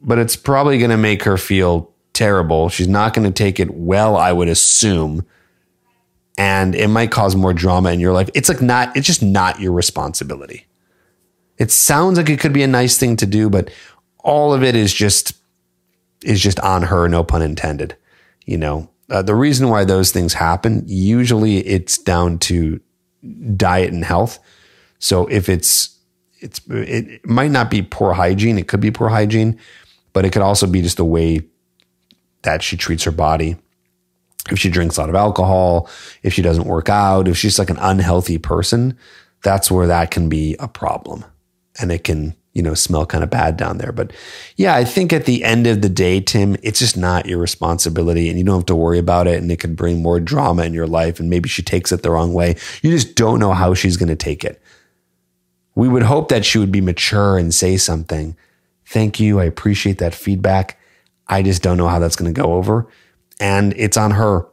but 0.00 0.18
it's 0.18 0.36
probably 0.36 0.78
going 0.78 0.90
to 0.90 0.98
make 0.98 1.22
her 1.22 1.36
feel 1.38 1.92
terrible. 2.12 2.68
She's 2.68 2.88
not 2.88 3.14
going 3.14 3.26
to 3.26 3.32
take 3.32 3.58
it 3.58 3.70
well, 3.70 4.16
I 4.16 4.32
would 4.32 4.48
assume 4.48 5.24
and 6.40 6.74
it 6.74 6.88
might 6.88 7.10
cause 7.10 7.36
more 7.36 7.52
drama 7.52 7.92
in 7.92 8.00
your 8.00 8.12
life. 8.14 8.30
It's 8.34 8.48
like 8.48 8.62
not, 8.62 8.96
it's 8.96 9.06
just 9.06 9.22
not 9.22 9.60
your 9.60 9.72
responsibility. 9.72 10.66
It 11.58 11.70
sounds 11.70 12.16
like 12.16 12.30
it 12.30 12.40
could 12.40 12.54
be 12.54 12.62
a 12.62 12.66
nice 12.66 12.96
thing 12.96 13.16
to 13.16 13.26
do, 13.26 13.50
but 13.50 13.70
all 14.24 14.54
of 14.54 14.62
it 14.62 14.74
is 14.74 14.94
just, 14.94 15.34
is 16.24 16.40
just 16.40 16.58
on 16.60 16.84
her, 16.84 17.08
no 17.08 17.24
pun 17.24 17.42
intended. 17.42 17.96
You 18.46 18.56
know, 18.56 18.89
uh, 19.10 19.22
the 19.22 19.34
reason 19.34 19.68
why 19.68 19.84
those 19.84 20.12
things 20.12 20.32
happen, 20.32 20.84
usually 20.86 21.58
it's 21.58 21.98
down 21.98 22.38
to 22.38 22.80
diet 23.56 23.92
and 23.92 24.04
health. 24.04 24.38
So 24.98 25.26
if 25.26 25.48
it's, 25.48 25.98
it's, 26.38 26.60
it 26.68 27.26
might 27.26 27.50
not 27.50 27.70
be 27.70 27.82
poor 27.82 28.14
hygiene. 28.14 28.56
It 28.56 28.68
could 28.68 28.80
be 28.80 28.90
poor 28.90 29.08
hygiene, 29.08 29.58
but 30.12 30.24
it 30.24 30.32
could 30.32 30.42
also 30.42 30.66
be 30.66 30.80
just 30.80 30.96
the 30.96 31.04
way 31.04 31.42
that 32.42 32.62
she 32.62 32.76
treats 32.76 33.04
her 33.04 33.10
body 33.10 33.56
if 34.50 34.58
she 34.58 34.70
drinks 34.70 34.96
a 34.96 35.00
lot 35.00 35.08
of 35.08 35.14
alcohol, 35.14 35.88
if 36.22 36.32
she 36.32 36.42
doesn't 36.42 36.64
work 36.66 36.88
out, 36.88 37.28
if 37.28 37.36
she's 37.36 37.58
like 37.58 37.70
an 37.70 37.78
unhealthy 37.78 38.38
person, 38.38 38.96
that's 39.42 39.70
where 39.70 39.86
that 39.86 40.10
can 40.10 40.28
be 40.28 40.56
a 40.58 40.68
problem. 40.68 41.24
And 41.80 41.92
it 41.92 42.04
can, 42.04 42.34
you 42.52 42.62
know, 42.62 42.74
smell 42.74 43.06
kind 43.06 43.22
of 43.22 43.30
bad 43.30 43.56
down 43.56 43.78
there. 43.78 43.92
But 43.92 44.12
yeah, 44.56 44.74
I 44.74 44.84
think 44.84 45.12
at 45.12 45.24
the 45.24 45.44
end 45.44 45.66
of 45.66 45.82
the 45.82 45.88
day, 45.88 46.20
Tim, 46.20 46.56
it's 46.62 46.80
just 46.80 46.96
not 46.96 47.26
your 47.26 47.38
responsibility 47.38 48.28
and 48.28 48.38
you 48.38 48.44
don't 48.44 48.56
have 48.56 48.66
to 48.66 48.74
worry 48.74 48.98
about 48.98 49.26
it. 49.26 49.40
And 49.40 49.50
it 49.52 49.60
can 49.60 49.74
bring 49.74 50.02
more 50.02 50.18
drama 50.18 50.64
in 50.64 50.74
your 50.74 50.86
life. 50.86 51.20
And 51.20 51.30
maybe 51.30 51.48
she 51.48 51.62
takes 51.62 51.92
it 51.92 52.02
the 52.02 52.10
wrong 52.10 52.34
way. 52.34 52.56
You 52.82 52.90
just 52.90 53.14
don't 53.14 53.38
know 53.38 53.52
how 53.52 53.74
she's 53.74 53.96
going 53.96 54.08
to 54.08 54.16
take 54.16 54.44
it. 54.44 54.60
We 55.76 55.88
would 55.88 56.02
hope 56.02 56.28
that 56.28 56.44
she 56.44 56.58
would 56.58 56.72
be 56.72 56.80
mature 56.80 57.38
and 57.38 57.54
say 57.54 57.76
something. 57.76 58.36
Thank 58.84 59.20
you. 59.20 59.38
I 59.38 59.44
appreciate 59.44 59.98
that 59.98 60.14
feedback. 60.14 60.78
I 61.28 61.42
just 61.42 61.62
don't 61.62 61.76
know 61.76 61.86
how 61.86 62.00
that's 62.00 62.16
going 62.16 62.34
to 62.34 62.40
go 62.40 62.54
over 62.54 62.88
and 63.38 63.72
it's 63.76 63.96
on 63.96 64.10
her. 64.10 64.46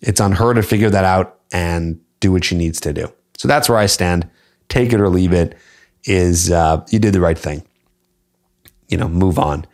It's 0.00 0.20
on 0.20 0.32
her 0.32 0.54
to 0.54 0.62
figure 0.62 0.90
that 0.90 1.04
out 1.04 1.40
and 1.52 2.00
do 2.20 2.30
what 2.32 2.44
she 2.44 2.56
needs 2.56 2.80
to 2.80 2.92
do. 2.92 3.12
So 3.36 3.48
that's 3.48 3.68
where 3.68 3.78
I 3.78 3.86
stand. 3.86 4.28
Take 4.68 4.92
it 4.92 5.00
or 5.00 5.08
leave 5.08 5.32
it. 5.32 5.56
Is 6.04 6.50
uh, 6.50 6.84
you 6.90 6.98
did 6.98 7.12
the 7.12 7.20
right 7.20 7.38
thing. 7.38 7.62
You 8.88 8.96
know, 8.96 9.08
move 9.08 9.38
on, 9.38 9.66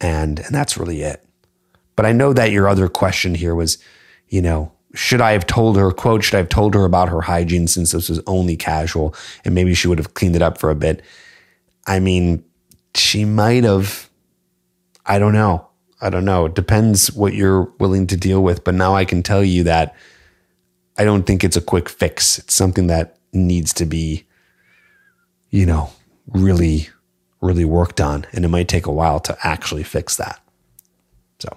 and 0.00 0.40
and 0.40 0.54
that's 0.54 0.76
really 0.76 1.02
it. 1.02 1.24
But 1.96 2.06
I 2.06 2.12
know 2.12 2.32
that 2.32 2.50
your 2.50 2.68
other 2.68 2.88
question 2.88 3.34
here 3.34 3.54
was, 3.54 3.78
you 4.28 4.42
know, 4.42 4.72
should 4.94 5.20
I 5.20 5.32
have 5.32 5.46
told 5.46 5.76
her, 5.76 5.90
quote, 5.92 6.24
should 6.24 6.34
I 6.34 6.38
have 6.38 6.48
told 6.48 6.74
her 6.74 6.84
about 6.84 7.08
her 7.08 7.20
hygiene 7.20 7.68
since 7.68 7.92
this 7.92 8.08
was 8.08 8.20
only 8.26 8.56
casual 8.56 9.14
and 9.44 9.54
maybe 9.54 9.74
she 9.74 9.86
would 9.86 9.98
have 9.98 10.14
cleaned 10.14 10.36
it 10.36 10.42
up 10.42 10.58
for 10.58 10.70
a 10.70 10.74
bit? 10.74 11.02
I 11.86 12.00
mean, 12.00 12.44
she 12.94 13.24
might 13.24 13.64
have. 13.64 14.08
I 15.06 15.18
don't 15.18 15.32
know. 15.32 15.66
I 16.00 16.10
don't 16.10 16.24
know. 16.24 16.46
It 16.46 16.54
depends 16.54 17.12
what 17.12 17.34
you're 17.34 17.64
willing 17.78 18.06
to 18.08 18.16
deal 18.16 18.42
with. 18.42 18.64
But 18.64 18.74
now 18.74 18.94
I 18.94 19.04
can 19.04 19.22
tell 19.22 19.44
you 19.44 19.64
that 19.64 19.94
I 20.96 21.04
don't 21.04 21.26
think 21.26 21.44
it's 21.44 21.56
a 21.56 21.62
quick 21.62 21.88
fix. 21.88 22.38
It's 22.38 22.54
something 22.54 22.86
that 22.88 23.18
needs 23.32 23.72
to 23.74 23.86
be, 23.86 24.24
you 25.50 25.66
know, 25.66 25.90
really, 26.28 26.88
really 27.40 27.64
worked 27.64 28.00
on. 28.00 28.26
And 28.32 28.44
it 28.44 28.48
might 28.48 28.68
take 28.68 28.86
a 28.86 28.92
while 28.92 29.20
to 29.20 29.36
actually 29.42 29.82
fix 29.82 30.16
that. 30.16 30.40
So, 31.38 31.56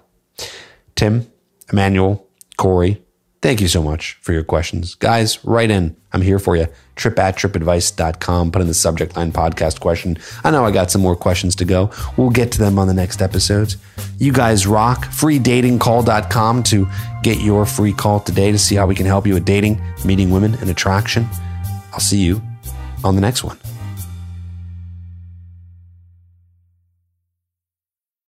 Tim, 0.96 1.32
Emmanuel, 1.72 2.28
Corey, 2.58 3.04
Thank 3.44 3.60
you 3.60 3.68
so 3.68 3.84
much 3.84 4.14
for 4.22 4.32
your 4.32 4.46
questions. 4.46 4.96
Guys, 4.96 5.44
write 5.44 5.70
in. 5.70 5.98
I'm 6.14 6.22
here 6.22 6.40
for 6.40 6.56
you. 6.56 6.66
Tripp 6.96 7.20
at 7.20 7.36
trippadvice.com. 7.36 8.52
Put 8.52 8.62
in 8.62 8.70
the 8.70 8.74
subject 8.74 9.18
line 9.18 9.34
podcast 9.34 9.82
question. 9.82 10.18
I 10.46 10.52
know 10.52 10.64
I 10.64 10.72
got 10.72 10.90
some 10.90 11.02
more 11.02 11.18
questions 11.18 11.54
to 11.58 11.66
go. 11.66 11.92
We'll 12.16 12.30
get 12.30 12.54
to 12.54 12.60
them 12.60 12.80
on 12.80 12.88
the 12.88 12.94
next 12.94 13.22
episodes. 13.22 13.76
You 14.18 14.32
guys 14.32 14.66
rock. 14.66 15.08
Freedatingcall.com 15.08 16.64
to 16.64 16.88
get 17.22 17.42
your 17.42 17.66
free 17.66 17.92
call 17.92 18.22
today 18.22 18.54
to 18.54 18.58
see 18.58 18.76
how 18.76 18.88
we 18.88 18.96
can 18.96 19.06
help 19.06 19.28
you 19.28 19.34
with 19.34 19.44
dating, 19.44 19.82
meeting 20.06 20.32
women, 20.32 20.56
and 20.62 20.70
attraction. 20.70 21.28
I'll 21.92 22.00
see 22.00 22.20
you 22.20 22.42
on 23.04 23.16
the 23.16 23.22
next 23.22 23.44
one. 23.44 23.58